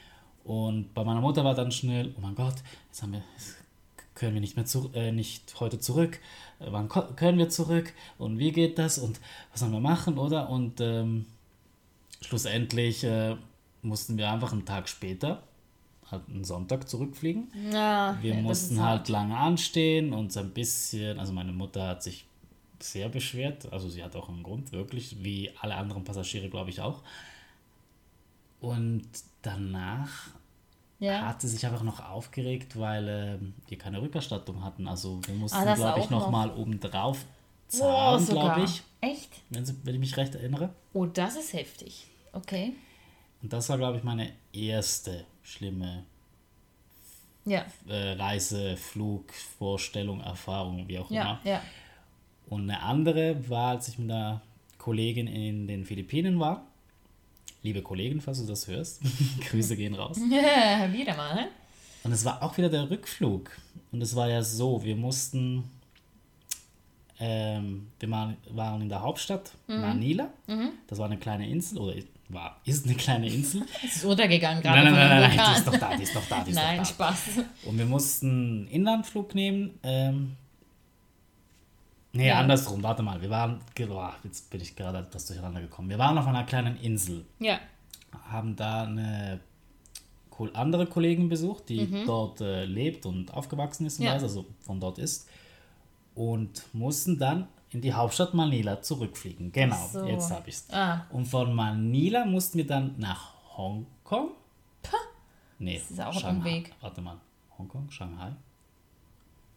Und 0.45 0.95
bei 0.95 1.05
meiner 1.05 1.21
Mutter 1.21 1.45
war 1.45 1.55
dann 1.55 1.71
schnell, 1.71 2.15
oh 2.17 2.21
mein 2.21 2.35
Gott, 2.35 2.57
jetzt 2.87 3.03
haben 3.03 3.13
wir, 3.13 3.23
können 4.15 4.35
wir 4.35 4.41
nicht 4.41 4.57
mehr 4.57 4.65
zu, 4.65 4.91
äh, 4.95 5.13
nicht 5.13 5.61
heute 5.61 5.79
zurück. 5.79 6.19
Äh, 6.59 6.67
wann 6.71 6.89
können 6.89 7.39
wir 7.39 7.51
zurück? 7.51 7.93
Und 8.19 8.39
wie 8.39 8.53
geht 8.53 8.79
das? 8.79 8.99
Und 8.99 9.21
was 9.53 9.61
sollen 9.61 9.73
wir 9.73 9.81
machen, 9.81 10.19
oder? 10.19 10.49
Und 10.49 10.81
ähm, 10.81 11.27
schlussendlich 12.23 13.05
äh, 13.05 13.37
mussten 13.83 14.17
wir 14.17 14.31
einfach 14.31 14.53
einen 14.53 14.65
Tag 14.65 14.89
später 14.89 15.43
halt 16.13 16.23
einen 16.29 16.45
Sonntag 16.45 16.89
zurückfliegen. 16.89 17.53
Ja, 17.73 18.17
wir 18.21 18.35
ja, 18.35 18.41
mussten 18.41 18.83
halt 18.83 19.09
lange 19.09 19.37
anstehen 19.37 20.13
und 20.13 20.33
so 20.33 20.41
ein 20.41 20.51
bisschen, 20.51 21.19
also 21.19 21.33
meine 21.33 21.53
Mutter 21.53 21.87
hat 21.89 22.03
sich 22.03 22.27
sehr 22.81 23.09
beschwert, 23.09 23.71
also 23.73 23.89
sie 23.89 24.03
hat 24.03 24.17
auch 24.17 24.29
einen 24.29 24.43
Grund, 24.43 24.73
wirklich, 24.73 25.23
wie 25.23 25.51
alle 25.61 25.75
anderen 25.75 26.03
Passagiere, 26.05 26.49
glaube 26.49 26.71
ich, 26.71 26.81
auch. 26.81 27.03
Und 28.61 29.07
danach 29.43 30.29
Ja. 30.99 31.27
hat 31.27 31.41
sie 31.41 31.49
sich 31.49 31.65
einfach 31.67 31.83
noch 31.83 32.01
aufgeregt, 32.11 32.79
weil 32.79 33.09
ähm, 33.09 33.55
wir 33.69 33.79
keine 33.79 34.03
Rückerstattung 34.03 34.63
hatten. 34.65 34.87
Also 34.87 35.21
wir 35.27 35.35
mussten, 35.35 35.57
Ah, 35.59 35.75
glaube 35.75 35.99
ich, 36.01 36.07
auch 36.07 36.11
noch. 36.11 36.21
nochmal 36.23 36.51
obendrauf 36.51 37.25
zahlen, 37.69 38.25
sogar. 38.25 38.55
glaube 38.57 38.65
ich, 38.69 38.83
Echt? 39.01 39.31
wenn, 39.51 39.65
sie, 39.65 39.75
wenn 39.85 39.95
ich 39.95 40.01
mich 40.01 40.17
recht 40.17 40.35
erinnere. 40.35 40.71
Oh, 40.93 41.07
das 41.07 41.37
ist 41.37 41.53
heftig. 41.53 42.07
Okay. 42.33 42.75
Und 43.43 43.53
das 43.53 43.69
war, 43.71 43.79
glaube 43.79 43.97
ich, 43.99 44.05
meine 44.05 44.33
erste 44.53 45.25
schlimme 45.51 46.05
Ja. 47.45 47.65
äh, 47.89 48.13
Reise, 48.13 48.77
Flug, 48.77 49.33
Vorstellung, 49.59 50.21
Erfahrung, 50.21 50.87
wie 50.89 50.99
auch 50.99 51.11
immer. 51.11 51.41
Ja. 51.45 51.63
Und 52.49 52.63
eine 52.71 52.81
andere 52.83 53.49
war, 53.49 53.71
als 53.71 53.89
ich 53.89 53.99
mit 53.99 54.11
einer 54.11 54.41
Kollegin 54.79 55.27
in 55.27 55.67
den 55.67 55.85
Philippinen 55.85 56.39
war. 56.41 56.67
Liebe 57.63 57.83
Kollegin, 57.83 58.21
falls 58.21 58.41
du 58.41 58.47
das 58.47 58.67
hörst, 58.69 59.03
Grüße 59.51 59.77
gehen 59.77 59.95
raus. 59.95 60.19
Ja, 60.31 60.91
wieder 60.93 61.17
mal? 61.17 61.49
Und 62.03 62.13
es 62.13 62.25
war 62.25 62.43
auch 62.43 62.57
wieder 62.57 62.71
der 62.71 62.89
Rückflug. 62.91 63.51
Und 63.93 64.01
es 64.01 64.17
war 64.17 64.29
ja 64.29 64.43
so, 64.43 64.83
wir 64.83 64.97
mussten, 64.97 65.65
ähm, 67.19 67.89
wir 67.99 68.11
waren, 68.11 68.81
in 68.83 68.89
der 68.89 69.03
Hauptstadt 69.03 69.53
Manila. 69.67 70.31
Das 70.87 70.99
war 70.99 71.07
eine 71.07 71.19
kleine 71.19 71.47
Insel, 71.49 71.79
oder 71.79 71.95
war, 72.33 72.61
ist 72.65 72.87
eine 72.87 72.95
kleine 72.95 73.29
Insel. 73.29 73.63
Es 73.85 73.97
ist 73.97 74.05
untergegangen 74.05 74.63
gerade 74.63 74.83
nein, 74.85 74.93
nein, 74.93 75.09
nein, 75.21 75.31
dem 75.31 75.37
nein, 75.37 75.47
die 75.55 75.59
ist 75.59 75.67
doch 75.67 75.77
da, 75.79 75.97
die 75.97 76.03
ist 76.03 76.15
doch 76.17 76.27
da, 76.29 76.45
die 76.45 76.51
ist 76.51 76.57
Nein, 76.57 76.79
doch 76.79 76.85
da. 76.85 76.91
Spaß. 77.15 77.23
Und 77.67 77.79
wir 77.79 77.87
mussten 77.87 78.29
einen 78.31 78.67
Inlandflug 78.69 79.35
nehmen. 79.35 79.79
Ähm, 79.83 80.37
nee, 82.13 82.29
Ja. 82.29 82.39
andersrum, 82.41 82.83
warte 82.83 83.03
mal. 83.03 83.21
Wir 83.21 83.31
waren, 83.31 83.61
boah, 83.89 84.15
jetzt 84.25 84.51
bin 84.51 84.61
ich 84.61 84.75
gerade 84.77 84.99
etwas 84.99 85.27
durcheinander 85.27 85.61
gekommen. 85.61 85.89
Wir 85.89 85.99
waren 85.99 86.17
auf 86.19 86.27
einer 86.27 86.45
kleinen 86.45 86.77
Insel, 86.79 87.25
Ja. 87.39 87.59
haben 88.31 88.57
da 88.57 88.83
eine 88.85 89.41
andere 90.55 90.87
Kollegin 90.87 91.29
besucht, 91.29 91.69
die 91.69 91.83
Mhm. 91.83 92.07
dort 92.07 92.41
äh, 92.41 92.65
lebt 92.65 93.05
und 93.05 93.33
aufgewachsen 93.35 93.85
ist, 93.87 93.99
und 94.01 94.07
Ja. 94.07 94.15
weiß, 94.15 94.23
also 94.23 94.47
von 94.61 94.81
dort 94.81 94.99
ist. 94.99 95.29
Und 96.15 96.65
mussten 96.73 97.19
dann 97.19 97.47
in 97.71 97.81
die 97.81 97.93
Hauptstadt 97.93 98.35
Manila 98.35 98.83
zurückfliegen. 98.83 99.53
Genau, 99.53 99.89
so. 99.93 100.05
jetzt 100.05 100.31
habe 100.31 100.49
ich 100.49 100.57
es. 100.57 100.71
Ah. 100.73 101.07
Und 101.11 101.27
von 101.27 101.55
Manila 101.55 102.25
mussten 102.25 102.59
wir 102.59 102.67
dann 102.67 102.95
nach 102.99 103.35
Hongkong. 103.57 104.31
Nee, 105.59 105.79
Das 105.79 105.91
ist 105.91 106.01
auch 106.01 106.15
ein 106.15 106.21
Shanghai. 106.21 106.39
Umweg. 106.39 106.75
Warte 106.81 107.01
mal, 107.03 107.17
Hongkong, 107.59 107.91
Shanghai. 107.91 108.33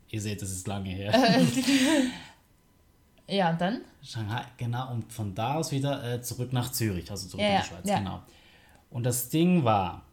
Ihr 0.09 0.21
seht, 0.21 0.41
das 0.41 0.51
ist 0.51 0.67
lange 0.67 0.89
her. 0.89 1.13
Ja, 3.27 3.51
und 3.51 3.61
dann? 3.61 3.81
Shanghai, 4.01 4.43
genau, 4.57 4.91
und 4.91 5.11
von 5.11 5.33
da 5.33 5.55
aus 5.55 5.71
wieder 5.71 6.03
äh, 6.03 6.21
zurück 6.21 6.51
nach 6.51 6.71
Zürich, 6.73 7.09
also 7.09 7.27
zurück 7.29 7.41
Ja, 7.41 7.55
in 7.55 7.61
die 7.61 7.67
Schweiz, 7.67 7.87
ja. 7.87 7.99
genau. 7.99 8.21
Und 8.89 9.03
das 9.05 9.29
Ding 9.29 9.63
war, 9.63 10.03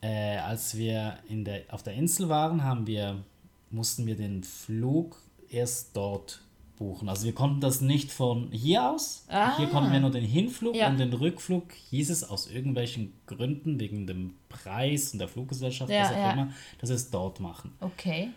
äh, 0.00 0.36
als 0.38 0.76
wir 0.76 1.18
in 1.28 1.44
der, 1.44 1.62
auf 1.70 1.82
der 1.82 1.94
Insel 1.94 2.28
waren, 2.28 2.62
haben 2.62 2.86
wir, 2.86 3.24
mussten 3.70 4.06
wir 4.06 4.16
den 4.16 4.44
Flug 4.44 5.16
erst 5.48 5.96
dort 5.96 6.42
buchen. 6.80 7.10
Also 7.10 7.26
wir 7.26 7.34
konnten 7.34 7.60
das 7.60 7.82
nicht 7.82 8.10
von 8.10 8.50
hier 8.52 8.90
aus. 8.90 9.26
Ah. 9.28 9.54
Hier 9.58 9.66
konnten 9.68 9.92
wir 9.92 10.00
nur 10.00 10.10
den 10.10 10.24
Hinflug 10.24 10.74
Ja. 10.74 10.88
und 10.88 10.98
den 10.98 11.12
Rückflug 11.12 11.70
hieß 11.90 12.08
es 12.08 12.24
aus 12.24 12.50
irgendwelchen 12.50 13.12
Gründen, 13.26 13.78
wegen 13.78 14.06
dem 14.06 14.34
Preis 14.48 15.12
und 15.12 15.18
der 15.18 15.28
Fluggesellschaft, 15.28 15.90
Ja, 15.92 16.04
was 16.04 16.10
auch 16.12 16.16
ja. 16.16 16.32
immer, 16.32 16.48
dass 16.80 16.88
wir 16.88 16.96
es 16.96 17.10
dort 17.10 17.38
machen. 17.38 17.72
Okay. 17.80 18.30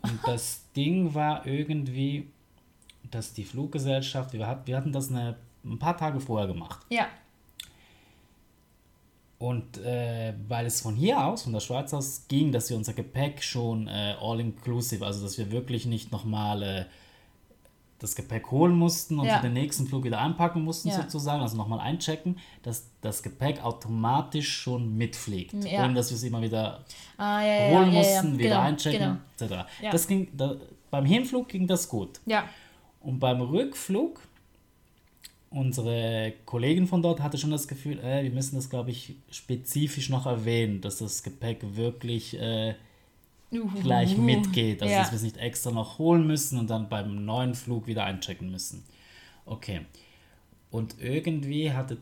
Und 0.00 0.18
das 0.26 0.62
Ding 0.76 1.14
war 1.14 1.46
irgendwie, 1.46 2.30
dass 3.10 3.34
die 3.34 3.44
Fluggesellschaft, 3.44 4.32
wir, 4.32 4.46
hat, 4.46 4.66
wir 4.66 4.78
hatten 4.78 4.92
das 4.92 5.10
eine, 5.10 5.36
ein 5.62 5.78
paar 5.78 5.96
Tage 5.98 6.18
vorher 6.18 6.48
gemacht. 6.48 6.80
Ja. 6.88 7.08
Und 9.38 9.76
äh, 9.84 10.32
weil 10.48 10.64
es 10.64 10.80
von 10.80 10.94
hier 10.96 11.22
aus, 11.22 11.42
von 11.42 11.52
der 11.52 11.60
Schweiz 11.60 11.92
aus, 11.92 12.24
ging, 12.28 12.52
dass 12.52 12.70
wir 12.70 12.76
unser 12.78 12.94
Gepäck 12.94 13.42
schon 13.42 13.86
äh, 13.86 14.14
all-inclusive, 14.18 15.04
also 15.04 15.22
dass 15.22 15.36
wir 15.36 15.50
wirklich 15.50 15.84
nicht 15.84 16.10
nochmal 16.10 16.62
äh, 16.62 16.84
das 18.02 18.14
Gepäck 18.16 18.50
holen 18.50 18.74
mussten 18.74 19.18
und 19.18 19.26
Ja. 19.26 19.36
für 19.36 19.42
den 19.44 19.52
nächsten 19.54 19.86
Flug 19.86 20.04
wieder 20.04 20.20
einpacken 20.20 20.62
mussten 20.62 20.88
Ja. 20.88 20.96
sozusagen, 20.96 21.40
also 21.42 21.56
nochmal 21.56 21.80
einchecken, 21.80 22.38
dass 22.62 22.88
das 23.00 23.22
Gepäck 23.22 23.64
automatisch 23.64 24.52
schon 24.56 24.96
mitfliegt, 24.96 25.54
Ja. 25.64 25.84
ohne 25.84 25.94
dass 25.94 26.10
wir 26.10 26.16
es 26.16 26.22
immer 26.24 26.42
wieder 26.42 26.84
Ah, 27.16 27.40
holen 27.40 27.92
mussten, 27.92 28.38
wieder 28.38 28.48
genau, 28.50 28.60
einchecken, 28.60 29.18
Genau. 29.38 29.54
etc. 29.62 29.66
Das 29.92 30.06
ging, 30.08 30.28
da, 30.36 30.56
beim 30.90 31.04
Hinflug 31.04 31.48
ging 31.48 31.66
das 31.66 31.88
gut. 31.88 32.20
Ja. 32.26 32.44
Und 33.00 33.18
beim 33.20 33.40
Rückflug, 33.40 34.20
unsere 35.50 36.32
Kollegin 36.46 36.86
von 36.86 37.02
dort 37.02 37.20
hatte 37.20 37.36
schon 37.38 37.50
das 37.50 37.68
Gefühl, 37.68 37.98
äh, 38.00 38.22
wir 38.22 38.30
müssen 38.30 38.56
das, 38.56 38.70
glaube 38.70 38.90
ich, 38.90 39.16
spezifisch 39.30 40.08
noch 40.08 40.26
erwähnen, 40.26 40.80
dass 40.80 40.98
das 40.98 41.22
Gepäck 41.22 41.58
wirklich 41.76 42.38
äh, 42.40 42.74
gleich 43.82 44.16
mitgeht. 44.16 44.82
Also, 44.82 44.92
Ja. 44.92 45.00
dass 45.00 45.10
wir 45.12 45.16
es 45.16 45.22
nicht 45.22 45.36
extra 45.36 45.70
noch 45.70 45.98
holen 45.98 46.26
müssen 46.26 46.58
und 46.58 46.68
dann 46.70 46.88
beim 46.88 47.24
neuen 47.24 47.54
Flug 47.54 47.86
wieder 47.86 48.04
einchecken 48.04 48.50
müssen. 48.50 48.84
Okay. 49.44 49.82
Und 50.70 50.96
irgendwie 51.00 51.72
hatte 51.72 51.98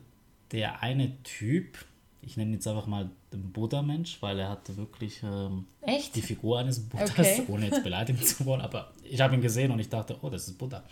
der 0.53 0.83
eine 0.83 1.23
Typ, 1.23 1.79
ich 2.23 2.37
nenne 2.37 2.51
ihn 2.51 2.55
jetzt 2.55 2.69
einfach 2.69 2.87
mal 2.87 3.11
den 3.33 3.53
Buddha-Mensch, 3.53 4.19
weil 4.21 4.39
er 4.39 4.49
hatte 4.49 4.77
wirklich 4.77 5.23
ähm, 5.23 5.67
die 6.15 6.23
Figur 6.23 6.59
eines 6.61 6.81
Buddhas, 6.81 7.11
Okay. 7.11 7.43
ohne 7.49 7.67
jetzt 7.67 7.83
beleidigen 7.83 8.21
zu 8.23 8.45
wollen, 8.47 8.61
aber 8.61 8.93
ich 9.05 9.21
habe 9.21 9.35
ihn 9.35 9.41
gesehen 9.41 9.71
und 9.71 9.79
ich 9.81 9.89
dachte, 9.89 10.17
oh, 10.23 10.29
das 10.31 10.49
ist 10.49 10.59
Buddha. 10.59 10.83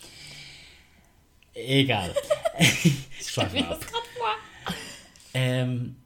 Egal. 1.54 2.14
ich 2.58 3.28
schweife 3.30 3.66
ab. 3.66 3.80
Ähm, 5.34 5.96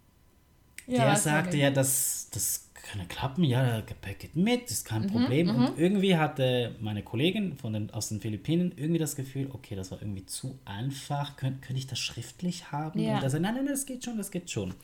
der 0.87 1.01
was 1.01 1.07
war 1.07 1.17
sagte 1.17 1.57
ja, 1.57 1.71
das, 1.71 2.29
das 2.33 2.69
könne 2.93 3.07
klappen, 3.07 3.43
ja, 3.45 3.81
Gepäck 3.81 4.19
geht 4.21 4.37
mit, 4.37 4.71
ist 4.71 4.85
Mhm, 4.85 4.89
kein 4.89 5.07
Problem. 5.09 5.49
Und 5.55 5.79
irgendwie 5.79 6.17
hatte 6.17 6.77
meine 6.81 7.03
Kollegin 7.03 7.57
von 7.57 7.73
den, 7.73 7.91
aus 7.91 8.09
den 8.11 8.21
Philippinen 8.21 8.73
irgendwie 8.77 8.99
das 8.99 9.17
Gefühl, 9.17 9.49
okay, 9.53 9.75
das 9.75 9.91
war 9.91 10.01
irgendwie 10.03 10.27
zu 10.27 10.59
einfach, 10.65 11.37
Könnt, 11.37 11.63
könnte 11.63 11.79
ich 11.79 11.87
das 11.87 11.99
schriftlich 11.99 12.71
haben? 12.71 12.99
Ja. 13.01 13.17
Und 13.17 13.23
er 13.23 13.31
sagte, 13.31 13.43
nein, 13.43 13.55
nein, 13.55 13.67
das 13.67 13.87
geht 13.87 14.05
schon, 14.05 14.19
das 14.19 14.31
geht 14.31 14.51
schon. 14.51 14.75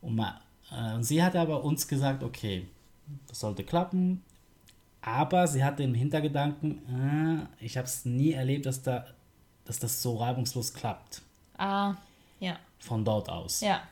Und, 0.00 0.14
ma, 0.16 0.40
äh, 0.72 0.94
und 0.94 1.02
sie 1.04 1.22
hatte 1.22 1.40
aber 1.40 1.64
uns 1.64 1.88
gesagt, 1.88 2.22
okay, 2.22 2.66
das 3.26 3.40
sollte 3.40 3.64
klappen, 3.64 4.22
aber 5.02 5.46
sie 5.48 5.64
hatte 5.64 5.82
im 5.82 5.94
Hintergedanken, 5.94 7.48
äh, 7.60 7.64
ich 7.64 7.76
habe 7.76 7.86
es 7.86 8.04
nie 8.04 8.32
erlebt, 8.32 8.66
dass, 8.66 8.82
da, 8.82 9.04
dass 9.64 9.78
das 9.80 10.00
so 10.00 10.16
reibungslos 10.16 10.72
klappt, 10.74 11.22
Ah, 11.58 11.94
ja. 12.38 12.56
von 12.78 13.04
dort 13.04 13.28
aus 13.28 13.60
Ja. 13.62 13.82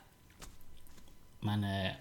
meine 1.41 1.97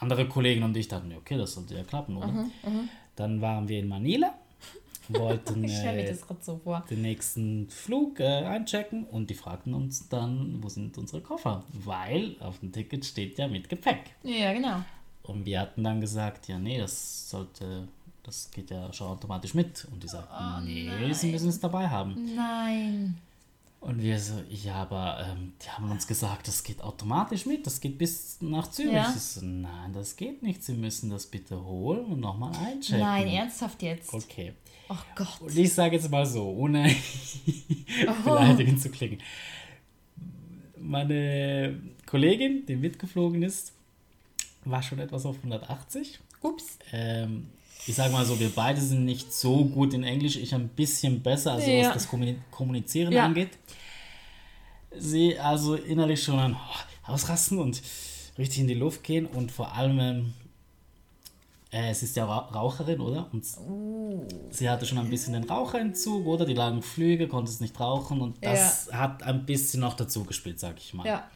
andere 0.00 0.26
Kollegin 0.28 0.62
und 0.62 0.76
ich 0.76 0.88
dachten, 0.88 1.12
okay, 1.16 1.36
das 1.36 1.54
sollte 1.54 1.74
ja 1.74 1.84
klappen, 1.84 2.16
oder? 2.16 2.28
Mhm, 2.28 2.88
Dann 3.16 3.40
waren 3.40 3.68
wir 3.68 3.78
in 3.78 3.88
Manila, 3.88 4.34
wollten 5.08 5.64
äh, 5.64 6.14
so 6.40 6.60
den 6.88 7.02
nächsten 7.02 7.68
Flug 7.68 8.20
äh, 8.20 8.44
einchecken 8.44 9.04
und 9.04 9.30
die 9.30 9.34
fragten 9.34 9.74
uns 9.74 10.08
dann, 10.08 10.62
wo 10.62 10.68
sind 10.68 10.96
unsere 10.98 11.20
Koffer? 11.20 11.64
Weil 11.72 12.36
auf 12.40 12.60
dem 12.60 12.72
Ticket 12.72 13.04
steht 13.04 13.38
ja 13.38 13.48
mit 13.48 13.68
Gepäck. 13.68 14.14
Ja, 14.22 14.52
genau. 14.52 14.82
Und 15.22 15.44
wir 15.46 15.60
hatten 15.60 15.84
dann 15.84 16.00
gesagt, 16.00 16.48
ja, 16.48 16.58
nee, 16.58 16.78
das 16.78 17.30
sollte, 17.30 17.86
das 18.22 18.50
geht 18.50 18.70
ja 18.70 18.92
schon 18.92 19.08
automatisch 19.08 19.54
mit. 19.54 19.86
Und 19.92 20.02
die 20.02 20.08
sagten, 20.08 20.34
Oh 20.34 20.60
nee, 20.60 21.12
sie 21.12 21.30
müssen 21.30 21.50
es 21.50 21.60
dabei 21.60 21.88
haben. 21.88 22.34
Nein. 22.34 23.18
Und 23.80 24.02
wir 24.02 24.18
so, 24.18 24.34
ja, 24.50 24.74
aber 24.74 25.26
ähm, 25.26 25.54
die 25.62 25.70
haben 25.70 25.90
uns 25.90 26.06
gesagt, 26.06 26.46
das 26.48 26.62
geht 26.62 26.82
automatisch 26.82 27.46
mit, 27.46 27.66
das 27.66 27.80
geht 27.80 27.96
bis 27.96 28.36
nach 28.42 28.70
Zürich. 28.70 28.92
Ja. 28.92 29.10
Ich 29.16 29.22
so, 29.22 29.44
nein, 29.44 29.92
das 29.94 30.16
geht 30.16 30.42
nicht, 30.42 30.62
Sie 30.62 30.74
müssen 30.74 31.08
das 31.08 31.26
bitte 31.26 31.64
holen 31.64 32.04
und 32.04 32.20
nochmal 32.20 32.52
einchecken. 32.56 33.00
Nein, 33.00 33.28
ernsthaft 33.28 33.82
jetzt. 33.82 34.12
Okay. 34.12 34.52
Oh 34.90 34.96
Gott. 35.14 35.40
Und 35.40 35.56
ich 35.56 35.72
sage 35.72 35.96
jetzt 35.96 36.10
mal 36.10 36.26
so, 36.26 36.50
ohne 36.50 36.94
Oh. 38.06 38.22
beleidigend 38.24 38.82
zu 38.82 38.90
klingen. 38.90 39.18
Meine 40.76 41.80
Kollegin, 42.04 42.66
die 42.66 42.76
mitgeflogen 42.76 43.42
ist, 43.42 43.72
war 44.64 44.82
schon 44.82 44.98
etwas 44.98 45.24
auf 45.24 45.36
180. 45.36 46.20
Ups. 46.42 46.78
Ähm, 46.92 47.48
ich 47.86 47.94
sage 47.94 48.12
mal 48.12 48.24
so, 48.24 48.38
wir 48.38 48.50
beide 48.50 48.80
sind 48.80 49.04
nicht 49.04 49.32
so 49.32 49.64
gut 49.64 49.94
in 49.94 50.04
Englisch. 50.04 50.36
Ich 50.36 50.54
ein 50.54 50.68
bisschen 50.68 51.22
besser, 51.22 51.52
also 51.52 51.70
Ja. 51.70 51.88
was 51.88 51.94
das 51.94 52.08
Kommuni- 52.08 52.38
Kommunizieren 52.50 53.12
Ja. 53.12 53.24
angeht. 53.24 53.50
Sie 54.96 55.38
also 55.38 55.74
innerlich 55.76 56.22
schon 56.22 56.54
oh, 56.54 57.10
ausrasten 57.12 57.58
und 57.58 57.80
richtig 58.38 58.60
in 58.60 58.68
die 58.68 58.74
Luft 58.74 59.02
gehen 59.04 59.26
und 59.26 59.50
vor 59.52 59.72
allem, 59.74 59.98
ähm, 60.00 60.32
äh, 61.72 61.90
es 61.90 62.02
ist 62.02 62.16
ja 62.16 62.24
Ra 62.24 62.38
Raucherin, 62.52 63.00
oder? 63.00 63.28
Und 63.32 63.44
Uh. 63.66 64.26
sie 64.50 64.68
hatte 64.68 64.86
schon 64.86 64.98
ein 64.98 65.08
bisschen 65.08 65.32
den 65.34 65.44
Raucherentzug, 65.44 66.26
oder? 66.26 66.44
Die 66.44 66.54
langen 66.54 66.82
Flüge, 66.82 67.28
konnte 67.28 67.50
es 67.50 67.60
nicht 67.60 67.78
rauchen 67.78 68.20
und 68.20 68.44
das 68.44 68.90
hat 68.92 69.22
ein 69.22 69.46
bisschen 69.46 69.80
noch 69.80 69.94
dazu 69.94 70.24
gespielt, 70.24 70.58
sag 70.58 70.78
ich 70.78 70.92
mal. 70.94 71.06
Ja. 71.06 71.30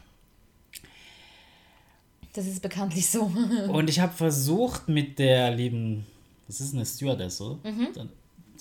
Das 2.33 2.45
ist 2.47 2.61
bekanntlich 2.61 3.09
so. 3.09 3.31
Und 3.69 3.89
ich 3.89 4.01
habe 4.01 4.11
versucht 4.11 4.89
mit 4.89 5.19
der 5.19 5.51
lieben, 5.51 6.05
das 6.47 6.61
ist 6.61 6.73
eine 6.73 6.85
Stewardess, 6.85 7.41
oder? 7.41 7.59
Dann, 7.93 8.09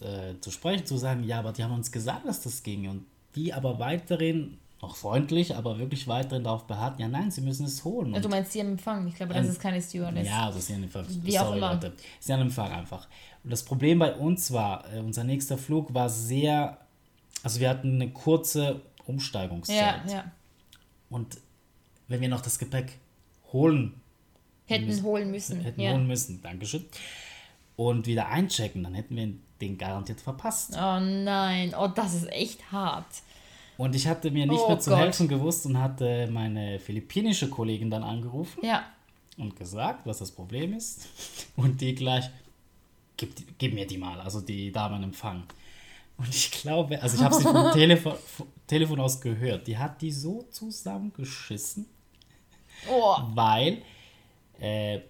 äh, 0.01 0.41
zu 0.41 0.51
sprechen, 0.51 0.87
zu 0.87 0.97
sagen, 0.97 1.25
ja, 1.25 1.39
aber 1.39 1.53
die 1.53 1.63
haben 1.63 1.75
uns 1.75 1.91
gesagt, 1.93 2.27
dass 2.27 2.41
das 2.41 2.63
ging. 2.63 2.89
Und 2.89 3.05
die 3.35 3.53
aber 3.53 3.79
weiterhin 3.79 4.59
noch 4.83 4.97
freundlich, 4.97 5.57
aber 5.57 5.79
wirklich 5.79 6.07
weiterhin 6.09 6.45
darauf 6.45 6.67
beharrt, 6.67 7.01
ja 7.01 7.09
nein, 7.09 7.31
sie 7.31 7.41
müssen 7.41 7.67
es 7.67 7.85
holen. 7.85 8.13
Und 8.13 8.25
du 8.25 8.29
meinst 8.29 8.53
sie 8.53 8.61
am 8.61 8.69
Empfang? 8.69 9.07
Ich 9.09 9.15
glaube, 9.15 9.33
das 9.33 9.47
ähm, 9.47 9.53
ist 9.53 9.61
keine 9.61 9.81
Stewardess. 9.81 10.27
Ja, 10.27 10.47
das 10.49 10.57
ist 10.57 10.69
ja 10.69 10.77
Empfang. 10.77 11.07
Wie 11.09 11.33
Sorry, 11.33 11.45
auch 11.45 11.57
immer. 11.57 11.75
Leute. 11.75 11.93
Sie 12.21 12.33
am 12.33 12.41
Empfang 12.41 12.71
einfach. 12.71 13.09
Und 13.43 13.51
das 13.51 13.63
Problem 13.63 13.99
bei 13.99 14.15
uns 14.15 14.53
war, 14.53 14.85
äh, 14.93 14.99
unser 14.99 15.25
nächster 15.25 15.57
Flug 15.57 15.93
war 15.95 16.09
sehr, 16.11 16.79
also 17.43 17.61
wir 17.61 17.71
hatten 17.71 17.95
eine 17.95 18.11
kurze 18.11 18.81
Umsteigungszeit. 19.07 20.07
Ja, 20.07 20.13
ja. 20.13 20.33
Und 21.09 21.39
wenn 22.09 22.21
wir 22.21 22.29
noch 22.29 22.41
das 22.41 22.59
Gepäck 22.59 22.99
holen 23.53 23.95
hätten 24.67 24.87
müssen, 24.87 25.03
holen 25.03 25.31
müssen, 25.31 25.61
hätten 25.61 25.81
ja. 25.81 25.93
holen 25.93 26.07
müssen, 26.07 26.43
Dankeschön, 26.43 26.85
und 27.77 28.07
wieder 28.07 28.29
einchecken, 28.29 28.85
dann 28.85 28.95
hätten 28.95 29.17
wir 29.17 29.33
den 29.61 29.79
garantiert 29.79 30.21
verpasst. 30.21 30.73
Oh 30.75 31.01
nein, 31.01 31.75
oh 31.79 31.89
das 31.89 32.15
ist 32.15 32.31
echt 32.31 32.73
hart. 32.73 33.07
Und 33.77 33.97
ich 33.97 34.07
hatte 34.07 34.31
mir 34.31 34.47
nicht 34.47 34.61
oh 34.61 34.69
mehr 34.69 34.79
zu 34.79 34.91
Gott. 34.91 35.01
helfen 35.01 35.29
gewusst 35.29 35.67
und 35.67 35.81
hatte 35.81 36.29
meine 36.31 36.79
philippinische 36.79 37.49
Kollegin 37.49 37.91
dann 37.91 38.05
angerufen. 38.05 38.65
Ja. 38.65 38.85
Und 39.37 39.57
gesagt, 39.57 40.07
was 40.07 40.19
das 40.19 40.31
Problem 40.31 40.75
ist. 40.75 41.09
Und 41.57 41.81
die 41.81 41.95
gleich, 41.95 42.31
gib, 43.17 43.33
gib 43.59 43.75
mir 43.75 43.85
die 43.87 43.99
mal, 43.99 44.21
also 44.21 44.41
die 44.41 44.71
Dame 44.71 44.97
im 44.97 45.05
Empfang. 45.05 45.43
Und 46.17 46.29
ich 46.29 46.53
glaube, 46.53 47.03
also 47.03 47.17
ich 47.17 47.23
habe 47.23 47.35
sie 47.35 47.43
vom 47.43 47.73
Telefon, 47.73 48.15
Telefon 48.69 49.01
aus 49.01 49.21
gehört, 49.21 49.67
die 49.67 49.77
hat 49.77 50.01
die 50.01 50.13
so 50.13 50.47
zusammengeschissen, 50.51 51.87
oh. 52.89 53.17
weil 53.35 53.83
äh, 54.61 55.01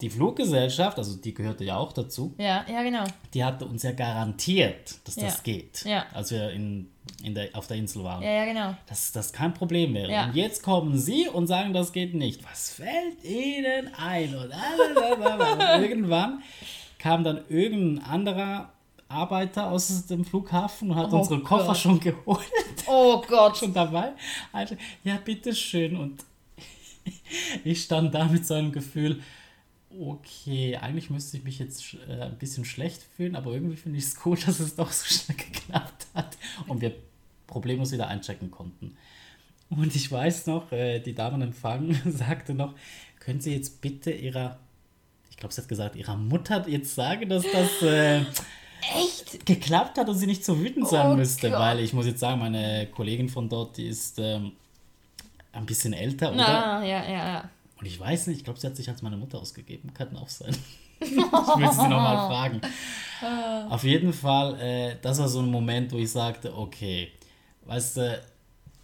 die 0.00 0.10
Fluggesellschaft, 0.10 0.96
also 0.98 1.16
die 1.16 1.34
gehörte 1.34 1.64
ja 1.64 1.76
auch 1.76 1.92
dazu. 1.92 2.34
Ja, 2.38 2.64
ja, 2.70 2.82
genau. 2.82 3.04
Die 3.34 3.44
hatte 3.44 3.66
uns 3.66 3.82
ja 3.82 3.92
garantiert, 3.92 4.94
dass 5.04 5.16
ja. 5.16 5.24
das 5.24 5.42
geht. 5.42 5.84
Ja. 5.84 6.06
Als 6.12 6.30
wir 6.30 6.50
in, 6.50 6.88
in 7.24 7.34
der, 7.34 7.48
auf 7.54 7.66
der 7.66 7.78
Insel 7.78 8.04
waren. 8.04 8.22
Ja, 8.22 8.30
ja, 8.30 8.44
genau. 8.44 8.76
Dass 8.86 9.10
das 9.10 9.32
kein 9.32 9.54
Problem 9.54 9.94
wäre. 9.94 10.10
Ja. 10.12 10.26
Und 10.26 10.36
jetzt 10.36 10.62
kommen 10.62 10.96
sie 10.96 11.28
und 11.28 11.48
sagen, 11.48 11.72
das 11.72 11.92
geht 11.92 12.14
nicht. 12.14 12.44
Was 12.48 12.70
fällt 12.70 13.24
ihnen 13.24 13.92
ein? 13.94 14.36
Und, 14.36 14.52
und 14.52 15.60
irgendwann 15.82 16.42
kam 16.98 17.24
dann 17.24 17.40
irgendein 17.48 18.04
anderer 18.04 18.72
Arbeiter 19.08 19.70
aus 19.70 20.06
dem 20.06 20.24
Flughafen 20.24 20.90
und 20.90 20.96
hat 20.96 21.12
oh 21.12 21.18
unsere 21.18 21.40
Koffer 21.40 21.68
Gott. 21.68 21.78
schon 21.78 21.98
geholt. 21.98 22.46
Oh 22.86 23.22
Gott. 23.26 23.56
schon 23.58 23.72
dabei. 23.72 24.12
Also, 24.52 24.76
ja, 25.02 25.16
bitteschön. 25.16 25.96
Und 25.96 26.24
ich 27.64 27.82
stand 27.82 28.14
da 28.14 28.26
mit 28.26 28.46
so 28.46 28.54
einem 28.54 28.70
Gefühl, 28.70 29.22
okay, 29.90 30.76
eigentlich 30.76 31.10
müsste 31.10 31.36
ich 31.36 31.44
mich 31.44 31.58
jetzt 31.58 31.96
äh, 32.08 32.22
ein 32.22 32.38
bisschen 32.38 32.64
schlecht 32.64 33.02
fühlen, 33.16 33.36
aber 33.36 33.52
irgendwie 33.52 33.76
finde 33.76 33.98
ich 33.98 34.04
es 34.04 34.16
cool, 34.24 34.36
dass 34.46 34.60
es 34.60 34.76
doch 34.76 34.92
so 34.92 35.06
schnell 35.06 35.36
geklappt 35.36 36.06
hat 36.14 36.36
und 36.66 36.80
wir 36.80 36.92
problemlos 37.46 37.92
wieder 37.92 38.08
einchecken 38.08 38.50
konnten. 38.50 38.96
Und 39.70 39.94
ich 39.94 40.10
weiß 40.10 40.46
noch, 40.46 40.72
äh, 40.72 41.00
die 41.00 41.14
Dame 41.14 41.36
im 41.36 41.42
Empfang 41.42 41.94
sagte 42.10 42.54
noch, 42.54 42.74
können 43.20 43.40
Sie 43.40 43.54
jetzt 43.54 43.80
bitte 43.80 44.10
Ihrer, 44.10 44.58
ich 45.30 45.36
glaube, 45.36 45.52
sie 45.52 45.60
hat 45.60 45.68
gesagt, 45.68 45.96
Ihrer 45.96 46.16
Mutter 46.16 46.66
jetzt 46.68 46.94
sagen, 46.94 47.28
dass 47.28 47.44
das 47.50 47.82
äh, 47.82 48.20
Echt? 48.96 49.44
geklappt 49.44 49.98
hat 49.98 50.08
und 50.08 50.14
sie 50.14 50.26
nicht 50.26 50.44
so 50.44 50.58
wütend 50.58 50.88
sein 50.88 51.12
oh 51.12 51.16
müsste, 51.16 51.50
Gott. 51.50 51.58
weil 51.58 51.80
ich 51.80 51.92
muss 51.92 52.06
jetzt 52.06 52.20
sagen, 52.20 52.40
meine 52.40 52.86
Kollegin 52.86 53.28
von 53.28 53.48
dort, 53.48 53.76
die 53.76 53.88
ist 53.88 54.18
ähm, 54.18 54.52
ein 55.52 55.66
bisschen 55.66 55.92
älter, 55.92 56.28
oder? 56.28 56.36
Na, 56.36 56.86
ja, 56.86 57.02
ja, 57.04 57.28
ja. 57.28 57.50
Und 57.78 57.86
ich 57.86 57.98
weiß 57.98 58.26
nicht, 58.26 58.38
ich 58.38 58.44
glaube, 58.44 58.58
sie 58.58 58.66
hat 58.66 58.76
sich 58.76 58.88
als 58.88 59.02
meine 59.02 59.16
Mutter 59.16 59.38
ausgegeben. 59.38 59.92
Kann 59.94 60.16
auch 60.16 60.28
sein. 60.28 60.56
ich 61.00 61.10
müsste 61.10 61.82
sie 61.82 61.88
nochmal 61.88 62.28
fragen. 62.28 62.60
Auf 63.70 63.84
jeden 63.84 64.12
Fall, 64.12 64.60
äh, 64.60 64.96
das 65.00 65.18
war 65.18 65.28
so 65.28 65.40
ein 65.40 65.50
Moment, 65.50 65.92
wo 65.92 65.98
ich 65.98 66.10
sagte, 66.10 66.56
okay, 66.56 67.12
weißt 67.66 67.96
du, 67.98 68.22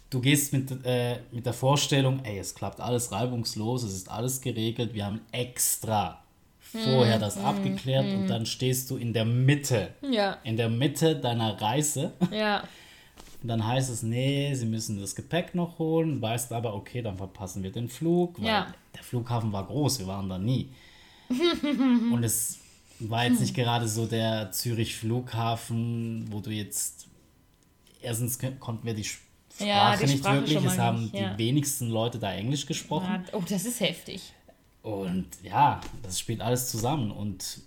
du 0.09 0.21
gehst 0.21 0.53
mit, 0.53 0.71
äh, 0.85 1.19
mit 1.31 1.45
der 1.45 1.53
Vorstellung, 1.53 2.23
ey, 2.23 2.39
es 2.39 2.55
klappt 2.55 2.79
alles 2.79 3.11
reibungslos, 3.11 3.83
es 3.83 3.93
ist 3.93 4.09
alles 4.09 4.41
geregelt, 4.41 4.93
wir 4.93 5.05
haben 5.05 5.21
extra 5.31 6.21
vorher 6.59 7.19
das 7.19 7.37
mm, 7.37 7.45
abgeklärt 7.45 8.05
mm. 8.05 8.15
und 8.15 8.27
dann 8.27 8.45
stehst 8.45 8.89
du 8.91 8.97
in 8.97 9.13
der 9.13 9.25
Mitte. 9.25 9.93
Ja. 10.01 10.37
In 10.43 10.57
der 10.57 10.69
Mitte 10.69 11.15
deiner 11.15 11.61
Reise. 11.61 12.11
Ja. 12.31 12.63
Und 13.41 13.49
dann 13.49 13.65
heißt 13.65 13.89
es, 13.89 14.03
nee, 14.03 14.53
sie 14.55 14.65
müssen 14.65 14.99
das 14.99 15.15
Gepäck 15.15 15.53
noch 15.55 15.79
holen, 15.79 16.21
weißt 16.21 16.51
aber, 16.51 16.73
okay, 16.73 17.01
dann 17.01 17.17
verpassen 17.17 17.63
wir 17.63 17.71
den 17.71 17.89
Flug, 17.89 18.41
weil 18.41 18.47
ja. 18.47 18.73
Der 18.95 19.03
Flughafen 19.03 19.51
war 19.51 19.65
groß, 19.65 19.99
wir 19.99 20.07
waren 20.07 20.29
da 20.29 20.37
nie. 20.37 20.69
und 21.29 22.23
es 22.23 22.59
war 22.99 23.25
jetzt 23.25 23.41
nicht 23.41 23.53
gerade 23.53 23.87
so 23.87 24.05
der 24.05 24.51
Zürich-Flughafen, 24.51 26.27
wo 26.31 26.39
du 26.39 26.51
jetzt, 26.51 27.07
erstens 28.01 28.39
konnten 28.59 28.85
wir 28.85 28.93
die 28.93 29.03
Sprache 29.03 29.25
ja, 29.59 29.95
die 29.95 30.05
nicht 30.05 30.19
Sprache 30.19 30.47
wirklich, 30.47 30.65
es 30.65 30.77
haben 30.77 31.03
nicht, 31.03 31.15
ja. 31.15 31.33
die 31.33 31.37
wenigsten 31.37 31.89
Leute 31.89 32.19
da 32.19 32.33
Englisch 32.33 32.65
gesprochen. 32.65 33.25
Oh, 33.31 33.41
das 33.47 33.65
ist 33.65 33.79
heftig. 33.79 34.33
Und 34.81 35.27
ja, 35.43 35.81
das 36.03 36.19
spielt 36.19 36.41
alles 36.41 36.69
zusammen 36.69 37.11
und 37.11 37.61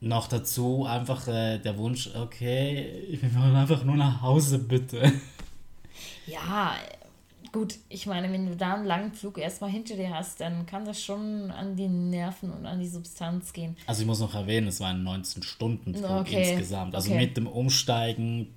noch 0.00 0.28
dazu 0.28 0.84
einfach 0.84 1.26
äh, 1.28 1.58
der 1.58 1.78
Wunsch, 1.78 2.10
okay, 2.14 3.18
wir 3.20 3.34
wollen 3.34 3.56
einfach 3.56 3.84
nur 3.84 3.96
nach 3.96 4.20
Hause, 4.20 4.58
bitte. 4.58 5.12
Ja, 6.26 6.74
gut, 7.52 7.76
ich 7.88 8.06
meine, 8.06 8.32
wenn 8.32 8.46
du 8.46 8.56
da 8.56 8.74
einen 8.74 8.86
langen 8.86 9.12
Flug 9.12 9.38
erstmal 9.38 9.70
hinter 9.70 9.96
dir 9.96 10.10
hast, 10.10 10.40
dann 10.40 10.66
kann 10.66 10.84
das 10.84 11.02
schon 11.02 11.50
an 11.50 11.76
die 11.76 11.88
Nerven 11.88 12.50
und 12.50 12.66
an 12.66 12.80
die 12.80 12.88
Substanz 12.88 13.52
gehen. 13.52 13.76
Also 13.86 14.02
ich 14.02 14.06
muss 14.06 14.20
noch 14.20 14.34
erwähnen, 14.34 14.68
es 14.68 14.80
war 14.80 14.88
ein 14.88 15.06
19-Stunden-Flug 15.06 16.10
okay. 16.10 16.50
insgesamt. 16.50 16.94
Also 16.94 17.10
okay. 17.10 17.20
mit 17.20 17.36
dem 17.36 17.46
Umsteigen 17.46 18.48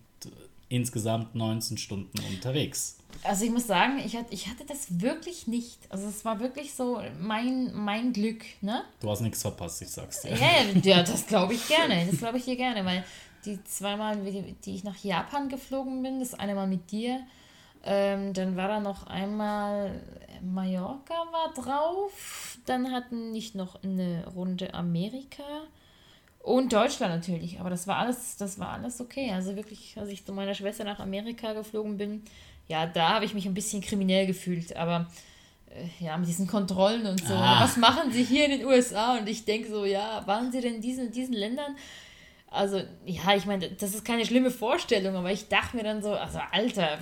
insgesamt 0.69 1.35
19 1.35 1.77
Stunden 1.77 2.19
unterwegs. 2.31 2.97
Also 3.23 3.45
ich 3.45 3.51
muss 3.51 3.67
sagen, 3.67 3.99
ich 4.05 4.15
hatte, 4.15 4.33
ich 4.33 4.47
hatte 4.47 4.65
das 4.67 4.99
wirklich 4.99 5.47
nicht. 5.47 5.77
Also 5.89 6.07
es 6.07 6.25
war 6.25 6.39
wirklich 6.39 6.73
so 6.73 7.01
mein, 7.19 7.73
mein 7.73 8.13
Glück, 8.13 8.43
ne? 8.61 8.83
Du 8.99 9.09
hast 9.09 9.21
nichts 9.21 9.41
verpasst, 9.41 9.81
ich 9.81 9.89
sag's 9.89 10.21
dir. 10.21 10.31
Ja, 10.31 10.79
ja 10.83 11.03
das 11.03 11.27
glaube 11.27 11.53
ich 11.53 11.67
gerne. 11.67 12.07
Das 12.09 12.19
glaube 12.19 12.37
ich 12.37 12.45
dir 12.45 12.55
gerne, 12.55 12.83
weil 12.83 13.03
die 13.45 13.63
zweimal, 13.63 14.17
die, 14.17 14.55
die 14.65 14.75
ich 14.75 14.83
nach 14.83 14.97
Japan 15.03 15.49
geflogen 15.49 16.01
bin, 16.01 16.19
das 16.19 16.33
eine 16.33 16.55
Mal 16.55 16.67
mit 16.67 16.91
dir, 16.91 17.21
ähm, 17.85 18.33
dann 18.33 18.57
war 18.57 18.67
da 18.67 18.79
noch 18.79 19.07
einmal 19.07 20.01
Mallorca 20.41 21.13
war 21.31 21.53
drauf, 21.53 22.57
dann 22.65 22.91
hatten 22.91 23.31
nicht 23.31 23.55
noch 23.55 23.81
eine 23.83 24.25
Runde 24.35 24.73
Amerika 24.73 25.43
und 26.39 26.73
Deutschland 26.73 27.13
natürlich, 27.13 27.59
aber 27.59 27.69
das 27.69 27.87
war 27.87 27.97
alles, 27.97 28.37
das 28.37 28.59
war 28.59 28.69
alles 28.69 29.01
okay. 29.01 29.31
Also 29.31 29.55
wirklich, 29.55 29.95
als 29.97 30.09
ich 30.09 30.25
zu 30.25 30.33
meiner 30.33 30.53
Schwester 30.53 30.83
nach 30.83 30.99
Amerika 30.99 31.53
geflogen 31.53 31.97
bin, 31.97 32.23
ja, 32.67 32.85
da 32.85 33.09
habe 33.09 33.25
ich 33.25 33.33
mich 33.33 33.45
ein 33.45 33.53
bisschen 33.53 33.81
kriminell 33.81 34.27
gefühlt, 34.27 34.75
aber 34.75 35.07
äh, 35.69 36.03
ja, 36.03 36.17
mit 36.17 36.27
diesen 36.27 36.47
Kontrollen 36.47 37.05
und 37.05 37.25
so. 37.25 37.33
Ah. 37.33 37.63
Was 37.63 37.77
machen 37.77 38.11
sie 38.11 38.23
hier 38.23 38.45
in 38.45 38.59
den 38.59 38.65
USA? 38.65 39.17
Und 39.17 39.27
ich 39.27 39.45
denke 39.45 39.69
so, 39.69 39.85
ja, 39.85 40.25
waren 40.25 40.51
sie 40.51 40.61
denn 40.61 40.75
in 40.75 40.81
diesen, 40.81 41.11
diesen 41.11 41.33
Ländern? 41.33 41.75
Also, 42.49 42.81
ja, 43.05 43.35
ich 43.35 43.45
meine, 43.45 43.69
das 43.69 43.93
ist 43.93 44.05
keine 44.05 44.25
schlimme 44.25 44.51
Vorstellung, 44.51 45.15
aber 45.15 45.31
ich 45.31 45.47
dachte 45.49 45.75
mir 45.75 45.83
dann 45.83 46.01
so, 46.01 46.13
also, 46.13 46.39
Alter, 46.51 46.99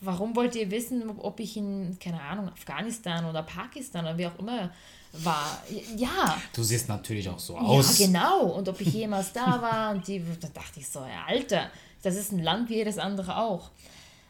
warum 0.00 0.34
wollt 0.36 0.54
ihr 0.54 0.70
wissen, 0.70 1.10
ob 1.18 1.40
ich 1.40 1.56
in, 1.56 1.98
keine 1.98 2.20
Ahnung, 2.20 2.48
Afghanistan 2.48 3.24
oder 3.24 3.42
Pakistan 3.42 4.04
oder 4.04 4.18
wie 4.18 4.26
auch 4.26 4.38
immer 4.38 4.70
war? 5.12 5.62
Ja. 5.96 6.40
Du 6.52 6.62
siehst 6.62 6.88
natürlich 6.88 7.28
auch 7.28 7.38
so 7.38 7.56
aus. 7.56 7.98
Ja, 7.98 8.06
genau. 8.06 8.46
Und 8.52 8.68
ob 8.68 8.80
ich 8.80 8.88
jemals 8.92 9.32
da 9.32 9.60
war 9.60 9.90
und 9.90 10.06
die, 10.06 10.22
da 10.40 10.48
dachte 10.48 10.80
ich 10.80 10.88
so, 10.88 11.00
ja, 11.00 11.24
Alter, 11.26 11.70
das 12.02 12.16
ist 12.16 12.32
ein 12.32 12.42
Land 12.42 12.68
wie 12.68 12.76
jedes 12.76 12.98
andere 12.98 13.36
auch. 13.36 13.70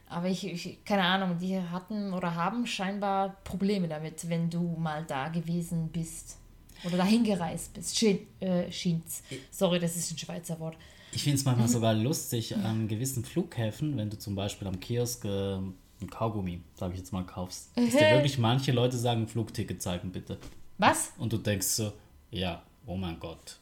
Aber 0.09 0.29
ich, 0.29 0.47
ich, 0.47 0.85
keine 0.85 1.03
Ahnung, 1.03 1.39
die 1.39 1.61
hatten 1.61 2.15
oder 2.15 2.35
haben 2.35 2.67
scheinbar 2.67 3.37
Probleme 3.45 3.89
damit, 3.89 4.29
wenn 4.29 4.49
du 4.49 4.77
mal 4.79 5.05
da 5.05 5.29
gewesen 5.29 5.89
bist 5.89 6.39
oder 6.85 6.97
dahin 6.97 7.25
gereist 7.25 7.75
bist. 7.75 7.97
Schien, 7.97 8.27
äh, 8.41 8.71
Schien's. 8.71 9.23
Sorry, 9.51 9.79
das 9.79 9.97
ist 9.97 10.13
ein 10.13 10.19
Schweizer 10.19 10.59
Wort. 10.61 10.77
Ich 11.13 11.23
finde 11.23 11.39
es 11.39 11.45
manchmal 11.45 11.69
sogar 11.69 11.95
lustig 11.95 12.57
an 12.57 12.89
gewissen 12.89 13.25
Flughäfen, 13.25 13.97
wenn 13.97 14.11
du 14.11 14.19
zum 14.19 14.35
Beispiel 14.35 14.69
am 14.69 14.79
Kiosk 14.79 15.25
äh, 15.25 15.55
ein 15.57 16.11
Kaugummi, 16.11 16.61
sage 16.75 16.93
ich 16.93 16.99
jetzt 16.99 17.13
mal, 17.13 17.25
kaufst. 17.25 17.71
Dass 17.75 17.91
dir 17.91 18.01
wirklich 18.13 18.39
manche 18.39 18.73
Leute 18.73 18.97
sagen, 18.97 19.27
Flugticket 19.27 19.83
zeigen 19.83 20.13
bitte. 20.13 20.39
Was? 20.79 21.13
Und 21.19 21.33
du 21.33 21.39
denkst 21.39 21.67
so, 21.67 21.93
ja, 22.31 22.63
oh 22.87 22.97
mein 22.97 23.19
Gott, 23.19 23.59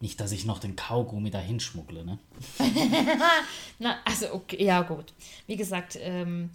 nicht, 0.00 0.20
dass 0.20 0.32
ich 0.32 0.44
noch 0.44 0.58
den 0.58 0.76
Kaugummi 0.76 1.30
dahin 1.30 1.58
schmuggle, 1.58 2.04
ne? 2.04 2.18
Na, 3.78 3.96
also 4.04 4.32
okay, 4.34 4.62
ja 4.62 4.82
gut. 4.82 5.14
Wie 5.46 5.56
gesagt, 5.56 5.98
ähm, 6.00 6.50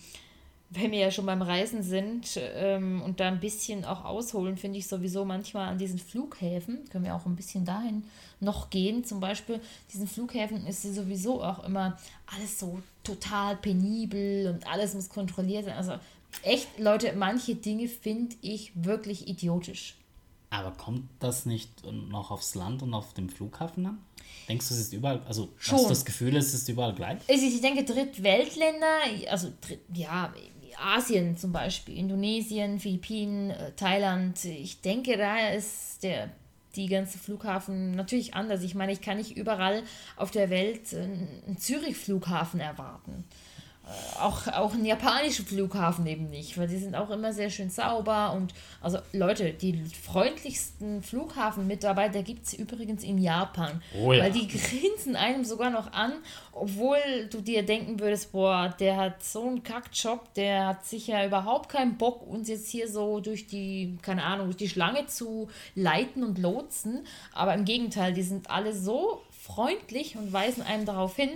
wenn 0.73 0.91
wir 0.91 0.99
ja 0.99 1.11
schon 1.11 1.25
beim 1.25 1.41
Reisen 1.41 1.83
sind 1.83 2.39
ähm, 2.55 3.01
und 3.01 3.19
da 3.19 3.27
ein 3.27 3.41
bisschen 3.41 3.83
auch 3.83 4.05
ausholen, 4.05 4.55
finde 4.55 4.79
ich 4.79 4.87
sowieso 4.87 5.25
manchmal 5.25 5.67
an 5.67 5.77
diesen 5.77 5.99
Flughäfen, 5.99 6.87
können 6.89 7.03
wir 7.03 7.13
auch 7.13 7.25
ein 7.25 7.35
bisschen 7.35 7.65
dahin 7.65 8.05
noch 8.39 8.69
gehen. 8.69 9.03
Zum 9.03 9.19
Beispiel, 9.19 9.59
diesen 9.93 10.07
Flughäfen 10.07 10.65
ist 10.65 10.83
sowieso 10.83 11.43
auch 11.43 11.65
immer 11.65 11.99
alles 12.25 12.57
so 12.57 12.81
total 13.03 13.57
penibel 13.57 14.47
und 14.47 14.65
alles 14.65 14.93
muss 14.93 15.09
kontrolliert 15.09 15.65
sein. 15.65 15.75
Also 15.75 15.95
echt, 16.41 16.79
Leute, 16.79 17.13
manche 17.17 17.55
Dinge 17.55 17.89
finde 17.89 18.37
ich 18.41 18.71
wirklich 18.73 19.27
idiotisch. 19.27 19.97
Aber 20.51 20.71
kommt 20.71 21.09
das 21.19 21.45
nicht 21.45 21.69
noch 21.85 22.31
aufs 22.31 22.55
Land 22.55 22.81
und 22.81 22.93
auf 22.93 23.13
dem 23.13 23.29
Flughafen 23.29 23.85
an? 23.85 23.97
Denkst 24.47 24.67
du, 24.69 24.73
es 24.73 24.79
ist 24.79 24.93
überall, 24.93 25.21
also 25.25 25.49
Schon. 25.57 25.75
hast 25.75 25.85
du 25.85 25.89
das 25.89 26.05
Gefühl, 26.05 26.35
es 26.35 26.53
ist 26.53 26.67
überall 26.67 26.93
gleich? 26.93 27.19
Also 27.29 27.45
ich 27.45 27.61
denke, 27.61 27.83
Drittweltländer, 27.83 28.99
also 29.29 29.49
ja, 29.93 30.33
Asien 30.81 31.37
zum 31.37 31.51
Beispiel, 31.51 31.97
Indonesien, 31.97 32.79
Philippinen, 32.79 33.51
äh, 33.51 33.71
Thailand, 33.75 34.43
ich 34.45 34.81
denke, 34.81 35.17
da 35.17 35.49
ist 35.49 36.03
der 36.03 36.29
die 36.75 36.87
ganze 36.87 37.17
Flughafen 37.17 37.91
natürlich 37.91 38.33
anders. 38.33 38.63
Ich 38.63 38.75
meine, 38.75 38.93
ich 38.93 39.01
kann 39.01 39.17
nicht 39.17 39.35
überall 39.35 39.83
auf 40.15 40.31
der 40.31 40.49
Welt 40.49 40.93
einen 40.93 41.57
Zürich-Flughafen 41.57 42.61
erwarten 42.61 43.25
auch, 44.19 44.47
auch 44.47 44.73
ein 44.73 44.85
japanischer 44.85 45.43
Flughafen 45.43 46.05
eben 46.05 46.29
nicht, 46.29 46.57
weil 46.57 46.67
die 46.67 46.77
sind 46.77 46.95
auch 46.95 47.09
immer 47.09 47.33
sehr 47.33 47.49
schön 47.49 47.69
sauber 47.69 48.33
und 48.33 48.53
also 48.81 48.99
Leute, 49.13 49.53
die 49.53 49.83
freundlichsten 49.83 51.01
Flughafenmitarbeiter 51.01 52.23
gibt 52.23 52.45
es 52.45 52.53
übrigens 52.53 53.03
in 53.03 53.17
Japan, 53.17 53.81
oh 53.97 54.11
ja. 54.11 54.23
weil 54.23 54.31
die 54.31 54.47
grinsen 54.47 55.15
einem 55.15 55.43
sogar 55.43 55.69
noch 55.69 55.93
an, 55.93 56.13
obwohl 56.51 56.97
du 57.29 57.41
dir 57.41 57.63
denken 57.63 57.99
würdest, 57.99 58.31
boah, 58.31 58.73
der 58.79 58.97
hat 58.97 59.23
so 59.23 59.47
einen 59.47 59.63
Kackjob, 59.63 60.33
der 60.33 60.67
hat 60.67 60.85
sicher 60.85 61.25
überhaupt 61.25 61.69
keinen 61.69 61.97
Bock, 61.97 62.25
uns 62.27 62.47
jetzt 62.47 62.69
hier 62.69 62.89
so 62.89 63.19
durch 63.19 63.47
die, 63.47 63.97
keine 64.01 64.23
Ahnung, 64.23 64.47
durch 64.47 64.57
die 64.57 64.69
Schlange 64.69 65.05
zu 65.07 65.49
leiten 65.75 66.23
und 66.23 66.37
lotsen, 66.37 67.05
aber 67.33 67.53
im 67.53 67.65
Gegenteil, 67.65 68.13
die 68.13 68.23
sind 68.23 68.49
alle 68.49 68.73
so 68.73 69.21
freundlich 69.29 70.15
und 70.17 70.31
weisen 70.33 70.63
einem 70.63 70.85
darauf 70.85 71.15
hin, 71.15 71.31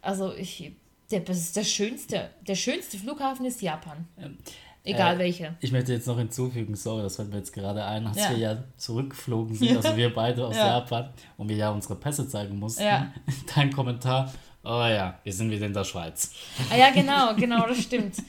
also 0.00 0.34
ich 0.34 0.72
der, 1.12 1.20
das 1.20 1.38
ist 1.38 1.56
der 1.56 1.64
schönste, 1.64 2.30
der 2.46 2.54
schönste 2.54 2.98
Flughafen 2.98 3.44
ist 3.46 3.62
Japan. 3.62 4.06
Ähm, 4.18 4.38
Egal 4.84 5.16
äh, 5.16 5.18
welche. 5.18 5.56
Ich 5.60 5.70
möchte 5.70 5.92
jetzt 5.92 6.06
noch 6.06 6.18
hinzufügen, 6.18 6.74
sorry, 6.74 7.02
das 7.02 7.16
fällt 7.16 7.30
mir 7.30 7.36
jetzt 7.36 7.52
gerade 7.52 7.84
ein, 7.84 8.06
als 8.06 8.16
ja. 8.16 8.30
wir 8.30 8.38
ja 8.38 8.64
zurückgeflogen 8.76 9.54
sind, 9.54 9.76
also 9.76 9.96
wir 9.96 10.12
beide 10.12 10.46
aus 10.46 10.56
ja. 10.56 10.78
Japan 10.78 11.10
und 11.36 11.48
wir 11.48 11.56
ja 11.56 11.70
unsere 11.70 11.94
Pässe 11.94 12.28
zeigen 12.28 12.58
mussten. 12.58 12.82
Ja. 12.82 13.12
Dein 13.54 13.72
Kommentar, 13.72 14.32
oh 14.64 14.68
ja, 14.68 15.18
wir 15.22 15.32
sind 15.32 15.50
wieder 15.50 15.66
in 15.66 15.74
der 15.74 15.84
Schweiz. 15.84 16.32
Ah 16.70 16.76
ja, 16.76 16.90
genau, 16.90 17.34
genau, 17.36 17.66
das 17.66 17.82
stimmt. 17.82 18.16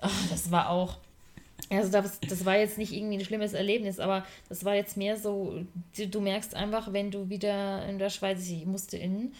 Oh, 0.00 0.06
das 0.30 0.48
war 0.52 0.70
auch. 0.70 0.98
Also 1.70 1.90
das, 1.90 2.20
das 2.20 2.44
war 2.44 2.56
jetzt 2.56 2.78
nicht 2.78 2.92
irgendwie 2.92 3.18
ein 3.18 3.24
schlimmes 3.24 3.52
Erlebnis, 3.52 3.98
aber 3.98 4.24
das 4.48 4.64
war 4.64 4.76
jetzt 4.76 4.96
mehr 4.96 5.16
so, 5.16 5.64
du, 5.96 6.06
du 6.06 6.20
merkst 6.20 6.54
einfach, 6.54 6.92
wenn 6.92 7.10
du 7.10 7.28
wieder 7.28 7.84
in 7.88 7.98
der 7.98 8.08
Schweiz, 8.08 8.48
ich 8.48 8.64
musste 8.64 8.96
in 8.96 9.32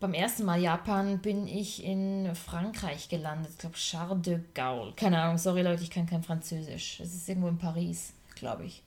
beim 0.00 0.14
ersten 0.14 0.44
Mal 0.44 0.60
Japan 0.60 1.18
bin 1.18 1.46
ich 1.46 1.84
in 1.84 2.34
Frankreich 2.34 3.08
gelandet. 3.08 3.52
Ich 3.52 3.58
glaube, 3.58 3.76
Charles 3.76 4.22
de 4.22 4.40
Gaulle. 4.54 4.94
Keine 4.96 5.20
Ahnung, 5.20 5.36
sorry 5.38 5.62
Leute, 5.62 5.82
ich 5.82 5.90
kann 5.90 6.06
kein 6.06 6.22
Französisch. 6.22 7.00
Es 7.00 7.14
ist 7.14 7.28
irgendwo 7.28 7.48
in 7.48 7.58
Paris, 7.58 8.14
glaube 8.34 8.64
ich. 8.64 8.82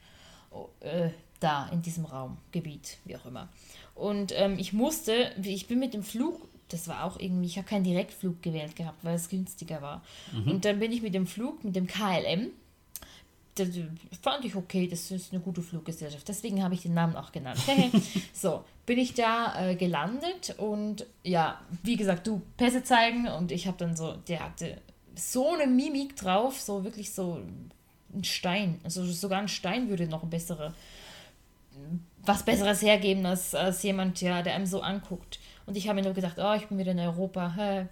Oh, 0.49 0.69
äh, 0.81 1.09
da, 1.39 1.69
in 1.71 1.81
diesem 1.81 2.05
Raum, 2.05 2.37
Gebiet, 2.51 2.97
wie 3.05 3.15
auch 3.15 3.25
immer. 3.25 3.49
Und 3.95 4.33
ähm, 4.35 4.57
ich 4.57 4.73
musste, 4.73 5.31
ich 5.43 5.67
bin 5.67 5.79
mit 5.79 5.93
dem 5.93 6.03
Flug, 6.03 6.47
das 6.69 6.87
war 6.87 7.03
auch 7.03 7.19
irgendwie, 7.19 7.47
ich 7.47 7.57
habe 7.57 7.67
keinen 7.67 7.83
Direktflug 7.83 8.41
gewählt 8.41 8.75
gehabt, 8.75 9.03
weil 9.03 9.15
es 9.15 9.29
günstiger 9.29 9.81
war. 9.81 10.03
Mhm. 10.31 10.51
Und 10.51 10.65
dann 10.65 10.79
bin 10.79 10.91
ich 10.91 11.03
mit 11.03 11.13
dem 11.13 11.27
Flug, 11.27 11.63
mit 11.63 11.75
dem 11.75 11.85
KLM, 11.85 12.49
das 13.55 13.67
fand 14.21 14.45
ich 14.45 14.55
okay, 14.55 14.87
das 14.87 15.11
ist 15.11 15.31
eine 15.31 15.41
gute 15.41 15.61
Fluggesellschaft. 15.61 16.27
Deswegen 16.27 16.63
habe 16.63 16.73
ich 16.73 16.81
den 16.81 16.93
Namen 16.93 17.15
auch 17.15 17.31
genannt. 17.31 17.59
so, 18.33 18.63
bin 18.85 18.97
ich 18.97 19.13
da 19.13 19.69
äh, 19.69 19.75
gelandet 19.75 20.55
und 20.57 21.05
ja, 21.23 21.61
wie 21.83 21.95
gesagt, 21.95 22.27
du 22.27 22.41
Pässe 22.57 22.83
zeigen 22.83 23.27
und 23.27 23.51
ich 23.51 23.67
habe 23.67 23.77
dann 23.77 23.95
so, 23.95 24.13
der 24.13 24.41
hatte 24.41 24.81
so 25.15 25.53
eine 25.53 25.67
Mimik 25.67 26.15
drauf, 26.15 26.59
so 26.59 26.83
wirklich 26.83 27.11
so 27.11 27.39
ein 28.13 28.23
Stein. 28.23 28.79
Also 28.83 29.05
sogar 29.05 29.39
ein 29.39 29.47
Stein 29.47 29.89
würde 29.89 30.07
noch 30.07 30.23
ein 30.23 30.29
bessere, 30.29 30.73
was 32.25 32.43
Besseres 32.43 32.81
hergeben 32.81 33.25
als, 33.25 33.53
als 33.55 33.83
jemand, 33.83 34.21
ja, 34.21 34.41
der 34.41 34.55
einem 34.55 34.65
so 34.65 34.81
anguckt. 34.81 35.39
Und 35.65 35.77
ich 35.77 35.87
habe 35.87 35.95
mir 35.95 36.03
nur 36.03 36.13
gedacht, 36.13 36.37
oh, 36.39 36.53
ich 36.53 36.67
bin 36.67 36.77
wieder 36.77 36.91
in 36.91 36.99
Europa. 36.99 37.53
Hä? 37.55 37.87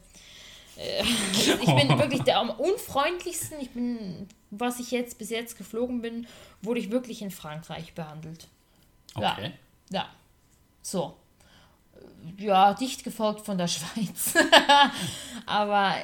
Äh, 0.78 1.04
ich 1.62 1.76
bin 1.76 1.90
wirklich 2.00 2.24
der 2.24 2.40
am 2.40 2.50
unfreundlichsten. 2.50 3.60
Ich 3.60 3.72
bin, 3.72 4.28
was 4.52 4.80
ich 4.80 4.92
jetzt 4.92 5.18
bis 5.18 5.30
jetzt 5.30 5.58
geflogen 5.58 6.02
bin, 6.02 6.28
wurde 6.62 6.80
ich 6.80 6.92
wirklich 6.92 7.22
in 7.22 7.32
Frankreich 7.32 7.94
behandelt. 7.94 8.48
Okay. 9.16 9.54
Ja. 9.90 10.00
ja. 10.00 10.10
So. 10.82 11.16
Ja, 12.38 12.74
dicht 12.74 13.04
gefolgt 13.04 13.46
von 13.46 13.58
der 13.58 13.68
Schweiz. 13.70 14.34
Aber 15.46 15.96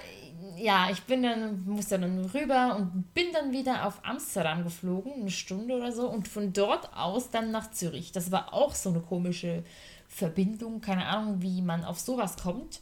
ja, 0.58 0.90
ich 0.90 1.04
bin 1.04 1.24
dann, 1.24 1.64
musste 1.66 2.00
dann 2.00 2.26
rüber 2.34 2.76
und 2.78 3.14
bin 3.14 3.32
dann 3.32 3.52
wieder 3.52 3.86
auf 3.86 4.00
Amsterdam 4.04 4.64
geflogen, 4.64 5.14
eine 5.14 5.32
Stunde 5.32 5.76
oder 5.76 5.92
so, 5.92 6.10
und 6.10 6.28
von 6.28 6.54
dort 6.54 6.94
aus 6.96 7.30
dann 7.30 7.52
nach 7.52 7.72
Zürich. 7.72 8.12
Das 8.12 8.32
war 8.32 8.54
auch 8.54 8.74
so 8.74 8.90
eine 8.90 9.02
komische 9.02 9.64
Verbindung, 10.08 10.82
keine 10.82 11.06
Ahnung, 11.06 11.42
wie 11.42 11.62
man 11.62 11.84
auf 11.84 12.00
sowas 12.00 12.38
kommt. 12.38 12.80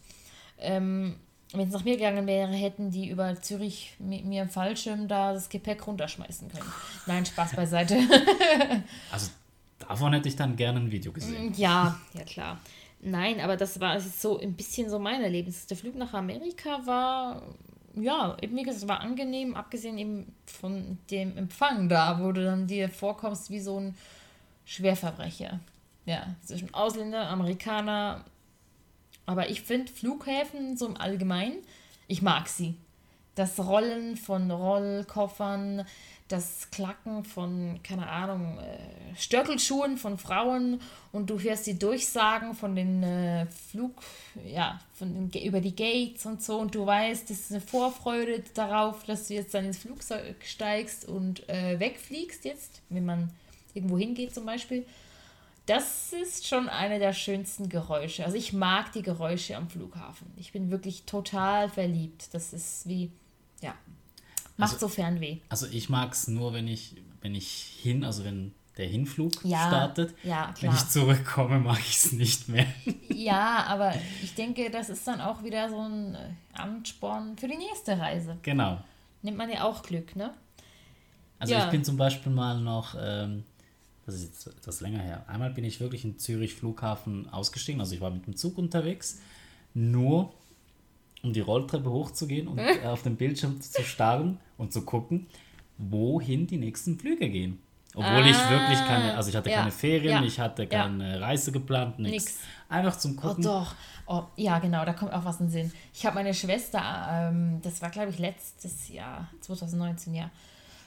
Ähm, 0.58 1.20
wenn 1.58 1.68
es 1.68 1.74
nach 1.74 1.84
mir 1.84 1.98
gegangen 1.98 2.28
wäre, 2.28 2.52
hätten 2.52 2.92
die 2.92 3.10
über 3.10 3.40
Zürich 3.42 3.96
mit 4.00 4.26
mir 4.26 4.44
im 4.44 4.50
Fallschirm 4.50 5.08
da 5.08 5.34
das 5.34 5.50
Gepäck 5.50 5.86
runterschmeißen 5.86 6.50
können. 6.50 6.72
Nein, 7.06 7.26
Spaß 7.26 7.56
beiseite. 7.56 7.98
also 9.12 9.32
davon 9.80 10.14
hätte 10.14 10.28
ich 10.28 10.36
dann 10.36 10.56
gerne 10.56 10.80
ein 10.80 10.92
Video 10.92 11.12
gesehen. 11.12 11.50
Mm, 11.50 11.54
ja, 11.56 12.00
ja 12.14 12.24
klar. 12.24 12.60
Nein, 13.02 13.40
aber 13.40 13.58
das 13.58 13.80
war 13.80 14.00
so 14.00 14.40
ein 14.40 14.54
bisschen 14.54 14.90
so 14.90 15.00
mein 15.00 15.22
Erlebnis. 15.22 15.68
Der 15.68 15.78
Flug 15.78 15.96
nach 15.96 16.14
Amerika 16.14 16.86
war, 16.86 17.42
ja, 17.96 18.36
eben 18.42 18.56
wie 18.56 18.64
gesagt, 18.64 18.84
es 18.84 18.88
war 18.88 19.02
angenehm, 19.02 19.56
abgesehen 19.56 19.98
eben 19.98 20.34
von 20.46 20.98
dem 21.12 21.38
Empfang 21.38 21.88
da, 21.88 22.20
wo 22.22 22.32
du 22.32 22.44
dann 22.44 22.68
dir 22.68 22.90
vorkommst 22.90 23.50
wie 23.50 23.60
so 23.60 23.80
ein 23.80 23.96
Schwerverbrecher. 24.66 25.60
Ja, 26.06 26.36
zwischen 26.44 26.74
Ausländer, 26.74 27.30
Amerikaner, 27.30 28.26
aber 29.26 29.50
ich 29.50 29.62
finde 29.62 29.92
Flughäfen 29.92 30.78
so 30.78 30.88
im 30.88 30.98
Allgemeinen, 30.98 31.58
ich 32.08 32.22
mag 32.22 32.48
sie. 32.48 32.76
Das 33.36 33.60
Rollen 33.60 34.16
von 34.16 34.50
Rollkoffern, 34.50 35.86
das 36.28 36.72
Klacken 36.72 37.24
von, 37.24 37.80
keine 37.84 38.08
Ahnung, 38.08 38.58
äh, 38.58 39.16
Stöckelschuhen 39.16 39.98
von 39.98 40.18
Frauen 40.18 40.82
und 41.12 41.30
du 41.30 41.40
hörst 41.40 41.68
die 41.68 41.78
Durchsagen 41.78 42.56
von 42.56 42.76
den 42.76 43.04
äh, 43.04 43.46
Flug, 43.46 44.02
ja, 44.46 44.80
von 44.94 45.30
den, 45.30 45.44
über 45.44 45.62
die 45.62 45.76
Gates 45.76 46.26
und 46.26 46.42
so 46.42 46.58
und 46.58 46.74
du 46.74 46.86
weißt, 46.86 47.30
das 47.30 47.42
ist 47.42 47.52
eine 47.52 47.62
Vorfreude 47.62 48.44
darauf, 48.56 49.04
dass 49.04 49.28
du 49.28 49.36
jetzt 49.36 49.54
dann 49.54 49.66
ins 49.66 49.78
Flugzeug 49.78 50.38
steigst 50.44 51.08
und 51.08 51.48
äh, 51.48 51.80
wegfliegst 51.80 52.46
jetzt, 52.46 52.82
wenn 52.90 53.06
man 53.06 53.32
irgendwo 53.76 53.98
hingeht 53.98 54.34
zum 54.34 54.46
Beispiel 54.46 54.86
das 55.66 56.14
ist 56.14 56.48
schon 56.48 56.70
eine 56.70 57.00
der 57.00 57.14
schönsten 57.14 57.70
Geräusche. 57.70 58.26
Also 58.26 58.38
ich 58.38 58.54
mag 58.54 58.92
die 58.92 59.02
Geräusche 59.02 59.58
am 59.58 59.70
Flughafen. 59.70 60.28
Ich 60.38 60.52
bin 60.52 60.70
wirklich 60.70 61.04
total 61.06 61.70
verliebt. 61.70 62.34
Das 62.34 62.54
ist 62.54 62.88
wie, 62.88 63.12
ja, 63.62 63.74
macht 64.58 64.74
also, 64.74 64.88
so 64.88 64.94
Fernweh. 64.94 65.38
Also 65.50 65.68
ich 65.68 65.90
mag 65.90 66.14
es 66.14 66.28
nur, 66.28 66.54
wenn 66.54 66.68
ich, 66.68 66.96
wenn 67.22 67.34
ich 67.34 67.80
hin, 67.82 68.04
also 68.04 68.24
wenn 68.24 68.54
der 68.78 68.88
Hinflug 68.88 69.32
ja, 69.44 69.68
startet. 69.68 70.14
Ja, 70.24 70.52
klar. 70.52 70.56
Wenn 70.62 70.72
ich 70.72 70.90
zurückkomme, 70.90 71.60
mag 71.60 71.80
ich 71.80 71.98
es 71.98 72.12
nicht 72.12 72.50
mehr. 72.50 72.68
Ja, 73.16 73.64
aber 73.70 73.94
ich 74.22 74.36
denke, 74.36 74.70
das 74.70 74.90
ist 74.90 75.08
dann 75.08 75.22
auch 75.22 75.42
wieder 75.42 75.70
so 75.70 75.80
ein 75.80 76.18
Ansporn 76.54 77.38
für 77.38 77.48
die 77.48 77.56
nächste 77.56 77.98
Reise. 77.98 78.38
Genau. 78.42 78.78
Nimmt 79.22 79.38
man 79.38 79.50
ja 79.50 79.64
auch 79.64 79.82
Glück, 79.82 80.18
ne? 80.18 80.34
Also 81.40 81.54
ja. 81.54 81.66
ich 81.66 81.72
bin 81.72 81.84
zum 81.84 81.96
Beispiel 81.96 82.32
mal 82.32 82.60
noch 82.60 82.94
ähm, 83.00 83.46
das 84.06 84.16
ist 84.16 84.24
jetzt 84.24 84.48
etwas 84.48 84.82
länger 84.82 85.00
her. 85.00 85.24
Einmal 85.28 85.52
bin 85.52 85.64
ich 85.64 85.80
wirklich 85.80 86.06
in 86.06 86.20
Zürich 86.20 86.54
Flughafen 86.54 87.30
ausgestiegen, 87.30 87.82
also 87.82 87.96
ich 87.96 88.02
war 88.02 88.12
mit 88.12 88.28
dem 88.28 88.36
Zug 88.36 88.58
unterwegs, 88.58 89.20
nur 89.74 90.34
um 91.24 91.34
die 91.34 91.42
Rolltreppe 91.42 91.90
hochzugehen 91.90 92.48
und 92.48 92.60
auf 92.86 93.02
dem 93.02 93.16
Bildschirm 93.16 93.60
zu 93.60 93.84
starren 93.84 94.40
und 94.58 94.72
zu 94.72 94.84
gucken, 94.84 95.28
wohin 95.78 96.48
die 96.48 96.58
nächsten 96.58 96.98
Flüge 97.00 97.30
gehen. 97.30 97.60
Obwohl 97.96 98.24
ah, 98.24 98.28
ich 98.28 98.50
wirklich 98.50 98.80
keine, 98.86 99.16
also 99.16 99.30
ich 99.30 99.36
hatte 99.36 99.50
ja, 99.50 99.60
keine 99.60 99.72
Ferien, 99.72 100.22
ja, 100.22 100.24
ich 100.24 100.40
hatte 100.40 100.68
keine 100.68 101.14
ja. 101.14 101.26
Reise 101.26 101.52
geplant, 101.54 101.98
nichts. 101.98 102.40
Einfach 102.68 102.98
zum 102.98 103.16
Gucken. 103.16 103.46
Oh 103.46 103.50
doch, 103.50 103.76
oh, 104.06 104.24
ja 104.36 104.60
genau, 104.60 104.84
da 104.84 104.92
kommt 104.94 105.14
auch 105.14 105.24
was 105.24 105.40
in 105.40 105.48
den 105.48 105.52
Sinn. 105.52 105.72
Ich 105.94 106.06
habe 106.06 106.16
meine 106.16 106.34
Schwester, 106.34 106.82
ähm, 107.10 107.62
das 107.62 107.82
war 107.82 107.90
glaube 107.90 108.10
ich 108.10 108.20
letztes 108.20 108.90
Jahr, 108.90 109.30
2019, 109.40 110.14
ja, 110.14 110.30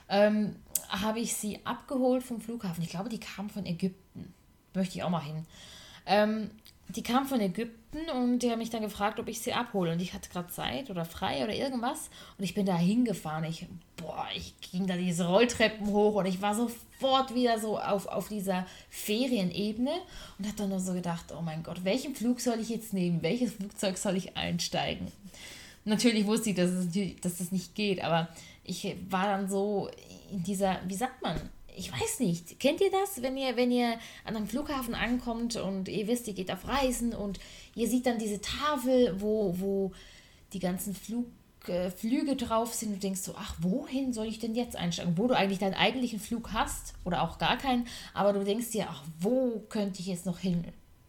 ähm, 0.09 0.55
habe 0.89 1.19
ich 1.19 1.35
sie 1.35 1.59
abgeholt 1.65 2.23
vom 2.23 2.41
Flughafen. 2.41 2.83
Ich 2.83 2.89
glaube, 2.89 3.09
die 3.09 3.19
kam 3.19 3.49
von 3.49 3.65
Ägypten. 3.65 4.33
Möchte 4.73 4.97
ich 4.97 5.03
auch 5.03 5.09
mal 5.09 5.23
hin. 5.23 5.45
Ähm, 6.05 6.49
die 6.89 7.03
kam 7.03 7.27
von 7.27 7.39
Ägypten 7.39 8.09
und 8.09 8.39
die 8.39 8.49
haben 8.49 8.57
mich 8.57 8.71
dann 8.71 8.81
gefragt, 8.81 9.19
ob 9.19 9.27
ich 9.27 9.41
sie 9.41 9.53
abhole. 9.53 9.91
Und 9.91 10.01
ich 10.01 10.13
hatte 10.13 10.29
gerade 10.29 10.47
Zeit 10.49 10.89
oder 10.89 11.05
frei 11.05 11.43
oder 11.43 11.53
irgendwas. 11.53 12.09
Und 12.37 12.43
ich 12.43 12.55
bin 12.55 12.65
da 12.65 12.75
hingefahren. 12.75 13.43
Ich, 13.43 13.67
boah, 13.95 14.25
ich 14.35 14.55
ging 14.71 14.87
da 14.87 14.97
diese 14.97 15.27
Rolltreppen 15.27 15.87
hoch 15.87 16.15
und 16.15 16.25
ich 16.25 16.41
war 16.41 16.55
sofort 16.55 17.35
wieder 17.35 17.59
so 17.59 17.79
auf, 17.79 18.07
auf 18.07 18.29
dieser 18.29 18.65
Ferienebene 18.89 19.91
und 20.39 20.47
habe 20.47 20.57
dann 20.57 20.69
nur 20.69 20.79
so 20.79 20.93
gedacht, 20.93 21.25
oh 21.37 21.41
mein 21.41 21.61
Gott, 21.61 21.83
welchen 21.83 22.15
Flug 22.15 22.41
soll 22.41 22.59
ich 22.59 22.69
jetzt 22.69 22.93
nehmen? 22.93 23.21
Welches 23.21 23.53
Flugzeug 23.53 23.99
soll 23.99 24.17
ich 24.17 24.35
einsteigen? 24.35 25.11
Natürlich 25.89 26.27
wusste 26.27 26.51
ich, 26.51 26.55
dass 26.55 26.69
es, 26.69 26.87
dass 27.21 27.37
das 27.37 27.51
nicht 27.51 27.73
geht, 27.73 28.03
aber 28.03 28.29
ich 28.63 28.95
war 29.09 29.25
dann 29.25 29.49
so 29.49 29.89
in 30.31 30.43
dieser, 30.43 30.79
wie 30.85 30.93
sagt 30.93 31.23
man, 31.23 31.35
ich 31.75 31.91
weiß 31.91 32.19
nicht, 32.19 32.59
kennt 32.59 32.79
ihr 32.79 32.91
das, 32.91 33.23
wenn 33.23 33.35
ihr, 33.37 33.57
wenn 33.57 33.71
ihr 33.71 33.93
an 34.23 34.35
einem 34.35 34.45
Flughafen 34.45 34.93
ankommt 34.93 35.55
und 35.55 35.87
ihr 35.87 36.07
wisst, 36.07 36.27
ihr 36.27 36.35
geht 36.35 36.51
auf 36.51 36.67
Reisen 36.67 37.15
und 37.15 37.39
ihr 37.73 37.87
seht 37.87 38.05
dann 38.05 38.19
diese 38.19 38.39
Tafel, 38.39 39.19
wo, 39.19 39.55
wo 39.57 39.91
die 40.53 40.59
ganzen 40.59 40.93
Flug, 40.93 41.25
äh, 41.65 41.89
Flüge 41.89 42.35
drauf 42.35 42.71
sind 42.71 42.93
und 42.93 43.01
denkst 43.01 43.21
so, 43.21 43.33
ach, 43.35 43.55
wohin 43.59 44.13
soll 44.13 44.27
ich 44.27 44.37
denn 44.37 44.53
jetzt 44.53 44.75
einsteigen? 44.75 45.17
Wo 45.17 45.27
du 45.27 45.35
eigentlich 45.35 45.59
deinen 45.59 45.73
eigentlichen 45.73 46.19
Flug 46.19 46.53
hast 46.53 46.93
oder 47.03 47.23
auch 47.23 47.39
gar 47.39 47.57
keinen, 47.57 47.87
aber 48.13 48.33
du 48.33 48.43
denkst 48.43 48.69
dir, 48.69 48.87
ach, 48.91 49.01
wo 49.19 49.63
könnte 49.69 50.01
ich 50.01 50.05
jetzt 50.05 50.27
noch 50.27 50.37
hin? 50.37 50.65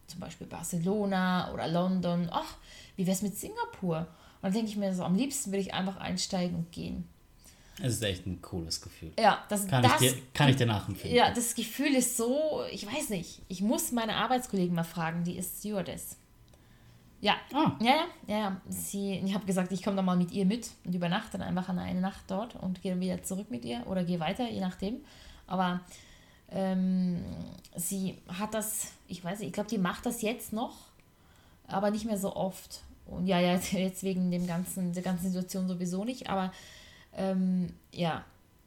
Zum 0.06 0.20
Beispiel 0.20 0.46
Barcelona 0.46 1.52
oder 1.52 1.68
London. 1.68 2.30
Ach, 2.32 2.56
wie 2.96 3.06
wäre 3.06 3.14
es 3.14 3.22
mit 3.22 3.36
Singapur? 3.36 4.06
Und 4.42 4.46
dann 4.46 4.52
denke 4.52 4.70
ich 4.70 4.76
mir 4.76 4.94
so, 4.94 5.04
am 5.04 5.14
liebsten 5.14 5.50
würde 5.50 5.60
ich 5.60 5.74
einfach 5.74 5.96
einsteigen 5.98 6.56
und 6.56 6.72
gehen. 6.72 7.04
Es 7.82 7.94
ist 7.94 8.02
echt 8.02 8.26
ein 8.26 8.42
cooles 8.42 8.80
Gefühl. 8.80 9.12
Ja, 9.18 9.44
das 9.48 9.66
kann, 9.66 9.82
das, 9.82 10.00
ich, 10.00 10.12
dir, 10.12 10.22
kann 10.34 10.48
ich 10.48 10.56
dir 10.56 10.66
nachempfinden. 10.66 11.16
Ja, 11.16 11.32
das 11.32 11.54
Gefühl 11.54 11.94
ist 11.94 12.16
so, 12.16 12.62
ich 12.70 12.86
weiß 12.86 13.10
nicht. 13.10 13.40
Ich 13.48 13.62
muss 13.62 13.92
meine 13.92 14.16
Arbeitskollegen 14.16 14.74
mal 14.74 14.84
fragen, 14.84 15.24
die 15.24 15.36
ist 15.36 15.58
Stewardess. 15.58 16.16
Ja, 17.22 17.36
ah. 17.52 17.72
ja, 17.80 18.06
ja, 18.26 18.38
ja. 18.38 18.60
Sie, 18.68 19.18
ich 19.18 19.34
habe 19.34 19.44
gesagt, 19.44 19.72
ich 19.72 19.82
komme 19.82 19.96
dann 19.96 20.04
mal 20.04 20.16
mit 20.16 20.32
ihr 20.32 20.46
mit 20.46 20.70
und 20.84 20.94
übernachte 20.94 21.36
dann 21.36 21.46
einfach 21.46 21.68
eine 21.68 22.00
Nacht 22.00 22.24
dort 22.28 22.56
und 22.56 22.80
gehe 22.82 22.92
dann 22.92 23.00
wieder 23.00 23.22
zurück 23.22 23.50
mit 23.50 23.64
ihr 23.64 23.86
oder 23.86 24.04
gehe 24.04 24.20
weiter, 24.20 24.48
je 24.48 24.60
nachdem. 24.60 25.00
Aber 25.46 25.80
ähm, 26.50 27.22
sie 27.76 28.18
hat 28.26 28.54
das, 28.54 28.92
ich 29.06 29.22
weiß 29.22 29.40
nicht, 29.40 29.48
ich 29.48 29.52
glaube, 29.52 29.68
die 29.68 29.78
macht 29.78 30.06
das 30.06 30.22
jetzt 30.22 30.52
noch, 30.52 30.76
aber 31.66 31.90
nicht 31.90 32.06
mehr 32.06 32.18
so 32.18 32.34
oft. 32.34 32.82
Und 33.10 33.26
ja, 33.26 33.40
ja, 33.40 33.54
jetzt 33.72 34.02
wegen 34.02 34.30
dem 34.30 34.46
ganzen, 34.46 34.92
der 34.92 35.02
ganzen 35.02 35.26
Situation 35.26 35.68
sowieso 35.68 36.04
nicht, 36.04 36.28
aber 36.28 36.52
ähm, 37.16 37.72
ja, 37.92 38.24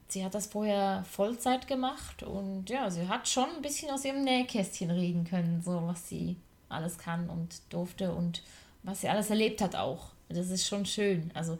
sie 0.08 0.24
hat 0.24 0.34
das 0.34 0.46
vorher 0.46 1.04
Vollzeit 1.10 1.66
gemacht 1.66 2.22
und 2.22 2.70
ja, 2.70 2.90
sie 2.90 3.08
hat 3.08 3.28
schon 3.28 3.48
ein 3.56 3.62
bisschen 3.62 3.90
aus 3.90 4.04
ihrem 4.04 4.22
Nähkästchen 4.22 4.90
reden 4.90 5.24
können, 5.24 5.62
so 5.64 5.82
was 5.86 6.08
sie 6.08 6.36
alles 6.68 6.98
kann 6.98 7.28
und 7.28 7.60
durfte 7.70 8.12
und 8.12 8.42
was 8.82 9.00
sie 9.00 9.08
alles 9.08 9.30
erlebt 9.30 9.60
hat 9.60 9.76
auch. 9.76 10.10
Das 10.28 10.50
ist 10.50 10.66
schon 10.66 10.86
schön. 10.86 11.30
Also 11.34 11.58